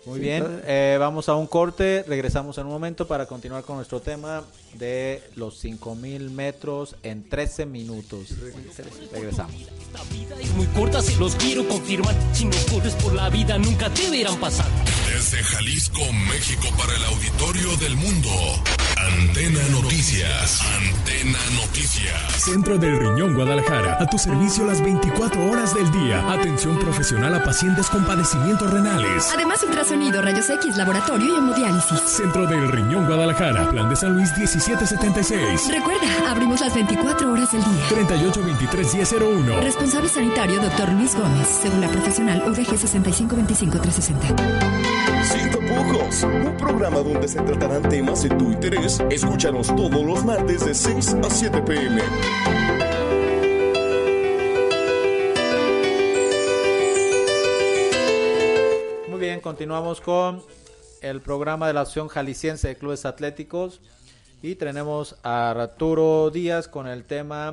Muy 0.07 0.21
Sí, 0.21 0.25
bien, 0.25 0.63
eh, 0.67 0.97
vamos 1.01 1.29
a 1.29 1.35
un 1.35 1.49
corte, 1.49 2.05
regresamos 2.07 2.57
en 2.59 2.67
un 2.67 2.73
momento 2.73 3.09
para 3.09 3.27
continuar 3.27 3.65
con 3.65 3.75
nuestro 3.77 4.01
tema 4.01 4.45
de 4.75 5.21
los 5.35 5.59
5000 5.59 6.31
metros 6.31 6.95
en 7.03 7.29
13 7.29 7.67
minutos. 7.67 8.29
Regresamos. 9.13 9.55
Esta 9.55 10.03
vida 10.15 10.37
es 10.41 10.51
muy 10.55 10.67
corta, 10.69 11.03
se 11.03 11.17
los 11.17 11.35
quiero 11.35 11.67
confirmar. 11.67 12.15
Si 12.33 12.45
no 12.45 12.57
corres 12.71 12.95
por 12.95 13.15
la 13.15 13.29
vida, 13.31 13.59
nunca 13.59 13.91
te 13.91 14.09
verán 14.09 14.37
pasar. 14.37 14.67
Desde 15.13 15.43
Jalisco, 15.43 16.01
México, 16.29 16.69
para 16.79 16.95
el 16.95 17.05
auditorio 17.05 17.77
del 17.79 17.97
mundo. 17.97 18.31
Antena 18.97 19.61
Noticias. 19.71 20.61
Antena 20.63 21.39
Noticias. 21.61 22.33
Centro 22.43 22.77
del 22.79 22.99
Riñón 22.99 23.35
Guadalajara, 23.35 23.99
a 24.01 24.07
tu 24.07 24.19
servicio 24.19 24.67
las 24.67 24.81
24 24.83 25.51
horas 25.51 25.75
del 25.75 25.91
día. 25.93 26.31
Atención 26.33 26.79
profesional 26.79 27.35
a 27.35 27.43
pacientes 27.45 27.89
con 27.89 28.05
padecimientos 28.05 28.71
renales. 28.71 29.31
Además, 29.35 29.63
ultrasonido, 29.63 29.96
rayos 30.23 30.49
X, 30.51 30.77
laboratorio 30.77 31.35
y 31.35 31.39
hemodiálisis. 31.39 32.01
Centro 32.01 32.47
del 32.47 32.71
Riñón 32.71 33.07
Guadalajara, 33.07 33.71
Plan 33.71 33.89
de 33.89 33.97
San 33.97 34.15
Luis 34.15 34.31
1776. 34.37 35.69
Recuerda, 35.73 36.31
abrimos 36.31 36.61
las 36.61 36.75
24 36.75 37.33
horas 37.33 37.53
del 37.53 37.63
día. 37.63 37.89
38 37.89 38.43
23 38.45 38.95
1001. 38.95 39.61
Responsable 39.61 40.09
sanitario, 40.09 40.61
doctor 40.61 40.93
Luis 40.93 41.17
Gómez. 41.17 41.49
Cédula 41.63 41.89
profesional 41.89 42.43
UDG 42.47 42.79
6525 42.79 43.79
360. 43.79 44.27
Sin 45.25 45.51
tapujos, 45.51 46.23
un 46.23 46.57
programa 46.57 46.99
donde 46.99 47.29
se 47.29 47.41
tratarán 47.41 47.83
temas 47.83 48.23
de 48.23 48.29
tu 48.31 48.53
interés. 48.53 49.03
Escúchanos 49.11 49.69
todos 49.75 50.05
los 50.05 50.25
martes 50.25 50.65
de 50.65 50.75
6 50.75 51.17
a 51.25 51.31
7 51.31 51.63
pm. 51.63 52.03
Continuamos 59.47 60.01
con 60.01 60.43
el 61.03 61.21
programa 61.21 61.69
de 61.69 61.73
la 61.73 61.83
Asociación 61.83 62.09
Jalisciense 62.09 62.67
de 62.67 62.75
Clubes 62.75 63.07
Atléticos 63.07 63.81
y 64.43 64.57
tenemos 64.57 65.15
a 65.23 65.51
Arturo 65.51 66.33
Díaz 66.33 66.67
con 66.67 66.89
el 66.89 67.05
tema 67.05 67.53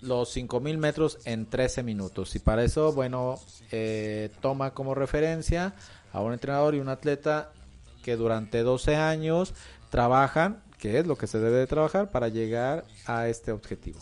los 0.00 0.28
5000 0.28 0.78
metros 0.78 1.18
en 1.24 1.46
13 1.46 1.82
minutos. 1.82 2.36
Y 2.36 2.38
para 2.38 2.62
eso, 2.62 2.92
bueno, 2.92 3.40
eh, 3.72 4.30
toma 4.40 4.74
como 4.74 4.94
referencia 4.94 5.74
a 6.12 6.20
un 6.20 6.32
entrenador 6.32 6.76
y 6.76 6.78
un 6.78 6.88
atleta 6.88 7.50
que 8.04 8.14
durante 8.14 8.62
12 8.62 8.94
años 8.94 9.54
trabajan, 9.90 10.62
que 10.78 11.00
es 11.00 11.06
lo 11.08 11.18
que 11.18 11.26
se 11.26 11.40
debe 11.40 11.56
de 11.56 11.66
trabajar 11.66 12.12
para 12.12 12.28
llegar 12.28 12.84
a 13.06 13.26
este 13.26 13.50
objetivo. 13.50 13.98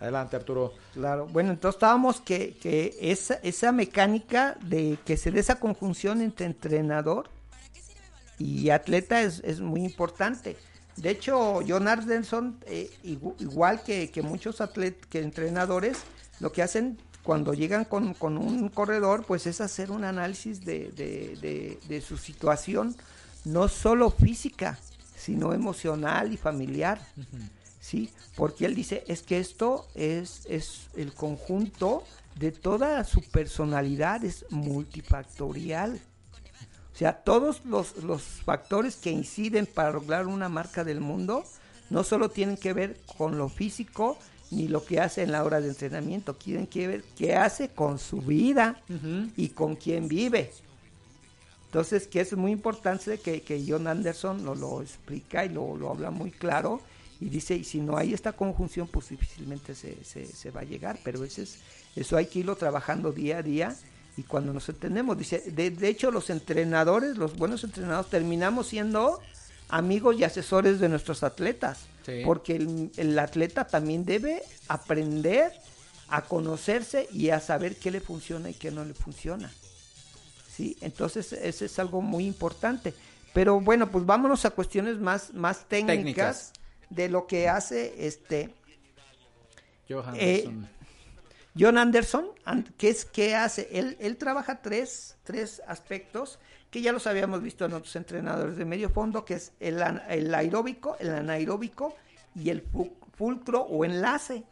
Adelante, 0.00 0.36
Arturo. 0.36 0.74
Claro, 0.94 1.26
bueno, 1.26 1.50
entonces 1.50 1.76
estábamos 1.76 2.20
que, 2.20 2.56
que 2.56 2.96
esa, 3.00 3.34
esa 3.42 3.72
mecánica 3.72 4.56
de 4.64 4.98
que 5.04 5.16
se 5.16 5.30
dé 5.32 5.40
esa 5.40 5.58
conjunción 5.58 6.22
entre 6.22 6.46
entrenador 6.46 7.28
y 8.38 8.70
atleta 8.70 9.22
es, 9.22 9.40
es 9.44 9.60
muy 9.60 9.84
importante. 9.84 10.56
De 10.96 11.10
hecho, 11.10 11.60
John 11.66 11.88
Ardenson, 11.88 12.58
eh, 12.66 12.90
igu- 13.04 13.34
igual 13.40 13.82
que, 13.82 14.10
que 14.10 14.22
muchos 14.22 14.60
atletas, 14.60 15.06
que 15.10 15.20
entrenadores, 15.20 15.98
lo 16.40 16.52
que 16.52 16.62
hacen 16.62 16.98
cuando 17.24 17.52
llegan 17.52 17.84
con, 17.84 18.14
con 18.14 18.38
un 18.38 18.68
corredor, 18.68 19.24
pues 19.26 19.46
es 19.46 19.60
hacer 19.60 19.90
un 19.90 20.04
análisis 20.04 20.64
de, 20.64 20.90
de- 20.92 21.36
de- 21.40 21.78
de 21.88 22.00
su 22.00 22.16
situación, 22.16 22.96
no 23.44 23.68
solo 23.68 24.10
física, 24.10 24.78
sino 25.16 25.52
emocional 25.52 26.32
y 26.32 26.36
familiar. 26.36 27.00
¿Sí? 27.88 28.10
Porque 28.36 28.66
él 28.66 28.74
dice, 28.74 29.02
es 29.06 29.22
que 29.22 29.38
esto 29.38 29.88
es, 29.94 30.44
es 30.44 30.88
el 30.94 31.14
conjunto 31.14 32.04
de 32.34 32.52
toda 32.52 33.02
su 33.04 33.22
personalidad, 33.22 34.22
es 34.24 34.44
multifactorial. 34.50 35.98
O 36.92 36.96
sea, 36.98 37.14
todos 37.14 37.64
los, 37.64 37.96
los 38.04 38.20
factores 38.22 38.96
que 38.96 39.10
inciden 39.10 39.64
para 39.64 39.92
lograr 39.92 40.26
una 40.26 40.50
marca 40.50 40.84
del 40.84 41.00
mundo 41.00 41.44
no 41.88 42.04
solo 42.04 42.28
tienen 42.28 42.58
que 42.58 42.74
ver 42.74 43.00
con 43.16 43.38
lo 43.38 43.48
físico 43.48 44.18
ni 44.50 44.68
lo 44.68 44.84
que 44.84 45.00
hace 45.00 45.22
en 45.22 45.32
la 45.32 45.42
hora 45.42 45.62
de 45.62 45.68
entrenamiento, 45.68 46.34
tienen 46.34 46.66
que 46.66 46.88
ver 46.88 47.04
qué 47.16 47.36
hace 47.36 47.70
con 47.70 47.98
su 47.98 48.20
vida 48.20 48.82
y 49.34 49.48
con 49.48 49.76
quién 49.76 50.08
vive. 50.08 50.52
Entonces, 51.64 52.06
que 52.06 52.20
es 52.20 52.36
muy 52.36 52.52
importante 52.52 53.18
que, 53.18 53.40
que 53.40 53.64
John 53.66 53.86
Anderson 53.86 54.44
lo, 54.44 54.54
lo 54.54 54.82
explica 54.82 55.46
y 55.46 55.48
lo, 55.48 55.74
lo 55.74 55.88
habla 55.88 56.10
muy 56.10 56.30
claro 56.30 56.82
y 57.20 57.28
dice, 57.28 57.54
y 57.56 57.64
si 57.64 57.80
no 57.80 57.96
hay 57.96 58.14
esta 58.14 58.32
conjunción, 58.32 58.86
pues 58.88 59.08
difícilmente 59.08 59.74
se, 59.74 60.02
se, 60.04 60.26
se 60.26 60.50
va 60.50 60.60
a 60.60 60.64
llegar, 60.64 60.98
pero 61.02 61.24
ese 61.24 61.42
es, 61.42 61.58
eso 61.96 62.16
hay 62.16 62.26
que 62.26 62.40
irlo 62.40 62.54
trabajando 62.56 63.12
día 63.12 63.38
a 63.38 63.42
día 63.42 63.74
y 64.16 64.22
cuando 64.22 64.52
nos 64.52 64.68
entendemos, 64.68 65.16
dice, 65.18 65.42
de, 65.52 65.70
de 65.70 65.88
hecho 65.88 66.10
los 66.10 66.30
entrenadores, 66.30 67.16
los 67.16 67.36
buenos 67.36 67.64
entrenadores, 67.64 68.10
terminamos 68.10 68.68
siendo 68.68 69.20
amigos 69.68 70.16
y 70.18 70.24
asesores 70.24 70.80
de 70.80 70.88
nuestros 70.88 71.22
atletas, 71.22 71.86
Sí. 72.06 72.22
porque 72.24 72.56
el, 72.56 72.90
el 72.96 73.18
atleta 73.18 73.66
también 73.66 74.06
debe 74.06 74.42
aprender 74.66 75.52
a 76.08 76.22
conocerse 76.22 77.06
y 77.12 77.28
a 77.28 77.38
saber 77.38 77.76
qué 77.76 77.90
le 77.90 78.00
funciona 78.00 78.48
y 78.48 78.54
qué 78.54 78.70
no 78.70 78.82
le 78.84 78.94
funciona. 78.94 79.52
¿Sí? 80.56 80.76
Entonces, 80.80 81.34
ese 81.34 81.66
es 81.66 81.78
algo 81.78 82.00
muy 82.00 82.24
importante. 82.26 82.94
Pero 83.34 83.60
bueno, 83.60 83.90
pues 83.90 84.06
vámonos 84.06 84.44
a 84.46 84.50
cuestiones 84.50 84.96
más, 84.98 85.34
más 85.34 85.68
técnicas, 85.68 85.96
Técnicas. 85.98 86.52
De 86.90 87.08
lo 87.08 87.26
que 87.26 87.48
hace 87.48 88.06
este 88.06 88.54
Johan 89.88 90.14
Eh, 90.16 90.44
Anderson. 90.46 90.68
John 91.58 91.78
Anderson, 91.78 92.26
an- 92.44 92.72
¿qué 92.76 92.88
es 92.90 93.04
qué 93.04 93.34
hace? 93.34 93.68
Él, 93.72 93.96
él 94.00 94.16
trabaja 94.16 94.60
tres, 94.62 95.16
tres 95.24 95.60
aspectos 95.66 96.38
que 96.70 96.82
ya 96.82 96.92
los 96.92 97.06
habíamos 97.06 97.42
visto 97.42 97.64
en 97.64 97.72
otros 97.72 97.96
entrenadores 97.96 98.56
de 98.56 98.64
medio 98.64 98.90
fondo, 98.90 99.24
que 99.24 99.34
es 99.34 99.52
el, 99.58 99.82
el 100.08 100.34
aeróbico, 100.34 100.96
el 101.00 101.10
anaeróbico 101.10 101.94
y 102.36 102.50
el 102.50 102.62
fu- 102.62 102.92
fulcro 103.16 103.62
o 103.62 103.84
enlace, 103.84 104.44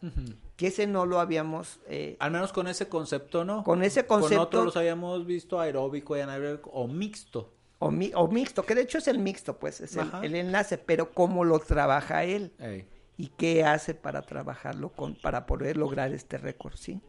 que 0.57 0.67
ese 0.67 0.87
no 0.87 1.05
lo 1.05 1.19
habíamos... 1.19 1.79
eh, 1.87 2.17
Al 2.19 2.31
menos 2.31 2.51
con 2.51 2.67
ese 2.67 2.89
concepto, 2.89 3.45
¿no? 3.45 3.63
Con 3.63 3.83
ese 3.83 4.05
Con 4.05 4.21
concepto- 4.21 4.41
otros 4.41 4.65
los 4.65 4.77
habíamos 4.77 5.25
visto 5.25 5.59
aeróbico 5.61 6.17
y 6.17 6.21
anaeróbico 6.21 6.71
o 6.71 6.87
mixto. 6.87 7.53
O, 7.79 7.91
mi- 7.91 8.11
o 8.15 8.27
mixto, 8.27 8.65
que 8.65 8.75
de 8.75 8.81
hecho 8.81 8.97
es 8.97 9.07
el 9.07 9.19
mixto, 9.19 9.57
pues, 9.59 9.81
es 9.81 9.95
el, 9.95 10.35
enlace, 10.35 10.77
pero 10.77 11.11
cómo 11.13 11.43
lo 11.43 11.59
trabaja 11.59 12.23
él 12.23 12.53
Ey. 12.59 12.87
y 13.17 13.27
qué 13.29 13.63
hace 13.63 13.93
para 13.93 14.21
trabajarlo 14.23 14.89
con, 14.89 15.15
para 15.15 15.45
poder 15.45 15.77
lograr 15.77 16.11
este 16.11 16.37
récord, 16.37 16.75
¿sí? 16.75 17.01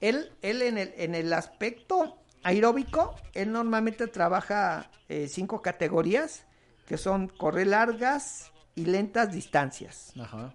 Él, 0.00 0.30
él 0.42 0.62
en, 0.62 0.78
el, 0.78 0.92
en 0.96 1.14
el 1.14 1.32
aspecto 1.32 2.18
aeróbico, 2.42 3.14
él 3.34 3.52
normalmente 3.52 4.06
trabaja 4.08 4.90
eh, 5.08 5.28
cinco 5.28 5.62
categorías, 5.62 6.44
que 6.86 6.96
son 6.98 7.28
correr 7.28 7.68
largas 7.68 8.50
y 8.74 8.86
lentas 8.86 9.32
distancias. 9.32 10.12
Ajá. 10.18 10.54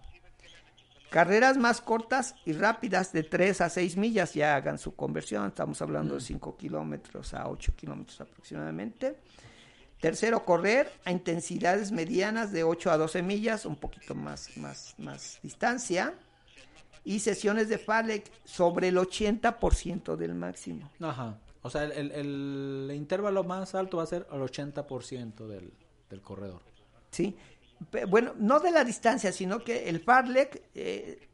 Carreras 1.10 1.58
más 1.58 1.80
cortas 1.80 2.36
y 2.46 2.52
rápidas 2.54 3.14
de 3.14 3.24
3 3.24 3.62
a 3.62 3.70
6 3.70 3.96
millas, 3.98 4.34
ya 4.34 4.56
hagan 4.56 4.78
su 4.78 4.94
conversión, 4.96 5.48
estamos 5.48 5.82
hablando 5.82 6.16
de 6.16 6.22
5 6.22 6.58
kilómetros 6.58 7.34
a 7.34 7.48
8 7.48 7.74
kilómetros 7.76 8.20
aproximadamente. 8.20 9.18
Tercero, 10.02 10.44
correr 10.46 10.92
a 11.06 11.12
intensidades 11.12 11.92
medianas 11.92 12.52
de 12.52 12.64
8 12.64 12.92
a 12.92 12.98
12 12.98 13.24
millas, 13.24 13.66
un 13.66 13.78
poquito 13.78 14.14
más, 14.16 14.56
más, 14.58 14.96
más 14.98 15.40
distancia. 15.42 16.14
Y 17.04 17.20
sesiones 17.22 17.70
de 17.70 17.78
Falek 17.78 18.30
sobre 18.44 18.90
el 18.90 18.98
80% 18.98 20.18
del 20.18 20.36
máximo. 20.36 20.92
Ajá. 21.00 21.38
O 21.62 21.70
sea, 21.70 21.86
el, 21.86 21.94
el- 21.94 22.88
el 22.90 22.96
intervalo 22.96 23.46
más 23.46 23.76
alto 23.76 23.98
va 23.98 24.04
a 24.04 24.08
ser 24.08 24.28
el 24.32 24.40
80% 24.42 25.48
del, 25.48 25.72
del 26.10 26.22
corredor. 26.22 26.62
¿sí? 27.12 27.38
Bueno, 28.08 28.34
no 28.38 28.60
de 28.60 28.72
la 28.72 28.84
distancia, 28.84 29.32
sino 29.32 29.60
que 29.64 29.88
el 29.90 30.00
Farlek, 30.00 30.64
eh, 30.76 31.28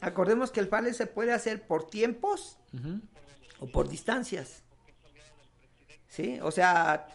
acordemos 0.00 0.50
que 0.50 0.60
el 0.60 0.68
Farlek 0.68 0.94
se 0.94 1.06
puede 1.06 1.32
hacer 1.32 1.66
por 1.66 1.88
tiempos 1.88 2.58
o 3.60 3.66
por 3.66 3.88
distancias. 3.88 4.62
¿Sí? 6.08 6.38
O 6.42 6.50
sea, 6.50 7.06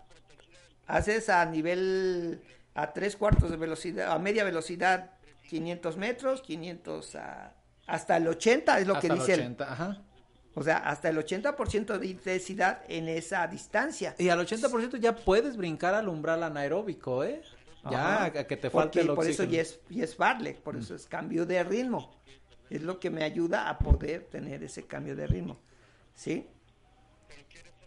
haces 0.88 1.30
a 1.30 1.46
nivel, 1.46 2.42
a 2.74 2.94
tres 2.94 3.16
cuartos 3.16 3.52
de 3.52 3.58
velocidad, 3.58 4.12
a 4.12 4.20
media 4.20 4.44
velocidad, 4.44 5.12
500 5.50 5.98
metros, 5.98 6.42
500 6.42 7.16
a, 7.16 7.54
hasta 7.86 8.18
el 8.18 8.28
80 8.28 8.80
es 8.80 8.88
lo 8.88 8.96
Hasta 8.96 9.08
que 9.08 9.14
dice. 9.14 9.34
el- 9.34 9.40
80, 9.42 9.72
ajá. 9.72 10.02
o 10.56 10.64
sea, 10.64 10.78
hasta 10.78 11.10
el 11.10 11.18
80% 11.18 12.00
de 12.00 12.08
intensidad 12.08 12.82
en 12.88 13.08
esa 13.08 13.46
distancia. 13.48 14.16
Y 14.18 14.30
al 14.30 14.40
80% 14.40 14.98
ya 14.98 15.16
puedes 15.16 15.58
brincar 15.58 15.94
al 15.94 16.08
umbral 16.10 16.42
anaeróbico, 16.44 17.24
¿eh? 17.24 17.42
Ya, 17.90 18.26
Ajá. 18.26 18.48
que 18.48 18.58
te 18.58 18.70
falte 18.70 19.00
Porque 19.00 19.00
el 19.02 19.08
por 19.16 19.26
eso 19.28 19.44
oxígeno. 19.44 19.52
ya 19.52 19.62
es, 19.62 19.80
ya 19.90 20.04
es 20.04 20.16
Farlek, 20.16 20.60
por 20.62 20.76
eso 20.76 20.96
es 20.96 21.06
cambio 21.08 21.46
de 21.46 21.64
ritmo. 21.64 22.12
Es 22.70 22.82
lo 22.82 23.00
que 23.00 23.10
me 23.10 23.24
ayuda 23.24 23.70
a 23.70 23.80
poder 23.80 24.26
tener 24.26 24.64
ese 24.64 24.86
cambio 24.86 25.16
de 25.16 25.28
ritmo. 25.28 25.58
¿Sí? 26.14 26.48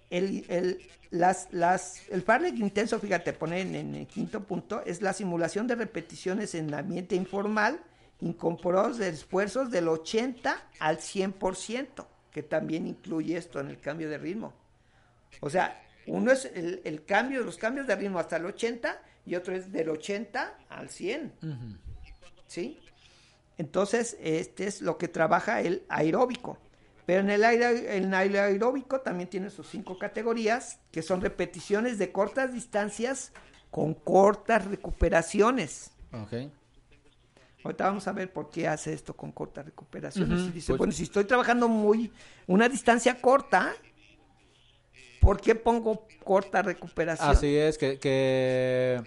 El, 0.09 0.45
el, 0.49 0.81
las, 1.11 1.49
las, 1.53 2.09
el 2.09 2.23
Farlek 2.23 2.57
intenso, 2.57 2.99
fíjate, 2.99 3.33
pone 3.33 3.61
en, 3.61 3.75
en 3.77 3.95
el 3.95 4.07
quinto 4.07 4.43
punto, 4.43 4.83
es 4.85 5.03
la 5.03 5.13
simulación 5.13 5.67
de 5.69 5.77
repeticiones 5.77 6.55
en 6.57 6.73
ambiente 6.75 7.15
informal, 7.15 7.81
incorporados 8.21 8.99
de 8.99 9.09
esfuerzos 9.09 9.71
del 9.71 9.89
80 9.89 10.57
al 10.81 10.99
100%, 10.99 12.07
que 12.33 12.43
también 12.43 12.87
incluye 12.89 13.37
esto 13.37 13.61
en 13.61 13.69
el 13.69 13.81
cambio 13.81 14.09
de 14.11 14.19
ritmo. 14.19 14.53
O 15.41 15.49
sea, 15.49 15.81
uno 16.07 16.33
es 16.33 16.45
el, 16.47 16.81
el 16.85 17.05
cambio, 17.05 17.45
los 17.45 17.57
cambios 17.57 17.87
de 17.87 17.95
ritmo 17.95 18.19
hasta 18.19 18.37
el 18.37 18.47
80 18.47 19.01
y 19.27 19.35
otro 19.35 19.55
es 19.55 19.73
del 19.73 19.89
80 19.91 20.59
al 20.69 20.89
100. 20.89 21.33
Ujú. 21.43 21.77
¿Sí? 22.47 22.81
Entonces, 23.59 24.17
este 24.21 24.67
es 24.67 24.81
lo 24.83 24.97
que 24.99 25.09
trabaja 25.09 25.61
el 25.61 25.85
aeróbico. 25.89 26.59
Pero 27.07 27.21
en 27.21 27.31
el, 27.31 27.45
aire, 27.45 27.97
en 27.97 28.15
el 28.15 28.37
aeróbico 28.37 29.01
también 29.01 29.29
tiene 29.29 29.51
sus 29.51 29.69
cinco 29.69 29.99
categorías, 29.99 30.79
que 30.93 31.03
son 31.03 31.21
repeticiones 31.21 31.99
de 31.99 32.13
cortas 32.13 32.53
distancias 32.53 33.33
con 33.71 33.95
cortas 33.95 34.65
recuperaciones. 34.67 35.91
Ok. 36.13 36.51
Ahorita 37.63 37.85
vamos 37.85 38.09
a 38.09 38.13
ver 38.13 38.33
por 38.33 38.49
qué 38.49 38.67
hace 38.69 38.93
esto 38.93 39.15
con 39.15 39.33
cortas 39.33 39.67
recuperaciones. 39.67 40.41
Y 40.41 40.51
dice, 40.53 40.69
pues- 40.69 40.79
bueno, 40.79 40.93
si 40.93 41.03
estoy 41.03 41.25
trabajando 41.25 41.69
muy 41.69 42.11
una 42.47 42.69
distancia 42.69 43.21
corta, 43.21 43.75
¿por 45.21 45.41
qué 45.41 45.55
pongo 45.55 46.07
corta 46.25 46.63
recuperación? 46.63 47.29
Así 47.31 47.57
es, 47.57 47.79
que, 47.79 47.99
que 47.99 49.01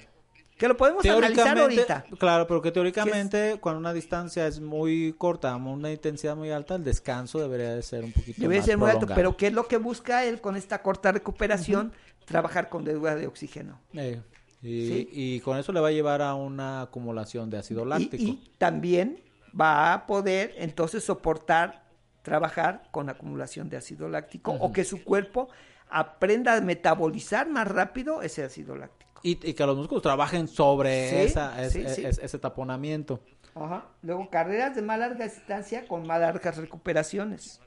Que 0.58 0.68
lo 0.68 0.78
podemos 0.78 1.06
analizar 1.06 1.58
ahorita. 1.58 2.06
claro, 2.20 2.48
pero 2.48 2.62
que 2.62 2.72
teóricamente 2.72 3.58
cuando 3.60 3.80
una 3.80 3.94
distancia 3.94 4.48
es 4.48 4.60
muy 4.60 5.14
corta, 5.18 5.56
una 5.56 5.92
intensidad 5.92 6.36
muy 6.36 6.52
alta, 6.52 6.76
el 6.76 6.84
descanso 6.84 7.40
debería 7.40 7.74
de 7.76 7.82
ser 7.84 8.04
un 8.06 8.12
poquito 8.14 8.42
Debe 8.42 8.58
más 8.58 8.66
ser 8.66 8.78
muy 8.78 8.90
alto, 8.90 9.08
pero 9.14 9.36
¿qué 9.36 9.48
es 9.48 9.54
lo 9.54 9.68
que 9.68 9.78
busca 9.78 10.24
él 10.26 10.40
con 10.40 10.56
esta 10.56 10.82
corta 10.82 11.12
recuperación? 11.12 11.92
Trabajar 12.26 12.70
con 12.70 12.86
deuda 12.86 13.16
de 13.16 13.28
oxígeno. 13.28 13.82
Eh, 13.94 14.22
y, 14.62 14.88
Sí. 14.88 15.10
y 15.12 15.40
con 15.42 15.58
eso 15.58 15.74
le 15.74 15.82
va 15.82 15.90
a 15.90 15.92
llevar 15.92 16.22
a 16.22 16.36
una 16.36 16.84
acumulación 16.84 17.50
de 17.50 17.58
ácido 17.58 17.84
láctico. 17.84 18.24
y 18.24 18.52
también 18.58 19.20
va 19.60 19.94
a 19.94 20.08
poder 20.08 20.54
entonces 20.58 21.04
soportar 21.04 21.84
trabajar 22.22 22.84
con 22.92 23.10
acumulación 23.10 23.70
de 23.70 23.76
ácido 23.76 24.08
láctico 24.08 24.54
o 24.54 24.72
que 24.72 24.86
su 24.86 25.04
cuerpo 25.04 25.50
aprenda 25.96 26.56
a 26.56 26.62
metabolizar 26.62 27.48
más 27.50 27.68
rápido 27.68 28.22
ese 28.22 28.44
ácido 28.44 28.76
láctico. 28.76 29.22
Y, 29.24 29.32
y 29.50 29.54
que 29.54 29.66
los 29.66 29.78
músculos 29.78 30.02
trabajen 30.02 30.48
sobre 30.48 31.10
Sí, 31.10 31.16
esa, 31.18 31.62
es- 31.64 31.74
sí, 31.74 31.82
es- 31.86 31.96
sí. 31.96 32.06
es- 32.06 32.18
ese 32.20 32.40
taponamiento. 32.40 33.22
Ajá. 33.56 33.86
Luego 34.02 34.30
carreras 34.30 34.76
de 34.76 34.82
más 34.82 34.98
larga 35.00 35.26
distancia 35.26 35.88
con 35.88 36.06
más 36.08 36.20
largas 36.20 36.58
recuperaciones. 36.58 37.62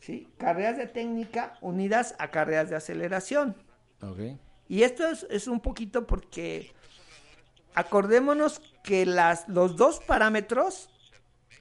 ¿sí? 0.00 0.28
Carreras 0.36 0.76
de 0.76 0.86
técnica 0.88 1.56
unidas 1.60 2.14
a 2.18 2.28
carreras 2.30 2.68
de 2.70 2.76
aceleración. 2.76 3.56
Y 4.68 4.82
esto 4.82 5.06
es, 5.06 5.26
es 5.30 5.46
un 5.48 5.60
poquito 5.60 6.06
porque 6.06 6.72
acordémonos 7.74 8.60
que 8.82 9.06
las, 9.06 9.48
los 9.48 9.76
dos 9.76 10.00
parámetros 10.00 10.90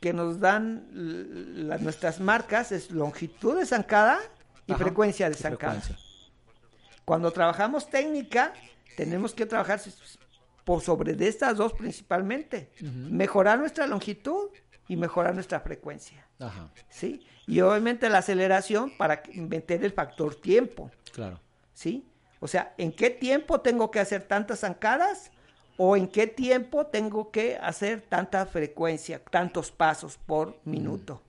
que 0.01 0.11
nos 0.13 0.39
dan 0.39 0.87
l- 0.91 1.63
la- 1.67 1.77
nuestras 1.77 2.19
marcas 2.19 2.71
es 2.71 2.91
longitud 2.91 3.57
de 3.57 3.65
zancada 3.65 4.19
y 4.67 4.73
Ajá, 4.73 4.83
frecuencia 4.83 5.29
de 5.29 5.35
zancada. 5.35 5.81
Cuando 7.05 7.31
trabajamos 7.31 7.89
técnica, 7.89 8.53
tenemos 8.95 9.33
que 9.33 9.45
trabajar 9.45 9.81
por 10.63 10.81
sobre 10.81 11.13
de 11.13 11.27
estas 11.27 11.57
dos 11.57 11.73
principalmente. 11.73 12.71
Mejorar 12.81 13.59
nuestra 13.59 13.87
longitud 13.87 14.49
y 14.87 14.95
mejorar 14.95 15.33
nuestra 15.33 15.59
frecuencia. 15.59 16.25
Ajá, 16.39 16.69
¿sí? 16.89 17.25
Y 17.47 17.61
obviamente 17.61 18.09
la 18.09 18.19
aceleración 18.19 18.95
para 18.97 19.21
meter 19.33 19.83
el 19.83 19.91
factor 19.91 20.35
tiempo. 20.35 20.89
claro. 21.11 21.39
¿sí? 21.73 22.07
O 22.39 22.47
sea, 22.47 22.73
¿en 22.77 22.91
qué 22.91 23.09
tiempo 23.09 23.61
tengo 23.61 23.89
que 23.89 23.99
hacer 23.99 24.23
tantas 24.23 24.59
zancadas? 24.59 25.31
¿O 25.77 25.97
en 25.97 26.07
qué 26.07 26.27
tiempo 26.27 26.85
tengo 26.85 27.31
que 27.31 27.57
hacer 27.57 28.01
tanta 28.01 28.45
frecuencia, 28.45 29.23
tantos 29.23 29.71
pasos 29.71 30.17
por 30.17 30.59
minuto? 30.65 31.21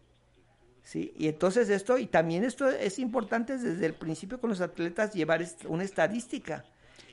¿Sí? 0.85 1.13
Y 1.17 1.29
entonces 1.29 1.71
esto, 1.71 1.97
y 1.99 2.07
también 2.07 2.45
esto 2.45 2.69
es 2.69 2.99
importante 2.99 3.57
desde 3.57 3.87
el 3.87 3.95
principio 3.95 4.39
con 4.39 4.51
los 4.51 4.61
atletas 4.61 5.15
llevar 5.15 5.43
una 5.67 5.83
estadística. 5.83 6.65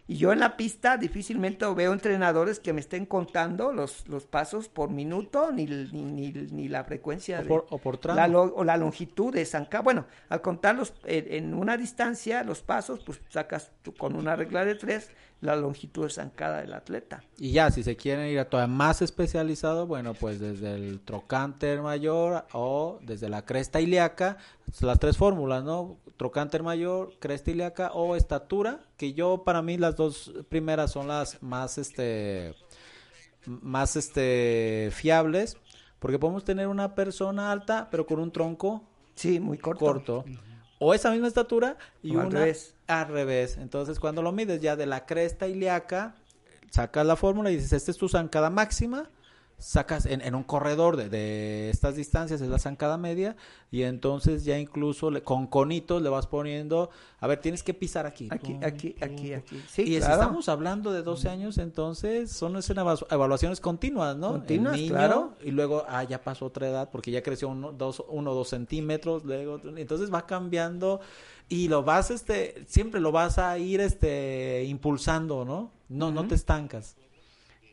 Y 0.07 0.17
yo 0.17 0.33
en 0.33 0.39
la 0.39 0.57
pista 0.57 0.97
difícilmente 0.97 1.65
veo 1.73 1.93
entrenadores 1.93 2.59
que 2.59 2.73
me 2.73 2.81
estén 2.81 3.05
contando 3.05 3.71
los, 3.71 4.05
los 4.09 4.25
pasos 4.25 4.67
por 4.67 4.89
minuto 4.89 5.51
ni, 5.53 5.65
ni, 5.67 6.03
ni- 6.03 6.31
ni 6.33 6.67
la 6.67 6.83
frecuencia 6.83 7.39
O 7.39 7.43
de- 7.43 7.47
por- 7.47 7.67
o 7.69 7.77
por 7.77 7.97
tramo. 7.97 8.19
la 8.19 8.27
lo- 8.27 8.53
o 8.53 8.63
la 8.65 8.75
longitud 8.75 9.33
de 9.33 9.45
zanca. 9.45 9.79
Bueno, 9.81 10.05
al 10.27 10.41
contarlos 10.41 10.93
en, 11.05 11.31
en 11.33 11.53
una 11.53 11.77
distancia, 11.77 12.43
los 12.43 12.61
pasos, 12.61 12.99
pues 13.05 13.21
sacas 13.29 13.71
tú 13.83 13.93
con 13.93 14.15
una 14.17 14.35
regla 14.35 14.65
de 14.65 14.75
tres 14.75 15.11
la 15.41 15.55
longitud 15.55 16.03
de 16.03 16.09
zancada 16.11 16.61
del 16.61 16.73
atleta. 16.73 17.23
Y 17.37 17.51
ya, 17.51 17.71
si 17.71 17.83
se 17.83 17.95
quieren 17.95 18.27
ir 18.27 18.39
a 18.39 18.49
todavía 18.49 18.73
más 18.73 19.01
especializado, 19.01 19.87
bueno, 19.87 20.13
pues 20.13 20.39
desde 20.39 20.75
el 20.75 21.01
trocánter 21.01 21.81
mayor 21.81 22.45
o 22.53 22.99
desde 23.01 23.27
la 23.27 23.43
cresta 23.43 23.81
ilíaca, 23.81 24.37
las 24.81 24.99
tres 24.99 25.17
fórmulas, 25.17 25.63
¿no? 25.63 25.97
Trocánter 26.17 26.61
mayor, 26.61 27.13
cresta 27.19 27.49
ilíaca 27.51 27.91
o 27.93 28.15
estatura, 28.15 28.81
que 28.97 29.13
yo 29.13 29.43
para 29.43 29.63
mí 29.63 29.77
las 29.77 29.95
dos 29.95 30.31
primeras 30.47 30.91
son 30.91 31.07
las 31.07 31.41
más, 31.41 31.79
este, 31.79 32.53
más, 33.45 33.95
este, 33.95 34.89
fiables, 34.91 35.57
porque 35.97 36.19
podemos 36.19 36.43
tener 36.43 36.67
una 36.67 36.93
persona 36.93 37.51
alta, 37.51 37.87
pero 37.89 38.05
con 38.05 38.19
un 38.19 38.31
tronco 38.31 38.83
Sí, 39.15 39.39
muy 39.39 39.57
corto. 39.57 39.85
corto. 39.85 40.25
O 40.79 40.93
esa 40.93 41.11
misma 41.11 41.27
estatura 41.27 41.77
y 42.01 42.15
una. 42.15 42.45
Al 42.99 43.07
revés. 43.07 43.57
Entonces, 43.57 43.99
cuando 43.99 44.21
lo 44.21 44.31
mides 44.31 44.61
ya 44.61 44.75
de 44.75 44.85
la 44.85 45.05
cresta 45.05 45.47
ilíaca, 45.47 46.15
sacas 46.69 47.05
la 47.05 47.15
fórmula 47.15 47.51
y 47.51 47.55
dices, 47.55 47.73
esta 47.73 47.91
es 47.91 47.97
tu 47.97 48.09
zancada 48.09 48.49
máxima. 48.49 49.09
Sacas 49.57 50.07
en, 50.07 50.21
en 50.21 50.33
un 50.33 50.41
corredor 50.41 50.97
de, 50.97 51.07
de 51.07 51.69
estas 51.69 51.95
distancias, 51.95 52.41
es 52.41 52.47
la 52.47 52.57
zancada 52.57 52.97
media. 52.97 53.35
Y 53.69 53.83
entonces 53.83 54.43
ya 54.43 54.57
incluso 54.57 55.11
le- 55.11 55.21
con 55.21 55.45
conitos 55.45 56.01
le 56.01 56.09
vas 56.09 56.25
poniendo, 56.25 56.89
a 57.19 57.27
ver, 57.27 57.41
tienes 57.41 57.61
que 57.61 57.75
pisar 57.75 58.07
aquí. 58.07 58.27
Aquí, 58.31 58.53
Pum, 58.53 58.63
aquí, 58.63 58.89
pum, 58.99 59.03
aquí, 59.13 59.33
aquí. 59.35 59.61
Sí, 59.71 59.83
y 59.83 59.85
si 59.85 59.93
estamos 60.13 60.49
hablando 60.49 60.91
de 60.91 61.03
12 61.03 61.29
años, 61.29 61.59
entonces 61.59 62.31
son 62.31 62.57
evaluaciones 63.11 63.59
continuas, 63.61 64.17
¿no? 64.17 64.31
Continuas, 64.31 64.73
niño, 64.77 64.89
claro. 64.93 65.35
Y 65.43 65.51
luego, 65.51 65.85
ah, 65.87 66.03
ya 66.05 66.23
pasó 66.23 66.47
otra 66.47 66.67
edad 66.67 66.89
porque 66.91 67.11
ya 67.11 67.21
creció 67.21 67.49
uno, 67.49 67.71
dos, 67.71 68.03
uno, 68.09 68.33
dos 68.33 68.49
centímetros, 68.49 69.23
luego, 69.25 69.61
entonces 69.77 70.11
va 70.11 70.25
cambiando 70.25 71.01
y 71.51 71.67
lo 71.67 71.83
vas, 71.83 72.11
este, 72.11 72.63
siempre 72.65 73.01
lo 73.01 73.11
vas 73.11 73.37
a 73.37 73.57
ir, 73.57 73.81
este, 73.81 74.63
impulsando, 74.63 75.43
¿no? 75.43 75.69
No, 75.89 76.09
no 76.09 76.25
te 76.25 76.35
estancas. 76.35 76.95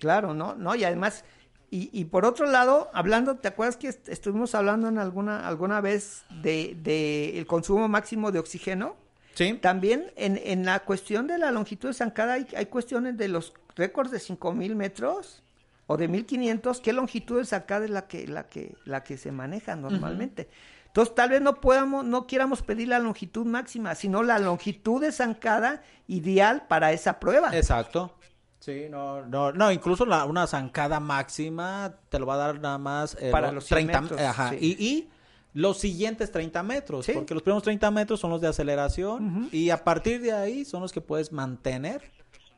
Claro, 0.01 0.35
¿no? 0.35 0.57
No, 0.57 0.74
y 0.74 0.83
además, 0.83 1.24
y, 1.70 1.89
y 1.93 2.07
por 2.07 2.24
otro 2.24 2.47
lado, 2.51 2.91
hablando, 2.93 3.37
¿te 3.37 3.47
acuerdas 3.47 3.76
que 3.76 3.89
est- 3.89 4.09
estuvimos 4.09 4.55
hablando 4.57 4.89
en 4.89 4.99
alguna, 4.99 5.47
alguna 5.47 5.81
vez 5.81 6.24
de, 6.43 6.76
de 6.83 7.39
el 7.39 7.47
consumo 7.47 7.87
máximo 7.89 8.33
de 8.33 8.41
oxígeno? 8.41 8.97
Sí. 9.35 9.55
También 9.55 10.11
en, 10.16 10.41
en 10.43 10.64
la 10.64 10.81
cuestión 10.81 11.29
de 11.29 11.39
la 11.39 11.53
longitud 11.53 11.89
de 11.89 11.95
zancada 11.95 12.33
hay, 12.35 12.49
hay 12.57 12.66
cuestiones 12.66 13.16
de 13.16 13.29
los 13.29 13.53
récords 13.76 14.11
de 14.11 14.18
5000 14.18 14.74
metros 14.74 15.45
o 15.87 15.97
de 15.97 16.09
1500, 16.09 16.81
¿qué 16.81 16.93
longitud 16.93 17.39
de 17.39 17.45
zancada 17.45 17.85
es 17.85 17.91
la 17.93 18.09
que, 18.09 18.26
la 18.26 18.49
que, 18.49 18.74
la 18.85 19.05
que 19.05 19.16
se 19.16 19.31
maneja 19.31 19.76
normalmente? 19.76 20.49
Entonces, 20.89 21.14
tal 21.14 21.30
vez 21.30 21.41
no 21.41 21.61
podamos, 21.61 22.05
no 22.05 22.26
quieramos 22.26 22.62
pedir 22.62 22.89
la 22.89 22.99
longitud 22.99 23.47
máxima, 23.47 23.95
sino 23.95 24.22
la 24.22 24.39
longitud 24.39 25.01
de 25.01 25.12
zancada 25.12 25.82
ideal 26.09 26.64
para 26.68 26.93
esa 26.93 27.20
prueba. 27.20 27.57
Exacto. 27.57 28.14
Sí, 28.59 28.86
no, 28.91 29.24
no, 29.24 29.53
no, 29.53 29.70
incluso 29.70 30.05
la, 30.05 30.24
una 30.24 30.47
zancada 30.47 30.99
máxima 30.99 31.95
te 32.09 32.18
lo 32.18 32.26
va 32.26 32.34
a 32.34 32.39
dar 32.39 32.61
nada 32.61 32.76
más 32.78 33.16
eh, 33.20 33.30
Para 33.30 33.47
los 33.53 33.55
los 33.57 33.64
100 33.66 33.86
30 33.86 34.01
metros, 34.03 34.20
ajá, 34.20 34.51
sí. 34.51 34.57
y, 34.61 34.84
y 34.86 35.11
los 35.55 35.78
siguientes 35.78 36.32
30 36.32 36.62
metros, 36.64 37.07
Sí. 37.07 37.12
porque 37.12 37.34
los 37.34 37.43
primeros 37.43 37.62
30 37.62 37.91
metros 37.93 38.18
son 38.20 38.30
los 38.30 38.41
de 38.41 38.49
aceleración 38.49 39.49
y 39.53 39.70
a 39.70 39.84
partir 39.84 40.20
de 40.20 40.32
ahí 40.32 40.64
son 40.64 40.82
los 40.82 40.93
que 40.93 41.01
puedes 41.01 41.30
mantener 41.32 42.03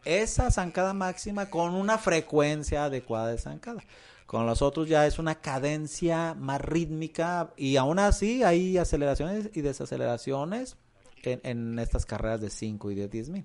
esa 0.04 0.50
zancada 0.50 0.94
máxima 0.94 1.50
con 1.50 1.74
una 1.74 1.98
frecuencia 1.98 2.84
adecuada 2.86 3.28
de 3.28 3.38
zancada. 3.38 3.82
Con 4.30 4.46
los 4.46 4.62
otros 4.62 4.88
ya 4.88 5.08
es 5.08 5.18
una 5.18 5.40
cadencia 5.40 6.34
más 6.38 6.60
rítmica 6.60 7.52
y 7.56 7.74
aún 7.74 7.98
así 7.98 8.44
hay 8.44 8.78
aceleraciones 8.78 9.50
y 9.54 9.60
desaceleraciones 9.60 10.76
en, 11.24 11.40
en 11.42 11.78
estas 11.80 12.06
carreras 12.06 12.40
de 12.40 12.48
5 12.48 12.92
y 12.92 12.94
de 12.94 13.08
10 13.08 13.28
mil. 13.30 13.44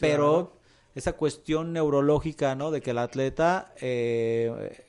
Pero 0.00 0.56
esa 0.96 1.12
cuestión 1.12 1.72
neurológica, 1.72 2.56
¿no? 2.56 2.72
De 2.72 2.80
que 2.80 2.90
el 2.90 2.98
atleta 2.98 3.72
eh, 3.80 4.82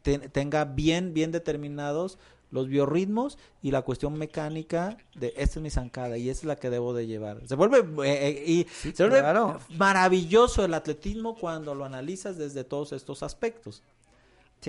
te- 0.00 0.30
tenga 0.30 0.64
bien, 0.64 1.12
bien 1.12 1.30
determinados 1.30 2.18
los 2.50 2.66
biorritmos 2.68 3.36
y 3.60 3.72
la 3.72 3.82
cuestión 3.82 4.14
mecánica 4.14 4.96
de 5.14 5.34
esta 5.36 5.58
es 5.58 5.62
mi 5.62 5.68
zancada 5.68 6.16
y 6.16 6.30
esta 6.30 6.40
es 6.40 6.46
la 6.46 6.56
que 6.56 6.70
debo 6.70 6.94
de 6.94 7.06
llevar. 7.06 7.46
Se 7.46 7.54
vuelve 7.54 7.80
eh, 8.08 8.28
eh, 8.28 8.44
y 8.46 8.66
se 8.94 9.02
vuelve 9.02 9.18
claro. 9.18 9.58
maravilloso 9.76 10.64
el 10.64 10.72
atletismo 10.72 11.36
cuando 11.36 11.74
lo 11.74 11.84
analizas 11.84 12.38
desde 12.38 12.64
todos 12.64 12.92
estos 12.92 13.22
aspectos. 13.22 13.82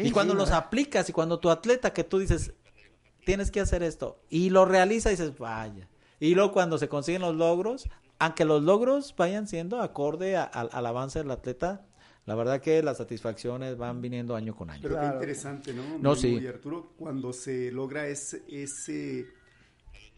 Sí, 0.02 0.08
y 0.08 0.12
cuando 0.12 0.34
sí, 0.34 0.38
los 0.38 0.50
¿verdad? 0.50 0.66
aplicas 0.66 1.10
y 1.10 1.14
cuando 1.14 1.40
tu 1.40 1.50
atleta 1.50 1.92
que 1.92 2.04
tú 2.04 2.20
dices 2.20 2.54
tienes 3.26 3.50
que 3.52 3.60
hacer 3.60 3.82
esto 3.84 4.22
y 4.30 4.50
lo 4.52 4.64
realiza 4.66 5.10
dices 5.10 5.38
vaya. 5.38 5.90
Y 6.20 6.36
luego 6.36 6.52
cuando 6.54 6.78
se 6.78 6.88
consiguen 6.88 7.22
los 7.24 7.36
logros, 7.36 7.90
aunque 8.20 8.46
los 8.46 8.62
logros 8.64 9.16
vayan 9.18 9.48
siendo 9.48 9.82
acorde 9.82 10.38
a- 10.38 10.44
a- 10.44 10.62
al 10.62 10.86
avance 10.86 11.20
del 11.20 11.32
atleta, 11.32 11.86
la 12.26 12.36
verdad 12.36 12.62
que 12.62 12.84
las 12.84 12.98
satisfacciones 12.98 13.78
van 13.78 14.02
viniendo 14.02 14.36
año 14.36 14.56
con 14.56 14.70
año. 14.70 14.82
Pero 14.84 14.96
Claro. 14.96 15.10
qué 15.10 15.16
interesante, 15.16 15.74
¿no? 15.74 15.98
No, 16.00 16.16
sí. 16.16 16.38
y 16.42 16.46
Arturo, 16.48 16.94
cuando 16.98 17.34
se 17.34 17.72
logra 17.72 18.08
ese, 18.08 18.44
ese, 18.50 19.28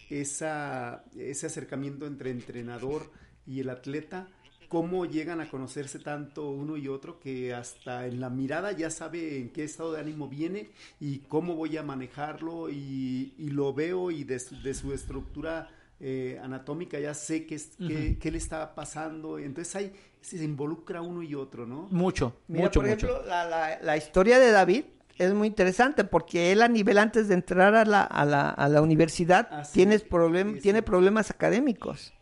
esa, 0.09 1.03
ese 1.17 1.45
acercamiento 1.47 2.05
entre 2.05 2.31
entrenador 2.31 3.11
y 3.45 3.59
el 3.61 3.69
atleta, 3.69 4.27
cómo 4.69 5.05
llegan 5.05 5.41
a 5.41 5.49
conocerse 5.49 5.99
tanto 5.99 6.49
uno 6.49 6.77
y 6.77 6.87
otro 6.87 7.19
que 7.19 7.53
hasta 7.53 8.05
en 8.07 8.21
la 8.21 8.29
mirada 8.29 8.71
ya 8.71 8.89
sabe 8.89 9.37
en 9.39 9.49
qué 9.49 9.63
estado 9.63 9.91
de 9.93 9.99
ánimo 10.01 10.27
viene 10.29 10.69
y 10.99 11.19
cómo 11.27 11.55
voy 11.55 11.75
a 11.75 11.83
manejarlo 11.83 12.69
y, 12.69 13.33
y 13.37 13.49
lo 13.49 13.73
veo 13.73 14.11
y 14.11 14.23
de 14.23 14.39
su, 14.39 14.61
de 14.61 14.73
su 14.73 14.93
estructura 14.93 15.67
eh, 15.99 16.39
anatómica 16.41 16.97
ya 16.99 17.13
sé 17.13 17.45
qué, 17.45 17.55
es- 17.55 17.71
qué, 17.77 18.17
qué 18.21 18.31
le 18.31 18.37
está 18.37 18.73
pasando. 18.75 19.37
Entonces 19.39 19.75
ahí 19.75 19.91
se 20.21 20.41
involucra 20.43 21.01
uno 21.01 21.21
y 21.23 21.35
otro, 21.35 21.65
¿no? 21.65 21.87
Mucho, 21.91 22.37
Mira, 22.47 22.65
mucho, 22.65 22.79
por 22.79 22.89
mucho. 22.89 23.07
ejemplo, 23.07 23.27
la, 23.27 23.45
la- 23.45 23.79
la 23.81 23.97
historia 23.97 24.39
de 24.39 24.51
David 24.51 24.83
es 25.17 25.33
muy 25.33 25.47
interesante 25.47 26.05
porque 26.05 26.51
él 26.53 26.61
a 26.61 26.69
nivel 26.69 26.97
antes 26.99 27.27
de 27.27 27.33
entrar 27.33 27.75
a 27.75 27.83
la, 27.83 28.03
a 28.03 28.23
la, 28.23 28.49
a 28.51 28.69
la 28.69 28.81
universidad 28.81 29.49
Ah, 29.51 29.65
sí. 29.65 29.73
tienes 29.73 30.07
problem- 30.07 30.51
Sí, 30.51 30.55
sí. 30.57 30.61
tiene 30.61 30.81
problemas 30.83 31.31
académicos. 31.31 32.13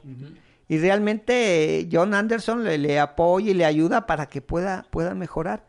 Y 0.67 0.77
realmente 0.79 1.79
eh, 1.79 1.89
John 1.91 2.13
Anderson 2.13 2.63
le, 2.63 2.77
le 2.77 2.99
apoya 2.99 3.51
y 3.51 3.53
le 3.53 3.65
ayuda 3.65 4.05
para 4.05 4.27
que 4.27 4.41
pueda, 4.41 4.85
pueda 4.91 5.15
mejorar. 5.15 5.65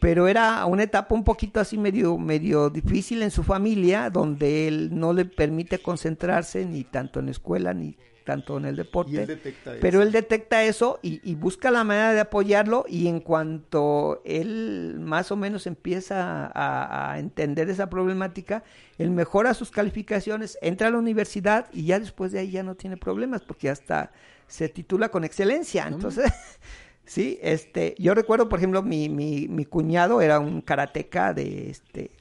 Pero 0.00 0.28
era 0.28 0.64
una 0.64 0.84
etapa 0.84 1.14
un 1.14 1.24
poquito 1.24 1.60
así 1.60 1.76
medio, 1.76 2.16
medio 2.16 2.70
difícil 2.70 3.22
en 3.22 3.30
su 3.30 3.42
familia, 3.42 4.08
donde 4.08 4.66
él 4.66 4.90
no 4.92 5.12
le 5.12 5.26
permite 5.26 5.80
concentrarse 5.80 6.64
ni 6.64 6.84
tanto 6.84 7.20
en 7.20 7.26
la 7.26 7.32
escuela 7.32 7.74
ni 7.74 7.98
tanto 8.30 8.58
en 8.58 8.64
el 8.64 8.76
deporte. 8.76 9.10
Y 9.12 9.16
él 9.16 9.26
detecta 9.26 9.72
Pero 9.80 9.98
eso. 9.98 10.06
él 10.06 10.12
detecta 10.12 10.62
eso 10.62 11.00
y, 11.02 11.20
y 11.28 11.34
busca 11.34 11.70
la 11.72 11.82
manera 11.82 12.12
de 12.12 12.20
apoyarlo 12.20 12.84
y 12.88 13.08
en 13.08 13.18
cuanto 13.18 14.22
él 14.24 14.98
más 15.00 15.32
o 15.32 15.36
menos 15.36 15.66
empieza 15.66 16.46
a, 16.46 17.12
a 17.12 17.18
entender 17.18 17.68
esa 17.68 17.90
problemática, 17.90 18.62
él 18.98 19.10
mejora 19.10 19.52
sus 19.54 19.72
calificaciones, 19.72 20.58
entra 20.62 20.86
a 20.86 20.90
la 20.92 20.98
universidad 20.98 21.66
y 21.72 21.86
ya 21.86 21.98
después 21.98 22.30
de 22.30 22.38
ahí 22.38 22.52
ya 22.52 22.62
no 22.62 22.76
tiene 22.76 22.96
problemas 22.96 23.42
porque 23.42 23.68
hasta 23.68 24.12
se 24.46 24.68
titula 24.68 25.08
con 25.08 25.24
excelencia. 25.24 25.88
Entonces, 25.88 26.30
sí, 27.04 27.38
este, 27.42 27.96
yo 27.98 28.14
recuerdo, 28.14 28.48
por 28.48 28.60
ejemplo, 28.60 28.82
mi, 28.82 29.08
mi, 29.08 29.48
mi 29.48 29.64
cuñado 29.64 30.20
era 30.20 30.38
un 30.38 30.60
karateca 30.60 31.34
de 31.34 31.70
este 31.70 32.19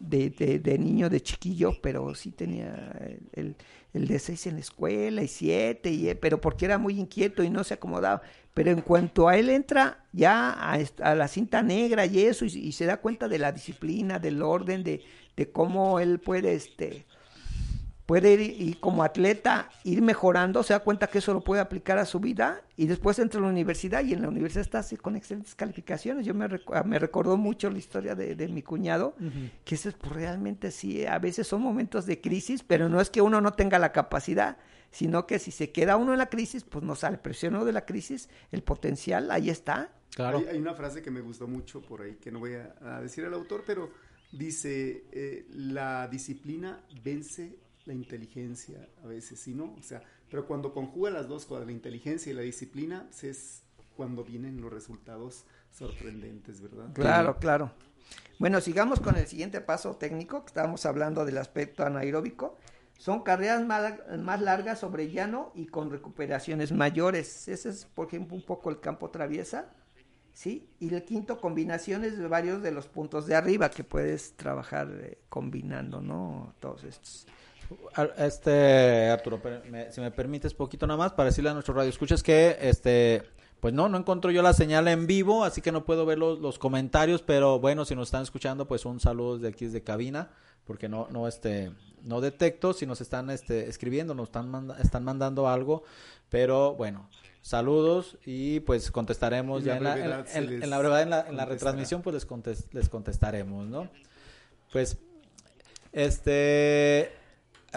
de, 0.00 0.30
de, 0.30 0.78
niño, 0.78 1.10
de 1.10 1.20
chiquillo, 1.20 1.76
pero 1.82 2.14
sí 2.14 2.30
tenía 2.32 2.92
el, 3.32 3.54
el, 3.92 4.08
de 4.08 4.18
seis 4.18 4.46
en 4.46 4.54
la 4.54 4.60
escuela 4.60 5.22
y 5.22 5.28
siete, 5.28 5.90
y, 5.90 6.08
eh, 6.08 6.14
pero 6.16 6.40
porque 6.40 6.64
era 6.64 6.78
muy 6.78 6.98
inquieto 6.98 7.42
y 7.42 7.50
no 7.50 7.62
se 7.64 7.74
acomodaba. 7.74 8.22
Pero 8.54 8.70
en 8.70 8.80
cuanto 8.80 9.28
a 9.28 9.36
él 9.36 9.50
entra 9.50 10.04
ya 10.12 10.50
a, 10.50 10.78
a 11.02 11.14
la 11.14 11.28
cinta 11.28 11.62
negra 11.62 12.06
y 12.06 12.20
eso, 12.20 12.44
y, 12.44 12.48
y 12.48 12.72
se 12.72 12.86
da 12.86 12.96
cuenta 12.96 13.28
de 13.28 13.38
la 13.38 13.52
disciplina, 13.52 14.18
del 14.18 14.42
orden, 14.42 14.82
de, 14.82 15.02
de 15.36 15.50
cómo 15.50 16.00
él 16.00 16.18
puede 16.18 16.54
este 16.54 17.06
puede 18.10 18.32
ir 18.34 18.40
y 18.60 18.74
como 18.74 19.04
atleta 19.04 19.70
ir 19.84 20.02
mejorando, 20.02 20.64
se 20.64 20.72
da 20.72 20.80
cuenta 20.80 21.06
que 21.06 21.18
eso 21.18 21.32
lo 21.32 21.42
puede 21.42 21.60
aplicar 21.60 21.96
a 21.98 22.04
su 22.04 22.18
vida 22.18 22.60
y 22.76 22.88
después 22.88 23.20
entra 23.20 23.38
a 23.38 23.44
la 23.44 23.48
universidad 23.50 24.04
y 24.04 24.14
en 24.14 24.22
la 24.22 24.28
universidad 24.28 24.62
está 24.62 24.80
así 24.80 24.96
con 24.96 25.14
excelentes 25.14 25.54
calificaciones. 25.54 26.26
Yo 26.26 26.34
me, 26.34 26.48
recu- 26.48 26.84
me 26.84 26.98
recordó 26.98 27.36
mucho 27.36 27.70
la 27.70 27.78
historia 27.78 28.16
de, 28.16 28.34
de 28.34 28.48
mi 28.48 28.62
cuñado, 28.62 29.14
que 29.64 29.76
eso 29.76 29.88
es 29.88 29.94
pues, 29.94 30.10
realmente 30.12 30.72
sí, 30.72 31.06
a 31.06 31.20
veces 31.20 31.46
son 31.46 31.62
momentos 31.62 32.04
de 32.04 32.20
crisis, 32.20 32.64
pero 32.64 32.88
no 32.88 33.00
es 33.00 33.10
que 33.10 33.22
uno 33.22 33.40
no 33.40 33.52
tenga 33.52 33.78
la 33.78 33.92
capacidad, 33.92 34.56
sino 34.90 35.24
que 35.28 35.38
si 35.38 35.52
se 35.52 35.70
queda 35.70 35.96
uno 35.96 36.10
en 36.10 36.18
la 36.18 36.26
crisis, 36.26 36.64
pues 36.64 36.82
no 36.84 36.96
sale, 36.96 37.16
pero 37.22 37.34
si 37.36 37.46
uno 37.46 37.64
de 37.64 37.70
la 37.72 37.86
crisis, 37.86 38.28
el 38.50 38.64
potencial 38.64 39.30
ahí 39.30 39.50
está. 39.50 39.92
Claro. 40.16 40.38
Hay, 40.38 40.46
hay 40.48 40.58
una 40.58 40.74
frase 40.74 41.00
que 41.00 41.12
me 41.12 41.20
gustó 41.20 41.46
mucho 41.46 41.80
por 41.80 42.02
ahí, 42.02 42.16
que 42.16 42.32
no 42.32 42.40
voy 42.40 42.54
a, 42.54 42.74
a 42.96 43.00
decir 43.00 43.22
el 43.22 43.34
autor, 43.34 43.62
pero 43.64 43.88
dice, 44.32 45.04
eh, 45.12 45.46
la 45.52 46.08
disciplina 46.08 46.80
vence 47.04 47.69
la 47.86 47.94
inteligencia 47.94 48.88
a 49.02 49.06
veces, 49.06 49.40
¿sí 49.40 49.54
no? 49.54 49.74
O 49.78 49.82
sea, 49.82 50.02
pero 50.30 50.46
cuando 50.46 50.72
conjuga 50.72 51.10
las 51.10 51.28
dos 51.28 51.46
cosas, 51.46 51.66
la 51.66 51.72
inteligencia 51.72 52.30
y 52.30 52.34
la 52.34 52.42
disciplina, 52.42 53.08
es 53.22 53.62
cuando 53.96 54.24
vienen 54.24 54.60
los 54.60 54.72
resultados 54.72 55.44
sorprendentes, 55.72 56.60
¿verdad? 56.60 56.92
Claro, 56.94 57.36
claro. 57.38 57.72
Bueno, 58.38 58.60
sigamos 58.60 59.00
con 59.00 59.16
el 59.16 59.26
siguiente 59.26 59.60
paso 59.60 59.96
técnico, 59.96 60.40
que 60.40 60.48
estábamos 60.48 60.86
hablando 60.86 61.24
del 61.24 61.38
aspecto 61.38 61.84
anaeróbico. 61.84 62.56
Son 62.96 63.22
carreras 63.22 63.64
más, 63.66 63.94
más 64.18 64.40
largas 64.40 64.78
sobre 64.78 65.10
llano 65.10 65.52
y 65.54 65.66
con 65.66 65.90
recuperaciones 65.90 66.72
mayores. 66.72 67.48
Ese 67.48 67.68
es, 67.68 67.84
por 67.84 68.08
ejemplo, 68.08 68.36
un 68.36 68.42
poco 68.42 68.70
el 68.70 68.80
campo 68.80 69.10
traviesa. 69.10 69.70
¿Sí? 70.32 70.70
Y 70.78 70.94
el 70.94 71.04
quinto, 71.04 71.40
combinaciones 71.40 72.16
de 72.16 72.26
varios 72.28 72.62
de 72.62 72.70
los 72.70 72.86
puntos 72.86 73.26
de 73.26 73.34
arriba 73.34 73.68
que 73.68 73.84
puedes 73.84 74.36
trabajar 74.36 74.88
eh, 75.02 75.18
combinando, 75.28 76.00
¿no? 76.00 76.54
Todos 76.60 76.84
estos. 76.84 77.26
Este, 78.18 79.08
Arturo, 79.10 79.40
me- 79.70 79.90
si 79.92 80.00
me 80.00 80.10
permites 80.10 80.54
poquito 80.54 80.86
nada 80.86 80.96
más 80.98 81.12
para 81.12 81.26
decirle 81.30 81.50
a 81.50 81.54
nuestro 81.54 81.74
radio 81.74 81.88
escuchas 81.90 82.22
que 82.22 82.56
este 82.60 83.22
pues 83.60 83.74
no, 83.74 83.90
no 83.90 83.98
encuentro 83.98 84.30
yo 84.30 84.40
la 84.40 84.54
señal 84.54 84.88
en 84.88 85.06
vivo, 85.06 85.44
así 85.44 85.60
que 85.60 85.70
no 85.70 85.84
puedo 85.84 86.06
ver 86.06 86.16
los, 86.16 86.38
los 86.38 86.58
comentarios, 86.58 87.20
pero 87.20 87.58
bueno, 87.60 87.84
si 87.84 87.94
nos 87.94 88.08
están 88.08 88.22
escuchando, 88.22 88.66
pues 88.66 88.86
un 88.86 89.00
saludo 89.00 89.36
desde 89.36 89.48
aquí 89.48 89.66
desde 89.66 89.82
cabina, 89.82 90.30
porque 90.64 90.88
no, 90.88 91.08
no 91.10 91.28
este, 91.28 91.70
no 92.02 92.22
detecto 92.22 92.72
si 92.72 92.86
nos 92.86 93.02
están 93.02 93.28
este 93.28 93.68
escribiendo, 93.68 94.14
nos 94.14 94.28
están 94.28 94.48
manda- 94.50 94.78
están 94.80 95.04
mandando 95.04 95.46
algo, 95.46 95.82
pero 96.30 96.74
bueno, 96.74 97.10
saludos 97.42 98.16
y 98.24 98.60
pues 98.60 98.90
contestaremos 98.90 99.62
ya 99.62 99.78
la 99.78 99.94
en 99.98 100.08
la, 100.10 100.24
en, 100.32 100.62
en- 100.62 100.70
la 100.70 100.78
brevedad, 100.78 101.02
en 101.02 101.10
la, 101.10 101.20
en 101.28 101.36
la 101.36 101.44
retransmisión, 101.44 102.00
pues 102.00 102.14
les, 102.14 102.26
contes- 102.26 102.64
les 102.72 102.88
contestaremos, 102.88 103.66
¿no? 103.66 103.90
Pues 104.72 104.96
este, 105.92 107.12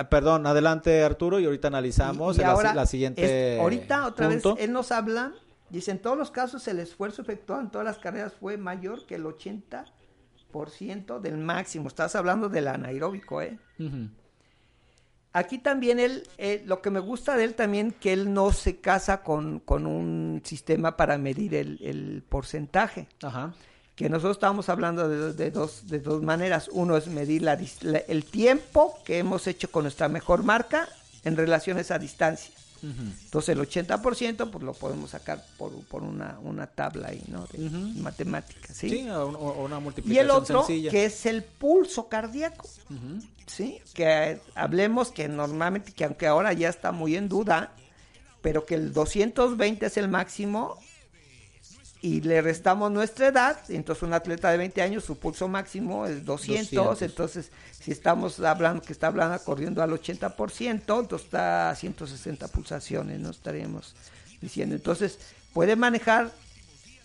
perdón, 0.10 0.46
adelante 0.48 1.04
Arturo 1.04 1.40
y 1.40 1.46
ahorita 1.46 1.68
analizamos 1.68 2.38
Y- 2.38 2.40
y 2.42 2.44
la, 2.44 2.52
ahora, 2.52 2.74
la 2.74 2.86
siguiente. 2.86 3.56
es- 3.56 3.60
ahorita 3.62 4.08
otra 4.08 4.30
punto. 4.30 4.56
vez 4.56 4.64
él 4.66 4.72
nos 4.74 4.92
habla, 4.92 5.34
dice, 5.70 5.92
en 5.92 6.00
todos 6.00 6.18
los 6.18 6.32
casos 6.32 6.68
el 6.68 6.80
esfuerzo 6.80 7.22
efectuado 7.22 7.62
en 7.62 7.70
todas 7.70 7.86
las 7.86 8.00
carreras 8.00 8.34
fue 8.34 8.58
mayor 8.58 9.06
que 9.06 9.16
el 9.16 9.26
80% 9.26 11.20
del 11.20 11.38
máximo. 11.38 11.88
Estás 11.88 12.16
hablando 12.16 12.50
del 12.50 12.68
anaeróbico, 12.68 13.42
¿eh? 13.42 13.58
Aquí 15.36 15.58
también 15.58 16.00
él, 16.00 16.28
eh, 16.38 16.62
lo 16.68 16.82
que 16.84 16.92
me 16.92 17.00
gusta 17.00 17.36
de 17.36 17.44
él 17.46 17.56
también, 17.56 17.92
que 17.92 18.14
él 18.14 18.32
no 18.34 18.52
se 18.52 18.78
casa 18.80 19.24
con, 19.24 19.60
con 19.60 19.88
un 19.88 20.42
sistema 20.46 20.96
para 20.96 21.18
medir 21.18 21.56
el, 21.56 21.80
el 21.82 22.24
porcentaje. 22.28 23.08
Ajá. 23.24 23.52
Que 23.96 24.10
nosotros 24.10 24.38
estamos 24.38 24.70
hablando 24.70 25.08
de, 25.08 25.34
de 25.34 25.52
dos, 25.52 25.88
de 25.88 26.00
dos 26.00 26.22
maneras. 26.24 26.68
Uno 26.72 26.98
es 26.98 27.08
medir 27.08 27.44
la 27.44 27.60
la- 27.82 28.00
el 28.00 28.26
tiempo 28.26 28.98
que 29.06 29.20
hemos 29.20 29.46
hecho 29.48 29.70
con 29.70 29.84
nuestra 29.84 30.08
mejor 30.10 30.44
marca 30.44 30.90
en 31.24 31.38
relación 31.38 31.78
a 31.78 31.82
esa 31.82 32.00
distancia. 32.00 32.54
Entonces 33.26 33.56
el 33.56 33.62
80% 33.62 34.50
pues 34.52 34.62
lo 34.62 34.74
podemos 34.74 35.12
sacar 35.12 35.42
por, 35.58 35.72
por 35.86 36.04
una, 36.04 36.38
una 36.44 36.68
tabla 36.68 37.08
ahí, 37.10 37.24
¿no? 37.30 37.46
De 37.50 37.66
Ujú. 37.68 37.78
matemáticas, 38.02 38.76
¿sí? 38.76 38.90
Sí, 38.90 39.10
o- 39.10 39.30
o- 39.30 39.64
una 39.64 39.78
y 39.78 39.82
multiplicación 39.82 40.26
el 40.26 40.32
otro 40.32 40.66
sencilla. 40.66 40.92
que 40.92 41.06
es 41.06 41.26
el 41.26 41.44
pulso 41.44 42.10
cardíaco. 42.10 42.68
¿sí? 43.48 43.80
Que 43.94 44.42
hablemos 44.56 45.12
que 45.12 45.30
normalmente, 45.30 45.94
que 45.94 46.04
aunque 46.04 46.28
ahora 46.28 46.52
ya 46.52 46.68
está 46.68 46.92
muy 46.92 47.16
en 47.16 47.30
duda, 47.30 47.72
pero 48.42 48.66
que 48.66 48.76
el 48.76 48.92
220 48.92 49.86
es 49.86 49.96
el 49.96 50.10
máximo 50.10 50.78
y 52.04 52.20
le 52.20 52.42
restamos 52.42 52.92
nuestra 52.92 53.28
edad, 53.28 53.58
entonces 53.70 54.04
un 54.04 54.14
atleta 54.14 54.52
de 54.52 54.58
20 54.58 54.82
años, 54.82 55.06
su 55.06 55.18
pulso 55.18 55.48
máximo 55.48 56.06
es 56.06 56.26
200, 56.26 56.72
200. 56.72 57.02
entonces 57.02 57.50
si 57.80 57.92
estamos 57.92 58.42
hablando 58.42 58.82
que 58.82 58.92
está 58.92 59.08
hablando 59.08 59.42
corriendo 59.42 59.82
al 59.82 59.92
80%, 59.92 60.70
entonces 60.70 61.24
está 61.24 61.70
a 61.70 61.76
160 61.76 62.50
pulsaciones, 62.50 63.22
no 63.22 63.30
estaríamos 63.30 63.96
diciendo. 64.42 64.76
Entonces, 64.76 65.18
puede 65.54 65.78
manejar 65.78 66.32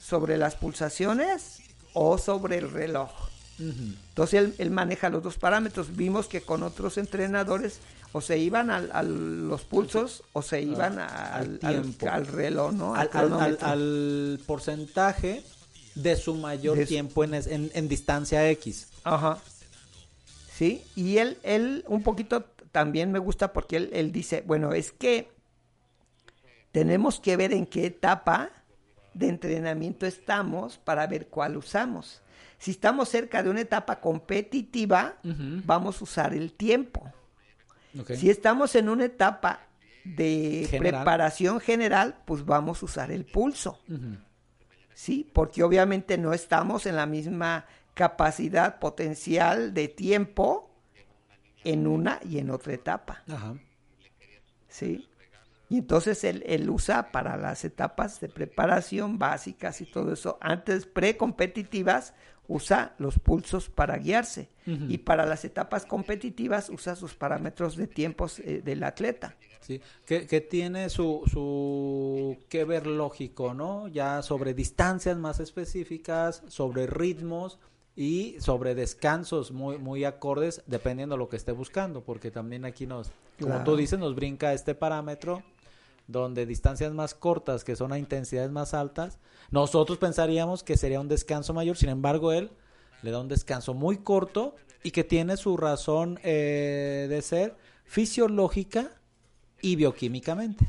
sobre 0.01 0.37
las 0.37 0.57
pulsaciones 0.57 1.61
o 1.93 2.19
sobre 2.19 2.59
el 2.59 2.69
reloj. 2.69 3.11
Entonces 3.61 4.41
él, 4.41 4.55
él 4.59 4.71
maneja 4.73 5.11
los 5.11 5.23
dos 5.23 5.37
parámetros. 5.37 5.97
Vimos 5.97 6.27
que 6.27 6.41
con 6.41 6.65
otros 6.65 6.99
entrenadores 6.99 7.79
o 8.19 8.21
se 8.21 8.37
iban 8.37 8.69
al- 8.71 8.91
a 8.93 9.03
los 9.05 9.63
pulsos 9.63 10.25
o 10.33 10.43
se 10.43 10.61
iban 10.61 10.99
a- 10.99 11.07
al 11.37 11.45
al, 11.45 11.59
tiempo. 11.61 12.09
al 12.11 12.27
reloj, 12.27 12.73
¿no? 12.73 12.95
Al, 12.97 14.41
porcentaje 14.45 15.45
de 15.95 16.17
su 16.17 16.35
mayor 16.35 16.77
De 16.77 16.85
tiempo 16.87 17.23
en, 17.23 17.35
en, 17.35 17.71
en 17.73 17.89
distancia 17.89 18.49
X. 18.51 18.89
Ajá. 19.05 19.39
Sí, 20.53 20.83
y 20.97 21.19
él, 21.19 21.39
él 21.45 21.85
un 21.87 22.03
poquito 22.03 22.43
también 22.73 23.13
me 23.13 23.21
gusta 23.21 23.53
porque 23.53 23.77
él, 23.77 23.91
él 23.93 24.11
dice, 24.11 24.43
bueno, 24.45 24.73
es 24.73 24.91
que 24.91 25.31
tenemos 26.73 27.21
que 27.21 27.37
ver 27.37 27.53
en 27.53 27.67
qué 27.67 27.87
etapa 27.87 28.51
de 29.15 29.29
entrenamiento 29.29 30.07
estamos 30.07 30.77
para 30.79 31.07
ver 31.07 31.29
cuál 31.29 31.57
usamos. 31.57 32.21
Si 32.59 32.73
estamos 32.73 33.09
cerca 33.09 33.45
de 33.45 33.51
una 33.51 33.61
etapa 33.61 34.01
competitiva, 34.01 35.15
vamos 35.23 36.01
a 36.01 36.05
usar 36.05 36.35
el 36.35 36.53
tiempo. 36.53 37.13
Si 38.15 38.31
estamos 38.31 38.75
en 38.75 38.89
una 38.89 39.07
etapa 39.07 39.61
de 40.05 40.67
General. 40.71 41.03
preparación 41.03 41.61
general, 41.61 42.23
pues 42.25 42.45
vamos 42.45 42.83
a 42.83 42.87
usar 42.87 43.11
el 43.11 43.25
pulso. 43.25 43.79
¿sí? 44.99 45.31
Porque 45.33 45.63
obviamente 45.63 46.19
no 46.19 46.33
estamos 46.33 46.85
en 46.87 46.97
la 46.97 47.07
misma 47.07 47.67
capacidad 47.95 48.81
potencial 48.81 49.73
de 49.73 49.87
tiempo 49.87 50.71
en 51.63 51.87
una 51.87 52.19
y 52.29 52.39
en 52.39 52.51
otra 52.51 52.73
etapa, 52.75 53.23
Ajá. 53.29 53.55
¿sí? 54.69 55.09
Y 55.69 55.79
entonces 55.79 56.25
él, 56.25 56.43
él 56.47 56.69
usa 56.71 57.13
para 57.13 57.37
las 57.37 57.65
etapas 57.65 58.21
de 58.21 58.29
preparación 58.29 59.19
básicas 59.19 59.81
y 59.81 59.87
todo 59.87 60.13
eso, 60.13 60.39
antes 60.41 60.87
precompetitivas, 60.87 62.15
usa 62.49 62.95
los 62.99 63.19
pulsos 63.19 63.69
para 63.69 63.97
guiarse. 63.99 64.49
Y 64.67 64.99
para 64.99 65.25
las 65.25 65.47
etapas 65.47 65.87
competitivas 65.87 66.69
usa 66.69 66.95
sus 66.95 67.15
parámetros 67.15 67.75
de 67.77 67.87
tiempos 67.87 68.39
eh, 68.41 68.61
del 68.63 68.83
atleta. 68.83 69.35
Sí, 69.61 69.81
que, 70.05 70.27
que 70.27 70.43
tiene 70.43 70.91
su, 70.91 71.23
su 71.27 72.37
que 72.51 72.65
ver 72.65 72.87
lógico, 72.87 73.55
¿no? 73.55 73.89
Ya 73.89 74.21
sobre 74.21 74.53
distancias 74.53 75.17
más 75.17 75.41
específicas, 75.41 76.43
sobre 76.49 76.87
ritmos 76.87 77.59
y 77.97 78.37
sobre 78.41 78.75
descansos 78.75 79.53
muy, 79.53 79.79
muy 79.79 80.05
acordes, 80.05 80.63
dependiendo 80.67 81.15
de 81.15 81.19
lo 81.21 81.31
que 81.31 81.37
esté 81.37 81.53
buscando, 81.53 82.03
porque 82.03 82.31
también 82.31 82.67
aquí 82.67 82.87
nos, 82.87 83.11
como 83.39 83.53
Claro. 83.55 83.65
tú 83.65 83.77
dices, 83.77 83.99
nos 83.99 84.15
brinca 84.15 84.53
este 84.53 84.75
parámetro 84.75 85.43
donde 86.09 86.47
distancias 86.47 86.93
más 86.93 87.15
cortas, 87.15 87.63
que 87.63 87.77
son 87.77 87.93
a 87.93 87.99
intensidades 87.99 88.51
más 88.51 88.75
altas, 88.75 89.19
nosotros 89.51 89.99
pensaríamos 89.99 90.65
que 90.65 90.77
sería 90.77 91.01
un 91.01 91.09
descanso 91.09 91.55
mayor, 91.55 91.77
sin 91.77 91.91
embargo, 91.91 92.33
él 92.33 92.51
le 93.03 93.13
da 93.13 93.21
un 93.21 93.29
descanso 93.29 93.75
muy 93.75 93.99
corto 93.99 94.57
y 94.83 94.91
que 94.91 95.05
tiene 95.05 95.37
su 95.37 95.57
razón 95.57 96.19
eh, 96.25 97.07
de 97.09 97.23
ser 97.23 97.57
fisiológica 97.85 98.91
y 99.61 99.77
bioquímicamente. 99.77 100.69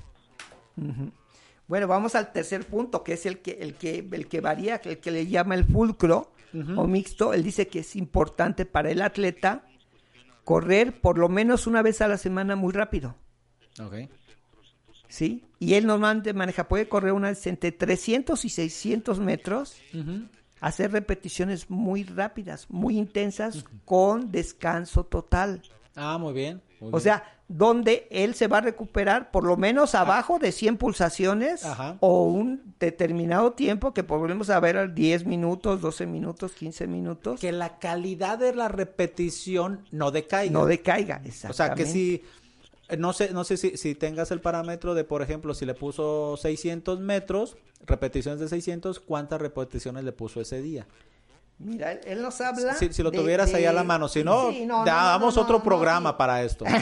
Bueno, 1.68 1.88
vamos 1.88 2.16
al 2.16 2.32
tercer 2.32 2.66
punto, 2.66 3.04
que 3.04 3.14
es 3.14 3.26
el 3.26 3.40
que, 3.40 3.52
el 3.62 3.76
que, 3.76 4.08
el 4.12 4.28
que 4.28 4.42
varía, 4.42 4.82
el 4.84 5.00
que 5.00 5.12
le 5.12 5.28
llama 5.28 5.56
el 5.56 5.64
fulcro 5.64 6.32
o 6.76 6.88
mixto. 6.88 7.34
Él 7.34 7.44
dice 7.44 7.68
que 7.68 7.80
es 7.80 7.96
importante 7.96 8.66
para 8.66 8.92
el 8.92 9.02
atleta 9.02 9.66
correr 10.44 11.00
por 11.00 11.18
lo 11.18 11.30
menos 11.30 11.68
una 11.68 11.82
vez 11.82 12.02
a 12.02 12.08
la 12.08 12.18
semana 12.18 12.56
muy 12.56 12.74
rápido, 12.74 13.16
Ok. 13.80 14.10
¿Sí? 15.10 15.44
Y 15.60 15.74
él 15.74 15.86
normalmente 15.86 16.34
maneja, 16.34 16.70
puede 16.70 16.88
correr 16.88 17.12
unas 17.12 17.46
entre 17.48 17.74
300 17.74 18.46
y 18.46 18.50
600 18.50 19.20
metros, 19.20 19.76
hacer 20.62 20.92
repeticiones 20.94 21.70
muy 21.70 22.04
rápidas, 22.04 22.68
muy 22.70 22.98
intensas, 22.98 23.66
con 23.84 24.32
descanso 24.32 25.04
total. 25.04 25.62
Ah, 25.96 26.18
muy 26.18 26.32
bien. 26.34 26.62
muy 26.80 26.88
O 26.90 26.92
bien. 26.92 27.02
sea, 27.02 27.24
donde 27.50 28.08
él 28.12 28.36
se 28.36 28.48
va 28.48 28.60
a 28.60 28.62
recuperar 28.62 29.32
por 29.32 29.44
lo 29.44 29.58
menos 29.58 29.96
abajo 29.96 30.38
de 30.38 30.52
100 30.52 30.78
pulsaciones 30.78 31.66
Ajá. 31.66 31.98
o 32.00 32.26
un 32.26 32.76
determinado 32.80 33.52
tiempo 33.54 33.92
que 33.94 34.04
podemos 34.04 34.50
a 34.52 34.60
ver 34.60 34.94
10 34.94 35.26
minutos, 35.26 35.82
12 35.82 36.06
minutos, 36.06 36.52
15 36.54 36.88
minutos, 36.88 37.40
que 37.42 37.52
la 37.52 37.80
calidad 37.80 38.38
de 38.38 38.54
la 38.54 38.68
repetición 38.70 39.84
no 39.92 40.12
decaiga. 40.12 40.52
no 40.52 40.66
decaiga. 40.68 41.22
o 41.26 41.32
sea, 41.32 41.74
que 41.74 41.84
exactamente. 41.84 41.92
si 41.92 42.24
No 42.98 43.14
sé, 43.14 43.32
no 43.34 43.44
sé 43.44 43.58
si, 43.58 43.78
si 43.78 43.94
tengas 43.96 44.32
el 44.32 44.42
parámetro 44.42 44.96
de, 44.96 45.04
por 45.04 45.22
ejemplo, 45.22 45.54
si 45.54 45.66
le 45.66 45.74
puso 45.76 46.38
600 46.38 47.00
metros, 47.00 47.56
repeticiones 47.86 48.40
de 48.40 48.48
600, 48.48 49.00
¿cuántas 49.00 49.40
repeticiones 49.40 50.04
le 50.04 50.12
puso 50.12 50.42
ese 50.42 50.62
día? 50.62 50.88
Mira, 51.60 51.92
él, 51.92 52.22
nos 52.22 52.40
habla. 52.40 52.74
Si, 52.76 52.92
si 52.94 53.04
lo 53.04 53.12
de- 53.12 53.18
tuvieras 53.18 53.54
ahí 53.54 53.66
a 53.66 53.74
la 53.74 53.84
mano, 53.84 54.08
si 54.08 54.24
no, 54.24 54.50
Sí, 54.50 54.66
no, 54.66 54.80
no, 54.80 54.86
damos 54.86 55.36
no, 55.36 55.42
no, 55.42 55.46
otro 55.46 55.62
programa 55.62 56.18
para 56.18 56.42
esto. 56.44 56.66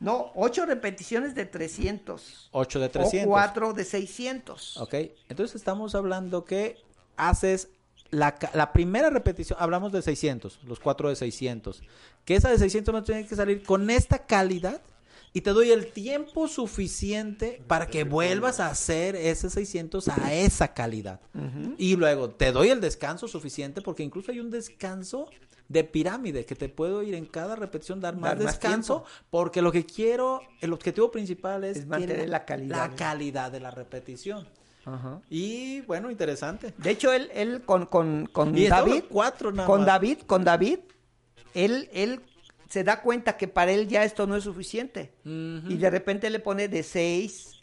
No, 0.00 0.32
ocho 0.34 0.64
repeticiones 0.64 1.34
de 1.34 1.44
300. 1.44 2.48
8 2.52 2.80
de 2.80 2.88
300. 2.88 3.26
O 3.26 3.28
cuatro 3.30 3.72
de 3.74 3.84
600. 3.84 4.78
Ok, 4.78 4.94
entonces 5.28 5.56
estamos 5.56 5.94
hablando 5.94 6.44
que 6.44 6.78
haces 7.16 7.68
la, 8.10 8.38
la 8.54 8.72
primera 8.72 9.10
repetición, 9.10 9.58
hablamos 9.60 9.92
de 9.92 10.02
600, 10.02 10.60
los 10.64 10.80
4 10.80 11.10
de 11.10 11.16
600, 11.16 11.82
que 12.24 12.34
esa 12.34 12.50
de 12.50 12.58
600 12.58 12.92
no 12.92 13.02
tiene 13.02 13.26
que 13.26 13.36
salir 13.36 13.62
con 13.62 13.90
esta 13.90 14.18
calidad 14.26 14.80
y 15.32 15.42
te 15.42 15.50
doy 15.50 15.70
el 15.70 15.92
tiempo 15.92 16.48
suficiente 16.48 17.62
para 17.66 17.86
que 17.86 18.04
vuelvas 18.04 18.60
a 18.60 18.68
hacer 18.68 19.14
ese 19.14 19.50
600 19.50 20.08
a 20.08 20.34
esa 20.34 20.72
calidad. 20.74 21.20
Y 21.76 21.96
luego 21.96 22.30
te 22.30 22.52
doy 22.52 22.70
el 22.70 22.80
descanso 22.80 23.28
suficiente 23.28 23.82
porque 23.82 24.02
incluso 24.02 24.32
hay 24.32 24.40
un 24.40 24.50
descanso 24.50 25.28
de 25.68 25.84
pirámide 25.84 26.46
que 26.46 26.54
te 26.54 26.70
puedo 26.70 27.02
ir 27.02 27.14
en 27.14 27.26
cada 27.26 27.54
repetición 27.54 28.00
dar 28.00 28.16
más 28.16 28.38
Dar 28.38 28.46
descanso 28.46 29.04
porque 29.28 29.60
lo 29.60 29.70
que 29.70 29.84
quiero, 29.84 30.40
el 30.62 30.72
objetivo 30.72 31.10
principal 31.10 31.62
es, 31.64 31.78
Es 31.78 31.86
mantener 31.86 32.28
la 32.28 32.46
calidad. 32.46 32.90
la 32.90 32.96
calidad 32.96 33.52
de 33.52 33.60
la 33.60 33.70
repetición. 33.70 34.48
Ajá. 34.94 35.20
Y 35.28 35.80
bueno, 35.82 36.10
interesante. 36.10 36.74
De 36.78 36.90
hecho, 36.90 37.12
él, 37.12 37.30
él 37.34 37.62
con, 37.64 37.86
con, 37.86 38.26
con 38.26 38.56
Y 38.56 38.68
David, 38.68 39.04
cuatro 39.08 39.52
nada 39.52 39.66
con 39.66 39.80
más. 39.80 39.86
David, 39.86 40.18
con 40.26 40.44
David, 40.44 40.78
él, 41.54 41.88
él 41.92 42.20
se 42.68 42.84
da 42.84 43.00
cuenta 43.02 43.36
que 43.36 43.48
para 43.48 43.72
él 43.72 43.88
ya 43.88 44.04
esto 44.04 44.26
no 44.26 44.36
es 44.36 44.44
suficiente. 44.44 45.12
Y 45.24 45.76
de 45.76 45.90
repente 45.90 46.30
le 46.30 46.38
pone 46.40 46.68
de 46.68 46.82
seis, 46.82 47.60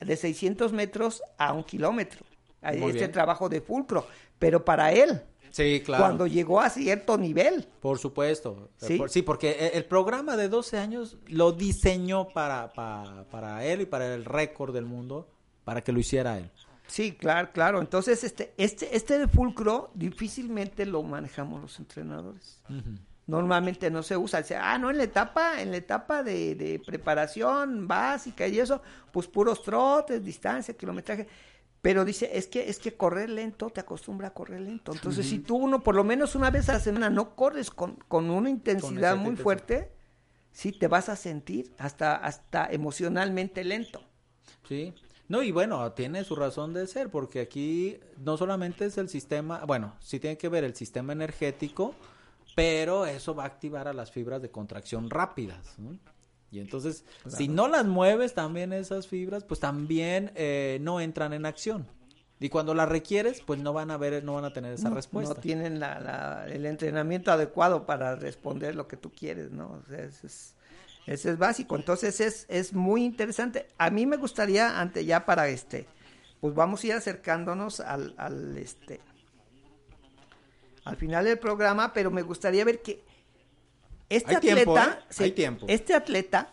de 0.00 0.16
600 0.16 0.72
metros 0.72 1.22
a 1.38 1.52
un 1.52 1.64
kilómetro. 1.64 2.20
a 2.62 2.72
Muy 2.72 2.88
este 2.88 2.98
bien. 3.00 3.12
trabajo 3.12 3.48
de 3.48 3.60
fulcro. 3.60 4.06
Pero 4.38 4.64
para 4.64 4.92
él, 4.92 5.22
Sí, 5.50 5.82
claro. 5.84 6.04
cuando 6.04 6.26
llegó 6.26 6.60
a 6.60 6.68
cierto 6.70 7.16
nivel, 7.18 7.66
Por 7.80 7.98
supuesto. 7.98 8.70
¿Sí? 8.76 9.00
Sí, 9.08 9.22
porque 9.22 9.50
e- 9.50 9.76
el 9.78 9.84
programa 9.86 10.36
de 10.36 10.48
12 10.48 10.76
años 10.78 11.16
lo 11.26 11.52
diseñó 11.52 12.28
para, 12.28 12.72
para, 12.72 13.24
para 13.30 13.64
él 13.64 13.80
y 13.82 13.86
para 13.86 14.14
el 14.14 14.24
récord 14.24 14.74
del 14.74 14.84
mundo, 14.84 15.28
para 15.68 15.82
que 15.82 15.92
lo 15.92 16.00
hiciera 16.00 16.38
él. 16.38 16.50
Sí, 16.86 17.12
claro, 17.12 17.50
claro. 17.52 17.80
Entonces, 17.82 18.24
este, 18.24 18.54
este, 18.56 18.96
este 18.96 19.18
de 19.18 19.28
fulcro 19.28 19.90
difícilmente 19.92 20.86
lo 20.86 21.02
manejamos 21.02 21.60
los 21.60 21.78
entrenadores. 21.78 22.62
Normalmente 23.26 23.90
no 23.90 24.02
se 24.02 24.16
usa. 24.16 24.40
Dice, 24.40 24.56
ah, 24.56 24.78
no, 24.78 24.88
en 24.88 24.96
la 24.96 25.02
etapa, 25.02 25.60
en 25.60 25.70
la 25.70 25.76
etapa 25.76 26.22
de, 26.22 26.54
de 26.54 26.80
preparación 26.86 27.86
básica 27.86 28.46
y 28.48 28.58
eso, 28.58 28.80
pues 29.12 29.26
puros 29.26 29.62
trotes, 29.62 30.24
distancia, 30.24 30.72
kilometraje. 30.72 31.28
Pero 31.82 32.06
dice, 32.06 32.30
es 32.32 32.46
que, 32.46 32.70
es 32.70 32.78
que 32.78 32.96
correr 32.96 33.28
lento 33.28 33.68
te 33.68 33.80
acostumbra 33.80 34.28
a 34.28 34.32
correr 34.32 34.62
lento. 34.62 34.94
Entonces, 34.94 35.26
si 35.26 35.40
tú 35.40 35.56
uno, 35.56 35.82
por 35.82 35.94
lo 35.94 36.02
menos 36.02 36.34
una 36.34 36.50
vez 36.50 36.70
a 36.70 36.72
la 36.72 36.80
semana, 36.80 37.10
no 37.10 37.36
corres 37.36 37.70
con, 37.70 37.96
con 38.08 38.30
una 38.30 38.48
intensidad 38.48 39.16
muy 39.16 39.32
intensidad. 39.32 39.42
fuerte, 39.42 39.92
sí 40.50 40.72
te 40.72 40.88
vas 40.88 41.10
a 41.10 41.16
sentir 41.16 41.74
hasta, 41.76 42.16
hasta 42.16 42.64
emocionalmente 42.72 43.62
lento. 43.64 44.00
Sí. 44.66 44.94
No, 45.28 45.42
y 45.42 45.50
bueno, 45.52 45.92
tiene 45.92 46.24
su 46.24 46.34
razón 46.36 46.72
de 46.72 46.86
ser, 46.86 47.10
porque 47.10 47.40
aquí 47.40 47.98
no 48.18 48.36
solamente 48.38 48.86
es 48.86 48.96
el 48.98 49.08
sistema, 49.10 49.62
bueno, 49.66 49.94
sí 50.00 50.18
tiene 50.18 50.38
que 50.38 50.48
ver 50.48 50.64
el 50.64 50.74
sistema 50.74 51.12
energético, 51.12 51.94
pero 52.54 53.04
eso 53.06 53.34
va 53.34 53.44
a 53.44 53.46
activar 53.46 53.88
a 53.88 53.92
las 53.92 54.10
fibras 54.10 54.40
de 54.42 54.50
contracción 54.50 55.10
rápidas. 55.10 55.78
¿no? 55.78 55.98
Y 56.50 56.60
entonces, 56.60 57.04
si 57.26 57.46
no 57.46 57.68
las 57.68 57.84
mueves 57.86 58.32
también 58.34 58.72
esas 58.72 59.06
fibras, 59.06 59.44
pues 59.44 59.60
también 59.60 60.32
eh, 60.34 60.78
no 60.80 61.00
entran 61.00 61.34
en 61.34 61.44
acción. 61.44 61.86
Y 62.40 62.48
cuando 62.48 62.72
las 62.72 62.88
requieres, 62.88 63.42
pues 63.42 63.60
no 63.60 63.72
van 63.72 63.90
a 63.90 63.96
ver, 63.96 64.22
no 64.24 64.34
van 64.34 64.44
a 64.46 64.52
tener 64.52 64.72
esa 64.72 64.88
no, 64.88 64.94
respuesta. 64.94 65.34
no 65.34 65.40
tienen 65.40 65.78
la, 65.80 66.00
la- 66.00 66.46
el 66.48 66.64
entrenamiento 66.66 67.32
adecuado 67.32 67.84
para 67.84 68.14
responder 68.16 68.76
lo 68.76 68.86
que 68.88 68.96
tú 68.96 69.10
quieres, 69.10 69.50
¿no? 69.50 69.82
O 69.84 69.88
sea, 69.88 70.04
es, 70.04 70.54
ese 71.08 71.30
es 71.30 71.38
básico. 71.38 71.76
Entonces 71.76 72.20
es, 72.20 72.46
es 72.48 72.72
muy 72.72 73.04
interesante. 73.04 73.68
A 73.78 73.90
mí 73.90 74.06
me 74.06 74.16
gustaría, 74.16 74.78
ante 74.80 75.04
ya 75.04 75.24
para 75.26 75.48
este, 75.48 75.86
pues 76.40 76.54
vamos 76.54 76.82
a 76.82 76.86
ir 76.86 76.92
acercándonos 76.92 77.80
al, 77.80 78.14
al 78.16 78.56
este 78.58 79.00
al 80.84 80.96
final 80.96 81.24
del 81.26 81.38
programa, 81.38 81.92
pero 81.92 82.10
me 82.10 82.22
gustaría 82.22 82.64
ver 82.64 82.80
que 82.80 83.02
este 84.08 84.30
Hay 84.30 84.36
atleta, 84.36 84.54
tiempo, 84.64 84.78
¿eh? 84.78 85.04
sí, 85.10 85.22
Hay 85.24 85.32
tiempo. 85.32 85.66
este 85.68 85.94
atleta, 85.94 86.50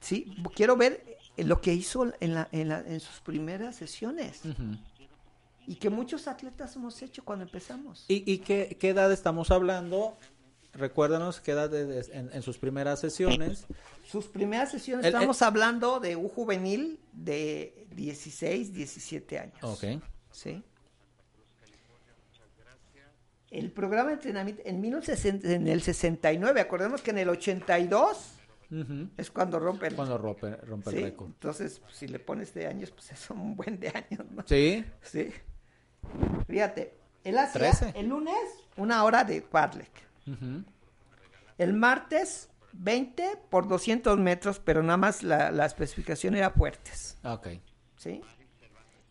sí, 0.00 0.36
quiero 0.54 0.76
ver 0.76 1.02
lo 1.38 1.60
que 1.60 1.72
hizo 1.72 2.12
en, 2.20 2.34
la, 2.34 2.48
en, 2.52 2.68
la- 2.68 2.80
en 2.80 3.00
sus 3.00 3.20
primeras 3.20 3.76
sesiones 3.76 4.42
y 5.66 5.76
que 5.76 5.88
muchos 5.88 6.28
atletas 6.28 6.76
hemos 6.76 7.00
hecho 7.00 7.24
cuando 7.24 7.46
empezamos. 7.46 8.04
¿Y, 8.08 8.30
y 8.30 8.38
qué, 8.38 8.76
qué 8.78 8.90
edad 8.90 9.10
estamos 9.10 9.50
hablando? 9.50 10.18
Recuérdanos 10.74 11.40
qué 11.40 11.52
edad 11.52 11.70
de- 11.70 11.86
de- 11.86 12.12
en, 12.16 12.30
en 12.32 12.42
sus 12.42 12.58
primeras 12.58 13.00
sesiones. 13.00 13.66
Sus 14.04 14.26
primeras 14.26 14.70
sesiones, 14.70 15.06
El- 15.06 15.14
estamos 15.14 15.40
hablando 15.42 16.00
de 16.00 16.16
un 16.16 16.28
juvenil 16.28 17.00
de 17.12 17.86
16, 17.94 18.72
17 18.72 19.38
años. 19.38 19.58
Ok. 19.62 19.84
¿Sí? 20.32 20.62
El 23.50 23.70
programa 23.70 24.08
de 24.08 24.14
entrenamiento 24.14 24.62
en, 24.64 24.80
1960 24.80 25.48
en 25.52 25.68
el 25.68 25.80
69, 25.80 26.60
acordemos 26.60 27.02
que 27.02 27.10
en 27.12 27.18
el 27.18 27.28
82 27.28 28.32
Ujú. 28.72 29.08
es 29.16 29.30
cuando 29.30 29.60
rompe 29.60 29.86
el, 29.86 29.94
Cuando 29.94 30.18
rompe, 30.18 30.56
rompe 30.56 30.90
¿sí? 30.90 30.96
el 30.96 31.02
récord. 31.04 31.28
Entonces, 31.28 31.78
pues, 31.78 31.94
si 31.94 32.08
le 32.08 32.18
pones 32.18 32.52
de 32.52 32.66
años, 32.66 32.90
pues 32.90 33.12
es 33.12 33.30
un 33.30 33.54
buen 33.54 33.78
de 33.78 33.88
años, 33.90 34.26
¿no? 34.32 34.42
Sí. 34.46 34.84
Sí. 35.02 35.30
Fíjate, 36.48 36.96
él 37.22 37.38
hacía 37.38 37.70
el 37.94 38.08
lunes 38.08 38.34
una 38.76 39.04
hora 39.04 39.22
de 39.22 39.42
El 41.58 41.72
martes 41.74 42.48
20 42.72 43.38
por 43.50 43.68
200 43.68 44.18
metros, 44.18 44.58
pero 44.58 44.82
nada 44.82 44.96
más 44.96 45.22
la, 45.22 45.50
la 45.52 45.66
especificación 45.66 46.34
era 46.34 46.50
fuertes, 46.50 47.16
Ok. 47.24 47.48
¿sí? 47.96 48.20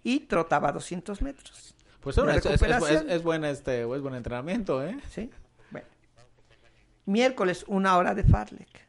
Y 0.04 0.22
trotaba 0.22 0.72
200 0.74 1.22
metros, 1.22 1.76
Pues 2.02 2.18
bueno, 2.18 2.32
es, 2.32 2.46
es- 2.46 2.62
es- 2.62 3.24
buen 3.24 3.46
este, 3.46 3.82
es 3.84 4.02
buen 4.02 4.16
entrenamiento, 4.16 4.84
¿eh? 4.86 5.00
¿sí? 5.10 5.30
Bueno. 5.72 5.88
Miércoles 7.06 7.64
una 7.68 7.96
hora 7.98 8.14
de 8.14 8.24
Farlek, 8.26 8.86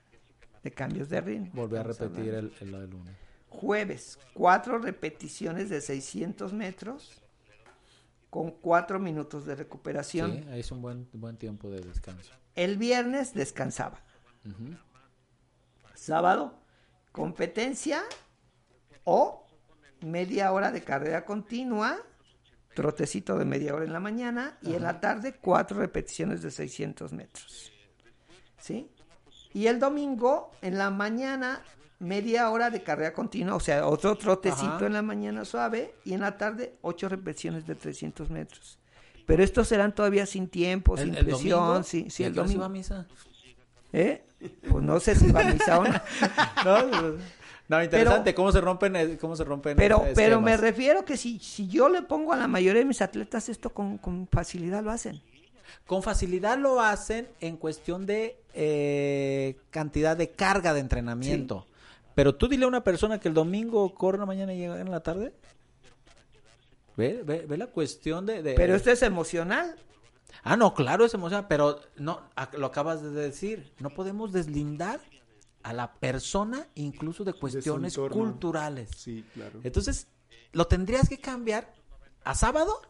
de 0.64 0.70
cambios 0.72 1.08
de 1.08 1.20
ritmo. 1.20 1.50
Volví 1.52 1.76
a 1.76 1.84
repetir 1.84 2.34
el, 2.34 2.52
lunes. 2.90 3.14
Jueves, 3.48 4.18
cuatro 4.34 4.78
repeticiones 4.78 5.70
de 5.70 5.80
600 5.80 6.52
metros 6.52 7.22
con 8.34 8.50
cuatro 8.50 8.98
minutos 8.98 9.46
de 9.46 9.54
recuperación. 9.54 10.32
Sí, 10.32 10.44
es 10.54 10.72
un 10.72 10.82
buen, 10.82 11.08
buen 11.12 11.36
tiempo 11.36 11.70
de 11.70 11.80
descanso. 11.80 12.32
El 12.56 12.78
viernes 12.78 13.32
descansaba. 13.32 14.00
Sábado, 15.94 16.58
competencia 17.12 18.02
o 19.04 19.46
media 20.00 20.50
hora 20.50 20.72
de 20.72 20.82
carrera 20.82 21.24
continua, 21.24 21.96
trotecito 22.74 23.38
de 23.38 23.44
media 23.44 23.72
hora 23.72 23.84
en 23.84 23.92
la 23.92 24.00
mañana 24.00 24.58
y 24.62 24.74
en 24.74 24.82
la 24.82 24.98
tarde 24.98 25.34
cuatro 25.34 25.78
repeticiones 25.78 26.42
de 26.42 26.50
600 26.50 27.12
metros. 27.12 27.70
¿Sí? 28.58 28.90
Y 29.52 29.68
el 29.68 29.78
domingo 29.78 30.50
en 30.60 30.76
la 30.76 30.90
mañana 30.90 31.62
media 31.98 32.50
hora 32.50 32.70
de 32.70 32.82
carrera 32.82 33.12
continua, 33.12 33.54
o 33.56 33.60
sea, 33.60 33.86
otro 33.86 34.16
trotecito 34.16 34.66
Ajá. 34.66 34.86
en 34.86 34.92
la 34.92 35.02
mañana 35.02 35.44
suave 35.44 35.94
y 36.04 36.12
en 36.12 36.20
la 36.20 36.36
tarde 36.36 36.74
ocho 36.82 37.08
repeticiones 37.08 37.66
de 37.66 37.74
300 37.74 38.30
metros. 38.30 38.78
Pero 39.26 39.42
estos 39.42 39.68
serán 39.68 39.94
todavía 39.94 40.26
sin 40.26 40.48
tiempo, 40.48 40.96
sin 40.96 41.10
¿El, 41.10 41.16
el 41.18 41.24
presión, 41.24 41.60
domingo? 41.60 41.82
sí, 41.82 42.06
sí, 42.10 42.22
¿Y 42.22 42.26
a 42.26 42.28
el 42.28 42.34
se 42.34 42.40
domingo. 42.40 42.60
va 42.60 42.66
a 42.66 42.68
misa? 42.68 43.06
¿Eh? 43.92 44.22
Pues 44.68 44.84
no 44.84 45.00
sé 45.00 45.14
si 45.14 45.30
va 45.32 45.40
a 45.40 45.52
misa 45.52 45.78
o 45.78 45.84
no. 45.84 45.94
No, 46.64 47.78
no, 47.78 47.82
interesante 47.82 48.34
cómo 48.34 48.52
se 48.52 48.60
rompen, 48.60 48.94
eh, 48.96 49.16
cómo 49.18 49.36
se 49.36 49.44
rompen 49.44 49.74
Pero, 49.76 50.04
pero 50.14 50.40
me 50.42 50.56
refiero 50.58 51.04
que 51.06 51.16
si, 51.16 51.38
si 51.38 51.66
yo 51.68 51.88
le 51.88 52.02
pongo 52.02 52.34
a 52.34 52.36
la 52.36 52.46
mayoría 52.46 52.80
de 52.80 52.84
mis 52.86 53.00
atletas 53.00 53.48
esto 53.48 53.70
con, 53.70 53.96
con 53.96 54.28
facilidad 54.30 54.82
lo 54.82 54.90
hacen. 54.90 55.22
Con 55.86 56.02
facilidad 56.02 56.58
lo 56.58 56.80
hacen 56.82 57.26
en 57.40 57.56
cuestión 57.56 58.04
de 58.04 58.36
eh, 58.52 59.56
cantidad 59.70 60.14
de 60.16 60.30
carga 60.30 60.74
de 60.74 60.80
entrenamiento. 60.80 61.66
Pero 62.14 62.34
tú 62.36 62.48
dile 62.48 62.64
a 62.64 62.68
una 62.68 62.84
persona 62.84 63.18
que 63.18 63.28
el 63.28 63.34
domingo 63.34 63.92
corre 63.94 64.16
en 64.16 64.20
la 64.20 64.26
mañana 64.26 64.54
y 64.54 64.58
llega 64.58 64.80
en 64.80 64.90
la 64.90 65.00
tarde. 65.02 65.34
Ve, 66.96 67.22
ve, 67.24 67.44
ve 67.46 67.56
la 67.58 67.66
cuestión 67.66 68.24
de, 68.24 68.42
de- 68.42 68.54
Pero 68.54 68.74
esto 68.76 68.90
es 68.90 69.02
emocional. 69.02 69.74
Ah, 70.42 70.56
no, 70.56 70.74
claro, 70.74 71.04
es 71.04 71.14
emocionante, 71.14 71.48
pero 71.48 71.80
no, 71.96 72.20
lo 72.56 72.66
acabas 72.66 73.02
de 73.02 73.10
decir, 73.10 73.72
no 73.78 73.90
podemos 73.90 74.32
deslindar 74.32 75.00
a 75.62 75.72
la 75.72 75.94
persona 75.94 76.66
incluso 76.74 77.24
de 77.24 77.32
cuestiones 77.32 77.96
culturales. 77.96 78.90
Sí, 78.96 79.24
claro. 79.34 79.60
Entonces, 79.64 80.06
lo 80.52 80.66
tendrías 80.66 81.08
que 81.08 81.18
cambiar 81.18 81.72
a 82.24 82.34
sábado 82.34 82.80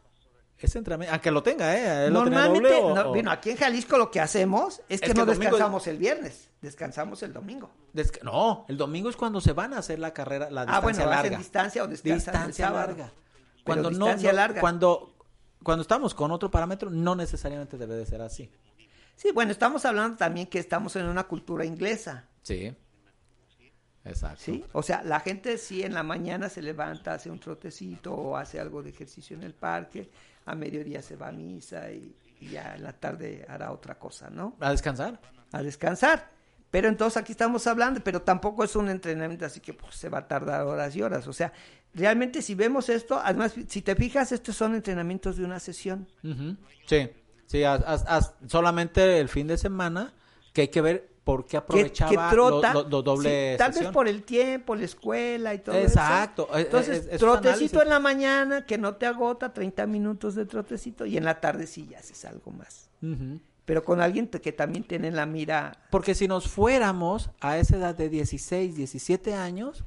aunque 1.11 1.31
lo 1.31 1.43
tenga, 1.43 1.75
¿eh? 1.77 2.07
Él 2.07 2.12
lo 2.12 2.25
tenía 2.25 2.41
Normalmente, 2.41 2.81
doble 2.81 3.01
o- 3.01 3.05
no, 3.05 3.09
bueno, 3.11 3.31
aquí 3.31 3.51
en 3.51 3.57
Jalisco 3.57 3.99
lo 3.99 4.11
que 4.11 4.21
hacemos 4.21 4.81
es 4.89 5.01
que 5.01 5.09
que 5.09 5.15
no 5.15 5.27
descansamos 5.27 5.87
el 5.87 5.99
viernes, 5.99 6.51
descansamos 6.61 7.23
el 7.23 7.33
domingo. 7.33 7.71
Desca- 7.93 8.23
no, 8.23 8.65
el 8.69 8.77
domingo 8.77 9.09
es 9.11 9.17
cuando 9.17 9.41
se 9.41 9.53
van 9.53 9.75
a 9.75 9.79
hacer 9.79 9.99
la 9.99 10.12
carrera, 10.12 10.51
la 10.51 10.62
Ah, 10.62 10.81
bueno, 10.81 10.99
distancia 10.99 11.11
hacen 11.12 11.33
larga. 11.33 11.39
distancia 11.39 12.71
o 12.71 12.75
larga. 12.75 13.12
Cuando 13.65 13.91
no, 13.91 13.99
distancia 14.07 14.31
no- 14.33 14.37
larga. 14.37 14.61
cuando 14.61 15.11
cuando 15.62 15.81
estamos 15.81 16.12
con 16.15 16.31
otro 16.31 16.51
parámetro, 16.51 16.91
no 16.91 17.15
necesariamente 17.17 17.79
debe 17.79 17.95
de 17.95 18.05
ser 18.05 18.21
así. 18.21 18.51
Sí, 19.17 19.31
bueno, 19.33 19.51
estamos 19.51 19.85
hablando 19.87 20.19
también 20.19 20.47
que 20.47 20.59
estamos 20.59 20.95
en 20.97 21.07
una 21.07 21.25
cultura 21.25 21.65
inglesa, 21.65 22.27
Sí. 22.43 22.75
Exacto. 24.05 24.43
¿sí? 24.45 24.62
O 24.75 24.83
sea, 24.83 25.03
la 25.03 25.21
gente 25.21 25.57
sí 25.57 25.83
en 25.83 25.95
la 25.95 26.03
mañana 26.03 26.51
se 26.51 26.61
levanta, 26.61 27.15
hace 27.15 27.31
un 27.31 27.39
trotecito 27.41 28.12
o 28.12 28.37
hace 28.37 28.61
algo 28.61 28.83
de 28.83 28.91
ejercicio 28.91 29.35
en 29.37 29.43
el 29.43 29.55
parque, 29.55 30.11
a 30.47 30.55
mediodía 30.55 31.03
se 31.03 31.16
va 31.16 31.28
a 31.28 31.32
misa 31.32 31.90
y, 31.90 32.16
y 32.40 32.49
ya 32.51 32.74
en 32.74 32.82
la 32.82 32.92
tarde 32.92 33.45
hará 33.49 33.72
otra 33.72 33.99
cosa, 33.99 34.30
¿no? 34.30 34.57
A 34.61 34.70
descansar. 34.70 35.20
A 35.53 35.62
descansar. 35.62 36.30
Pero 36.70 36.88
entonces 36.88 37.16
aquí 37.16 37.32
estamos 37.32 37.66
hablando, 37.68 38.01
pero 38.03 38.22
tampoco 38.22 38.64
es 38.64 38.74
un 38.74 38.88
entrenamiento 38.88 39.47
así 39.47 39.61
que 39.61 39.74
pues, 39.74 39.95
se 39.95 40.09
va 40.09 40.18
a 40.18 40.28
tardar 40.28 40.62
horas 40.62 40.95
y 40.97 41.03
horas. 41.03 41.28
O 41.28 41.32
sea, 41.32 41.53
realmente 41.95 42.42
si 42.42 42.57
vemos 42.57 42.88
esto, 42.88 43.20
además, 43.22 43.55
si 43.68 43.80
te 43.80 43.95
fijas, 43.95 44.32
estos 44.32 44.57
son 44.57 44.74
entrenamientos 44.74 45.36
de 45.36 45.45
una 45.45 45.61
sesión. 45.61 46.09
Sí. 46.86 47.11
Sí, 47.47 47.62
solamente 48.49 49.20
el 49.20 49.28
fin 49.28 49.47
de 49.47 49.57
semana 49.59 50.14
que 50.53 50.62
hay 50.62 50.68
que 50.68 50.80
ver 50.80 51.14
por 51.25 51.45
qué 51.45 51.51
que, 51.53 51.57
aprovechaba 51.57 52.29
que 52.29 52.35
trota, 52.37 52.72
lo, 52.75 52.83
lo- 52.83 52.89
lo 52.91 53.03
doble 53.03 53.53
sí, 53.53 53.59
tal 53.59 53.72
vez 53.72 53.87
por 53.89 54.07
el 54.09 54.22
tiempo, 54.25 54.77
la 54.77 54.85
escuela 54.85 55.55
y 55.55 55.59
todo 55.61 55.75
Exacto, 55.75 56.45
eso. 56.51 56.59
eh, 56.59 56.61
Entonces, 56.62 56.95
eh, 56.95 56.99
es- 56.99 57.07
es 57.16 57.22
un 57.22 57.41
trotecito 57.41 57.83
en 57.83 57.89
la 57.89 57.99
mañana 57.99 58.66
que 58.66 58.77
no 58.79 58.97
te 58.97 59.07
agota, 59.07 59.53
30 59.53 59.87
minutos 59.87 60.35
de 60.35 60.45
trotecito 60.45 61.07
y 61.07 61.16
en 61.16 61.25
la 61.25 61.41
tarde 61.41 61.66
sí 61.66 61.87
ya 61.91 61.99
haces 61.99 62.25
algo 62.27 62.51
más. 62.51 62.91
Pero 63.64 63.83
con 63.85 64.01
alguien 64.03 64.29
que 64.29 64.53
también 64.53 64.85
tiene 64.85 65.11
la 65.11 65.25
mira 65.25 65.79
Porque 65.91 66.14
si 66.14 66.29
nos 66.29 66.49
fuéramos 66.49 67.31
a 67.41 67.57
esa 67.59 67.77
edad 67.77 67.95
de 67.95 68.11
16, 68.11 68.77
17 68.77 69.35
años, 69.35 69.85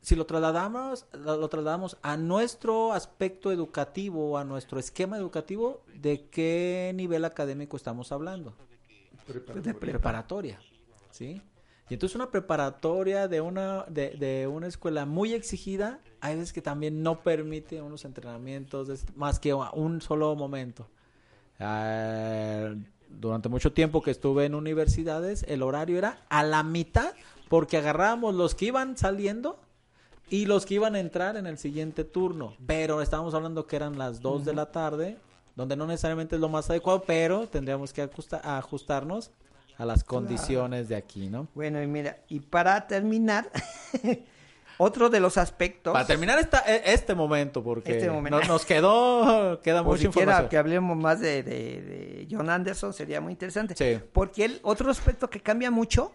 si 0.00 0.14
lo 0.14 0.24
trasladamos, 0.24 1.06
lo 1.12 1.48
trasladamos 1.48 1.98
a 2.02 2.16
nuestro 2.16 2.92
aspecto 2.92 3.50
educativo, 3.52 4.38
a 4.38 4.44
nuestro 4.44 4.78
esquema 4.78 5.16
educativo, 5.18 5.82
¿de 5.94 6.28
qué 6.30 6.92
nivel 6.94 7.24
académico 7.24 7.76
estamos 7.76 8.12
hablando? 8.12 8.54
De 9.26 9.40
prepa. 9.74 9.78
preparatoria, 9.80 10.58
¿sí? 11.10 11.42
Y 11.88 11.94
entonces 11.94 12.16
una 12.16 12.30
preparatoria 12.30 13.28
de 13.28 13.40
una, 13.40 13.84
de, 13.84 14.10
de 14.10 14.46
una 14.48 14.66
escuela 14.66 15.06
muy 15.06 15.34
exigida, 15.34 16.00
hay 16.20 16.34
veces 16.34 16.52
que 16.52 16.60
también 16.62 17.02
no 17.02 17.20
permite 17.22 17.80
unos 17.80 18.04
entrenamientos 18.04 18.88
de- 18.88 18.98
más 19.14 19.38
que 19.38 19.54
un 19.54 20.00
solo 20.00 20.34
momento. 20.34 20.88
Ah, 21.60 22.74
durante 23.08 23.48
mucho 23.48 23.72
tiempo 23.72 24.02
que 24.02 24.10
estuve 24.10 24.44
en 24.46 24.54
universidades, 24.54 25.44
el 25.48 25.62
horario 25.62 25.96
era 25.98 26.18
a 26.28 26.42
la 26.42 26.62
mitad, 26.62 27.14
porque 27.48 27.76
agarrábamos 27.76 28.34
los 28.34 28.54
que 28.54 28.66
iban 28.66 28.96
saliendo 28.96 29.58
y 30.28 30.46
los 30.46 30.66
que 30.66 30.74
iban 30.74 30.96
a 30.96 31.00
entrar 31.00 31.36
en 31.36 31.46
el 31.46 31.56
siguiente 31.56 32.02
turno. 32.04 32.54
Pero 32.66 33.00
estábamos 33.00 33.32
hablando 33.34 33.66
que 33.68 33.76
eran 33.76 33.96
las 33.96 34.20
2 34.20 34.44
de 34.44 34.54
la 34.54 34.72
tarde, 34.72 35.18
donde 35.56 35.74
no 35.76 35.86
necesariamente 35.86 36.36
es 36.36 36.40
lo 36.40 36.48
más 36.48 36.70
adecuado, 36.70 37.02
pero 37.04 37.48
tendríamos 37.48 37.92
que 37.92 38.02
ajusta- 38.02 38.40
ajustarnos 38.58 39.32
a 39.78 39.84
las 39.84 40.04
condiciones 40.04 40.88
de 40.88 40.96
aquí, 40.96 41.28
¿no? 41.28 41.48
Bueno, 41.54 41.82
y 41.82 41.86
mira, 41.86 42.18
y 42.28 42.40
para 42.40 42.86
terminar, 42.86 43.50
otro 44.78 45.08
de 45.08 45.20
los 45.20 45.38
aspectos... 45.38 45.92
Para 45.92 46.06
terminar 46.06 46.38
esta, 46.38 46.58
e- 46.66 46.92
este 46.92 47.14
momento, 47.14 47.62
porque 47.62 47.96
Este 47.96 48.10
momento. 48.10 48.38
Nos, 48.38 48.48
nos 48.48 48.64
quedó, 48.66 49.60
queda 49.62 49.82
Por 49.82 49.94
mucha 49.96 50.06
información. 50.06 50.48
que 50.48 50.58
hablemos 50.58 50.96
más 50.96 51.20
de, 51.20 51.42
de- 51.42 51.80
de 51.82 52.28
John 52.30 52.50
Anderson 52.50 52.92
sería 52.92 53.20
muy 53.20 53.32
interesante. 53.32 53.74
Sí. 53.76 54.02
Porque 54.12 54.44
el 54.44 54.60
otro 54.62 54.90
aspecto 54.90 55.28
que 55.30 55.40
cambia 55.40 55.70
mucho 55.70 56.12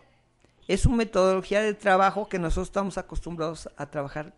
es 0.67 0.81
su 0.81 0.91
metodología 0.91 1.61
de 1.61 1.73
trabajo 1.73 2.29
que 2.29 2.37
nosotros 2.39 2.67
estamos 2.67 2.97
acostumbrados 2.97 3.69
a 3.77 3.87
trabajar 3.89 4.33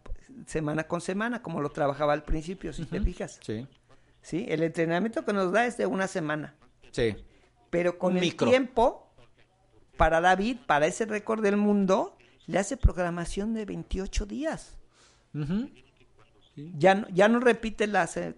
semana 0.47 0.85
con 0.85 0.99
semana, 1.01 1.41
como 1.41 1.61
lo 1.61 1.69
trabajaba 1.69 2.13
al 2.13 2.23
principio, 2.23 2.73
si 2.73 2.85
te 2.85 2.99
fijas. 3.01 3.39
Sí, 3.43 3.67
¿Sí? 4.23 4.45
El 4.49 4.63
entrenamiento 4.63 5.23
que 5.23 5.33
nos 5.33 5.51
da 5.51 5.67
es 5.67 5.77
de 5.77 5.85
una 5.85 6.07
semana. 6.07 6.55
sí. 6.91 7.15
Pero 7.69 7.97
con 7.97 8.11
Un 8.13 8.17
el 8.17 8.23
micro. 8.25 8.47
tiempo, 8.47 9.11
para 9.97 10.21
David, 10.21 10.57
para 10.67 10.85
ese 10.85 11.05
récord 11.05 11.41
del 11.41 11.57
mundo, 11.57 12.15
le 12.45 12.59
hace 12.59 12.77
programación 12.77 13.55
de 13.55 13.65
28 13.65 14.25
días. 14.27 14.77
Ujú. 15.33 15.69
Ya 16.77 16.93
no, 16.93 17.07
ya 17.09 17.27
no 17.29 17.39
repite 17.39 17.87
las, 17.87 18.15
eh, 18.17 18.35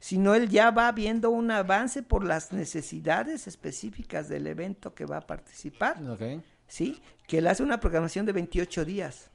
sino 0.00 0.34
él 0.34 0.48
ya 0.48 0.72
va 0.72 0.90
viendo 0.90 1.30
un 1.30 1.52
avance 1.52 2.02
por 2.02 2.24
las 2.24 2.52
necesidades 2.52 3.46
específicas 3.46 4.28
del 4.28 4.48
evento 4.48 4.94
que 4.96 5.06
va 5.06 5.18
a 5.18 5.26
participar, 5.28 6.02
Ok. 6.10 6.42
¿sí? 6.66 7.00
Que 7.28 7.38
él 7.38 7.46
hace 7.46 7.62
una 7.62 7.78
programación 7.78 8.26
de 8.26 8.32
28 8.32 8.84
días. 8.84 9.30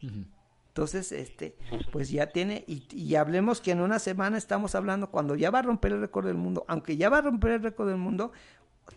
Entonces, 0.72 1.12
este, 1.12 1.58
pues 1.92 2.10
ya 2.10 2.28
tiene, 2.28 2.64
y, 2.66 2.84
y 2.96 3.16
hablemos 3.16 3.60
que 3.60 3.72
en 3.72 3.82
una 3.82 4.00
semana 4.00 4.38
estamos 4.38 4.74
hablando, 4.74 5.12
cuando 5.12 5.36
ya 5.36 5.52
va 5.52 5.60
a 5.60 5.64
romper 5.64 5.92
el 5.92 6.00
récord 6.00 6.26
del 6.26 6.38
mundo, 6.38 6.64
aunque 6.70 6.96
ya 6.96 7.10
va 7.10 7.18
a 7.18 7.22
romper 7.22 7.52
el 7.52 7.64
récord 7.64 7.90
del 7.90 7.98
mundo, 7.98 8.32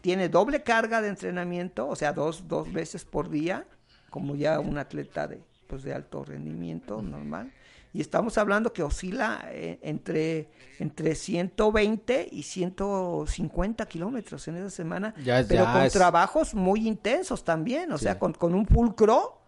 tiene 0.00 0.28
doble 0.28 0.62
carga 0.62 1.02
de 1.02 1.08
entrenamiento, 1.08 1.88
o 1.88 1.96
sea, 1.96 2.12
dos, 2.12 2.46
dos 2.46 2.72
veces 2.72 3.04
por 3.04 3.28
día, 3.28 3.66
como 4.08 4.36
ya 4.36 4.60
un 4.60 4.78
atleta 4.78 5.26
de, 5.26 5.42
pues 5.66 5.82
de 5.82 5.92
alto 5.94 6.24
rendimiento 6.24 7.02
normal. 7.02 7.52
Y 7.92 8.00
estamos 8.00 8.38
hablando 8.38 8.72
que 8.72 8.82
oscila 8.84 9.44
eh, 9.50 9.78
entre, 9.82 10.48
entre 10.78 11.16
120 11.16 12.28
y 12.30 12.42
150 12.44 13.86
kilómetros 13.86 14.46
en 14.48 14.56
esa 14.56 14.70
semana, 14.70 15.14
Ya 15.24 15.44
pero 15.48 15.64
ya 15.64 15.72
con 15.72 15.82
es- 15.82 15.92
trabajos 15.92 16.54
muy 16.54 16.86
intensos 16.86 17.44
también, 17.44 17.90
o 17.92 17.98
Sí. 17.98 18.04
sea, 18.04 18.18
con, 18.18 18.32
con 18.32 18.54
un 18.54 18.64
pulcro 18.66 19.40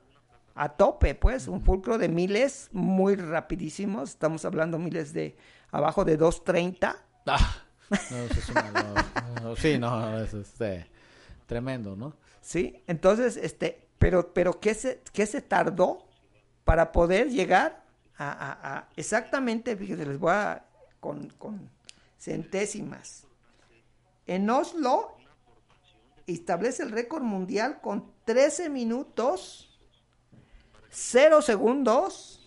a 0.57 0.71
tope, 0.71 1.15
pues, 1.15 1.47
un 1.49 1.63
fulcro 1.63 1.99
de 1.99 2.09
miles 2.09 2.69
muy 2.73 3.15
rapidísimos, 3.17 4.11
estamos 4.11 4.45
hablando 4.45 4.79
miles 4.79 5.13
de 5.13 5.37
abajo 5.71 6.05
de 6.05 6.17
230, 6.17 6.97
Ah, 7.27 7.63
no, 8.11 8.17
eso 8.19 8.35
es 8.41 8.49
una- 8.49 8.71
no, 8.71 8.95
no, 9.43 9.57
sí, 9.57 9.79
no, 9.79 10.19
eso 10.19 10.41
es 10.41 10.61
eh, 10.61 10.87
tremendo, 11.47 11.95
¿no? 11.97 12.15
¿sí? 12.41 12.83
Entonces, 12.87 13.37
este, 13.37 13.87
pero, 13.99 14.33
pero 14.33 14.59
¿qué 14.61 14.75
se, 14.75 15.03
qué 15.13 15.27
se 15.27 15.43
tardó 15.43 16.07
para 16.65 16.91
poder 16.93 17.29
llegar 17.31 17.85
a, 18.17 18.31
a- 18.31 18.77
a- 18.79 18.89
exactamente, 18.97 19.77
fíjense, 19.77 20.07
les 20.07 20.19
voy 20.19 20.33
a, 20.33 20.65
con, 21.01 21.29
con 21.39 21.69
centésimas. 22.19 23.25
En 24.27 24.49
Oslo 24.51 25.17
establece 26.27 26.83
el 26.83 26.91
récord 26.93 27.23
mundial 27.23 27.81
con 27.81 28.11
13 28.25 28.69
minutos, 28.69 29.66
0 30.99 31.43
segundos, 31.43 32.41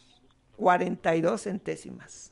42 0.58 1.44
centésimas. 1.44 2.32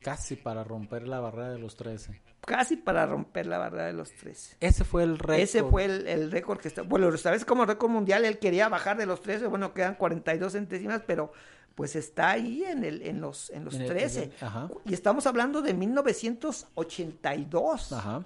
Casi 0.00 0.36
para 0.36 0.62
romper 0.62 1.08
la 1.08 1.20
barrera 1.20 1.50
de 1.52 1.58
los 1.58 1.74
13. 1.76 2.20
Casi 2.42 2.76
para 2.76 3.06
romper 3.06 3.46
la 3.46 3.56
barrera 3.58 3.86
de 3.86 3.94
los 3.94 4.12
13. 4.12 4.56
Ese 4.60 4.84
fue 4.84 5.04
el 5.04 5.18
récord. 5.18 5.38
Ese 5.38 5.62
fue 5.64 5.84
el, 5.86 6.06
el 6.06 6.30
récord 6.30 6.58
que 6.58 6.68
está. 6.68 6.82
Bueno, 6.82 7.08
establece 7.14 7.46
como 7.46 7.64
récord 7.64 7.88
mundial. 7.90 8.24
Él 8.26 8.38
quería 8.38 8.68
bajar 8.68 8.98
de 8.98 9.06
los 9.06 9.22
13. 9.22 9.46
Bueno, 9.46 9.72
quedan 9.72 9.94
42 9.94 10.52
centésimas, 10.52 11.00
pero 11.06 11.32
pues 11.76 11.96
está 11.96 12.30
ahí 12.32 12.64
en, 12.64 12.84
el, 12.84 13.00
en 13.02 13.20
los, 13.22 13.48
en 13.50 13.64
los 13.64 13.72
En 13.74 13.82
el- 13.82 13.88
13. 13.88 14.22
en 14.24 14.32
el- 14.32 14.36
ajá. 14.44 14.68
Y 14.84 14.92
estamos 14.92 15.26
hablando 15.26 15.62
de 15.62 15.72
1982. 15.72 17.92
Ajá. 17.92 18.22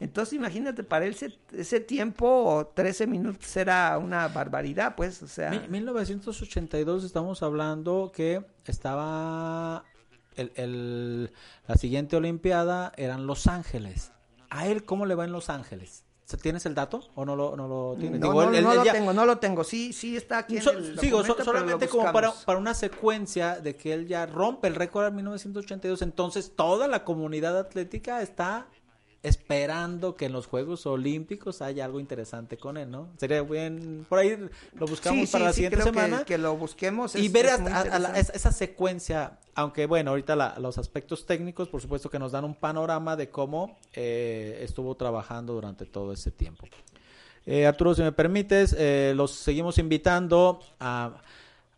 Entonces, 0.00 0.34
imagínate, 0.34 0.84
para 0.84 1.06
él 1.06 1.12
ese, 1.12 1.36
ese 1.52 1.80
tiempo, 1.80 2.70
13 2.74 3.06
minutos 3.06 3.56
era 3.56 3.98
una 3.98 4.28
barbaridad, 4.28 4.94
pues, 4.96 5.22
o 5.22 5.28
sea. 5.28 5.50
Mi- 5.50 5.66
1982 5.68 7.04
estamos 7.04 7.42
hablando 7.42 8.12
que 8.14 8.44
estaba 8.66 9.84
el, 10.36 10.52
el- 10.56 11.32
la 11.66 11.74
siguiente 11.76 12.16
olimpiada 12.16 12.92
eran 12.96 13.26
Los 13.26 13.46
Ángeles. 13.46 14.12
¿A 14.50 14.66
él 14.68 14.84
cómo 14.84 15.04
le 15.06 15.14
va 15.14 15.24
en 15.24 15.32
Los 15.32 15.50
Ángeles? 15.50 16.04
¿Tienes 16.42 16.66
el 16.66 16.74
dato 16.74 17.00
o 17.14 17.24
no 17.24 17.34
lo, 17.34 17.56
no 17.56 17.66
lo 17.66 17.96
tienes? 17.98 18.20
No, 18.20 18.26
Digo, 18.28 18.42
no, 18.44 18.50
él- 18.50 18.56
él- 18.56 18.64
no 18.64 18.72
él 18.72 18.78
lo 18.78 18.84
ya- 18.84 18.92
tengo, 18.92 19.12
no 19.14 19.24
lo 19.24 19.38
tengo. 19.38 19.64
Sí, 19.64 19.94
sí 19.94 20.14
está 20.14 20.38
aquí 20.38 20.58
en 20.58 20.68
el 20.68 20.98
sigo, 21.00 21.24
so- 21.24 21.42
solamente 21.42 21.88
como 21.88 22.12
para, 22.12 22.30
para 22.44 22.58
una 22.58 22.74
secuencia 22.74 23.58
de 23.60 23.74
que 23.76 23.94
él 23.94 24.06
ya 24.06 24.26
rompe 24.26 24.68
el 24.68 24.74
récord 24.74 25.06
en 25.06 25.16
1982, 25.16 26.02
entonces 26.02 26.52
toda 26.54 26.86
la 26.86 27.02
comunidad 27.02 27.58
atlética 27.58 28.20
está 28.20 28.66
esperando 29.22 30.14
que 30.16 30.26
en 30.26 30.32
los 30.32 30.46
Juegos 30.46 30.86
Olímpicos 30.86 31.60
haya 31.60 31.84
algo 31.84 31.98
interesante 32.00 32.56
con 32.56 32.76
él, 32.76 32.90
¿no? 32.90 33.08
Sería 33.18 33.42
bien, 33.42 34.06
por 34.08 34.20
ahí 34.20 34.36
lo 34.74 34.86
buscamos 34.86 35.26
Sí, 35.28 35.32
para 35.32 35.44
la 35.46 35.50
sí, 35.52 35.56
siguiente 35.56 35.76
creo 35.76 35.86
semana. 35.86 36.24
Que, 36.24 36.38
lo 36.38 36.56
busquemos. 36.56 37.16
y 37.16 37.28
ver 37.28 37.46
es 37.46 37.52
a- 37.60 37.80
a 37.80 37.98
la- 37.98 38.18
esa, 38.18 38.52
secuencia, 38.52 39.38
aunque 39.54 39.86
bueno, 39.86 40.10
ahorita 40.10 40.36
la- 40.36 40.56
los 40.58 40.78
aspectos 40.78 41.26
técnicos, 41.26 41.68
por 41.68 41.80
supuesto 41.82 42.08
que 42.10 42.18
nos 42.18 42.32
dan 42.32 42.44
un 42.44 42.54
panorama 42.54 43.16
de 43.16 43.28
cómo 43.28 43.76
eh, 43.92 44.60
estuvo 44.62 44.94
trabajando 44.94 45.52
durante 45.52 45.84
todo 45.84 46.12
ese 46.12 46.30
tiempo. 46.30 46.66
Eh, 47.44 47.66
Arturo, 47.66 47.94
si 47.94 48.02
me 48.02 48.12
permites, 48.12 48.74
eh, 48.78 49.14
los 49.16 49.32
seguimos 49.32 49.78
invitando 49.78 50.60
a- 50.78 51.14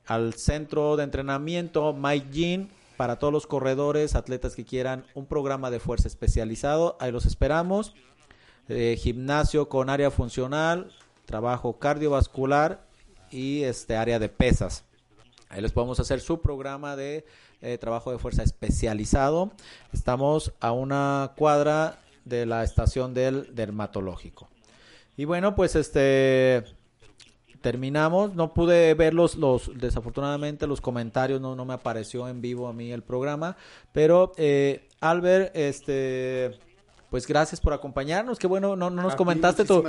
al 0.07 0.35
centro 0.35 0.97
de 0.97 1.05
entrenamiento 1.05 1.93
Mike 1.95 2.27
Jean 2.33 2.69
para 3.01 3.19
todos 3.19 3.33
los 3.33 3.47
corredores, 3.47 4.15
atletas 4.15 4.55
que 4.55 4.67
quieran 4.67 5.07
un 5.15 5.25
programa 5.25 5.71
de 5.71 5.81
fuerza 5.81 6.07
especializado. 6.07 6.99
Ahí 7.01 7.11
los 7.11 7.25
esperamos. 7.25 7.95
Eh, 8.69 8.99
gimnasio 9.01 9.71
con 9.71 9.89
área 9.89 10.11
funcional, 10.11 10.93
trabajo 11.25 11.79
cardiovascular 11.79 12.87
y 13.31 13.63
este 13.63 13.97
área 13.97 14.19
de 14.19 14.29
pesas. 14.29 14.85
Ahí 15.49 15.63
les 15.63 15.73
podemos 15.73 15.99
hacer 15.99 16.21
su 16.21 16.43
programa 16.43 16.95
de 16.95 17.25
eh, 17.63 17.79
trabajo 17.79 18.13
de 18.13 18.19
fuerza 18.19 18.43
especializado. 18.43 19.51
Estamos 19.95 20.53
a 20.61 20.73
una 20.73 21.33
cuadra 21.39 22.01
de 22.27 22.45
la 22.45 22.65
estación 22.65 23.15
del 23.15 23.55
dermatológico. 23.55 24.51
Y 25.17 25.25
bueno, 25.25 25.55
pues 25.55 25.75
este 25.75 26.65
terminamos. 27.61 28.35
No 28.35 28.53
pude 28.55 28.95
ver 28.95 29.15
los, 29.15 29.37
los 29.37 29.71
desafortunadamente 29.79 30.67
los 30.67 30.81
comentarios, 30.81 31.41
no, 31.41 31.55
no 31.55 31.65
me 31.65 31.75
apareció 31.75 32.29
en 32.29 32.41
vivo 32.41 32.69
a 32.69 32.73
mí 32.73 32.93
el 32.93 33.03
programa. 33.03 33.57
Pero 33.93 34.33
eh, 34.37 34.89
Albert, 35.01 35.55
este 35.57 36.59
pues 37.11 37.27
gracias 37.27 37.61
por 37.61 37.73
acompañarnos. 37.73 38.39
Qué 38.39 38.47
bueno, 38.47 38.77
no, 38.77 38.89
no 38.89 39.03
nos 39.03 39.15
A 39.15 39.17
comentaste 39.17 39.65
tu, 39.65 39.83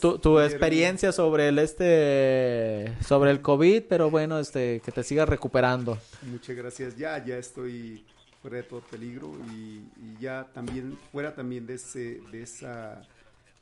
tu, 0.00 0.18
tu- 0.18 0.40
experiencia 0.40 1.12
sobre 1.12 1.48
el 1.48 1.58
este 1.58 2.94
sobre 3.06 3.30
el 3.30 3.42
COVID, 3.42 3.82
pero 3.88 4.10
bueno, 4.10 4.38
este 4.38 4.80
que 4.80 4.90
te 4.92 5.02
sigas 5.02 5.28
recuperando. 5.28 5.98
Muchas 6.22 6.56
gracias. 6.56 6.96
Ya, 6.96 7.22
ya 7.24 7.36
estoy 7.36 8.06
fuera 8.40 8.56
de 8.58 8.62
todo 8.62 8.80
peligro 8.80 9.32
y, 9.52 9.82
y 10.00 10.16
ya 10.20 10.46
también 10.54 10.96
fuera 11.12 11.34
también 11.34 11.66
de 11.66 11.74
ese, 11.74 12.20
de 12.32 12.42
esa, 12.42 13.02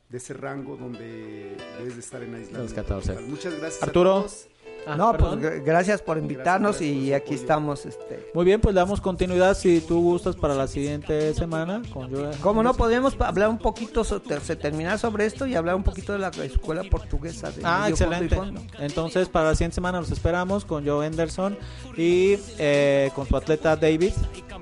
de 0.09 0.17
ese 0.17 0.33
rango 0.33 0.77
donde 0.77 1.57
debes 1.79 1.95
de 1.95 1.99
estar 1.99 2.21
en 2.21 2.35
aislamiento. 2.35 2.63
Los 2.63 2.73
14. 2.73 3.09
total. 3.13 3.27
Muchas 3.27 3.57
gracias. 3.57 3.81
a 3.83 3.85
Arturo. 3.85 4.13
todos. 4.21 4.47
Ah, 4.87 4.95
no, 4.95 5.11
perdón. 5.13 5.39
pues 5.39 5.51
gr- 5.53 5.63
gracias 5.65 5.99
por 6.03 6.19
invitarnos 6.19 6.77
Gracias, 6.77 6.91
gracias 6.91 6.99
por 7.01 7.07
y 7.09 7.13
aquí 7.13 7.33
estamos. 7.33 7.85
Este. 7.87 8.29
Muy 8.35 8.45
bien, 8.45 8.61
pues 8.61 8.75
le 8.75 8.81
damos 8.81 9.01
continuidad 9.01 9.57
si 9.57 9.81
tú 9.81 9.99
gustas 9.99 10.35
para 10.35 10.53
la 10.53 10.67
siguiente 10.67 11.33
semana 11.33 11.81
con 11.91 12.07
yo. 12.11 12.29
¿Cómo 12.41 12.61
no 12.61 12.75
podemos 12.75 13.15
hablar 13.19 13.49
un 13.49 13.57
poquito, 13.57 14.03
se- 14.03 14.19
terminar 14.55 14.99
sobre 14.99 15.25
esto 15.25 15.47
y 15.47 15.55
hablar 15.55 15.73
un 15.73 15.81
poquito 15.83 16.13
de 16.13 16.19
la 16.19 16.27
escuela 16.29 16.83
portuguesa? 16.83 17.49
De 17.49 17.61
Ah, 17.63 17.87
excelente. 17.89 18.35
fondo? 18.35 18.61
Entonces, 18.77 19.27
para 19.27 19.49
la 19.49 19.55
siguiente 19.55 19.73
semana 19.73 19.99
los 20.01 20.11
esperamos 20.11 20.65
con 20.65 20.85
Joe 20.85 21.07
Henderson 21.07 21.57
y 21.97 22.37
eh, 22.59 23.09
con 23.15 23.27
su 23.27 23.35
atleta 23.35 23.75
David. 23.75 24.13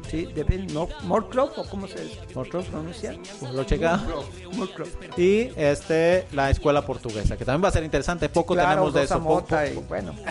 Sí, 0.09 0.27
David 0.35 0.71
Mo- 0.73 0.89
Morcroft, 1.03 1.57
o 1.57 1.63
cómo 1.69 1.87
se 1.87 1.95
pronuncia. 2.33 3.17
pues 3.39 3.53
lo 3.53 3.63
checa. 3.63 3.99
Morcroft. 4.55 5.17
Y 5.17 5.49
este, 5.55 6.27
la 6.33 6.49
escuela 6.49 6.85
portuguesa, 6.85 7.35
que 7.37 7.45
también 7.45 7.63
va 7.63 7.69
a 7.69 7.71
ser 7.71 7.83
interesante. 7.83 8.29
Poco 8.29 8.53
Claro, 8.53 8.69
tenemos 8.69 8.93
de 8.93 9.03
eso. 9.03 9.19
poco- 9.23 9.33
bueno. 9.93 10.15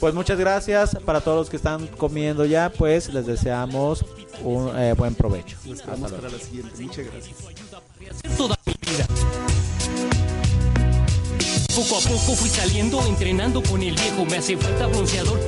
Pues 0.00 0.14
muchas 0.14 0.38
gracias 0.38 0.96
para 1.04 1.20
todos 1.20 1.38
los 1.38 1.50
que 1.50 1.56
están 1.56 1.88
comiendo 1.88 2.44
ya. 2.44 2.70
Pues 2.70 3.12
les 3.12 3.26
deseamos 3.26 4.04
un 4.44 4.70
eh, 4.78 4.92
buen 4.92 5.14
provecho. 5.14 5.56
Nos 5.64 5.84
luego. 5.84 6.08
para 6.08 6.28
la 6.30 6.38
siguiente. 6.38 6.82
Muchas 6.82 7.06
gracias. 7.06 7.36
Poco 11.74 11.96
a 11.96 12.00
poco 12.00 12.36
fui 12.36 12.48
saliendo, 12.48 13.04
entrenando 13.06 13.62
con 13.62 13.82
el 13.82 13.94
viejo, 13.94 14.24
me 14.24 14.36
hace 14.36 14.56
falta 14.56 14.86
bronceador. 14.86 15.38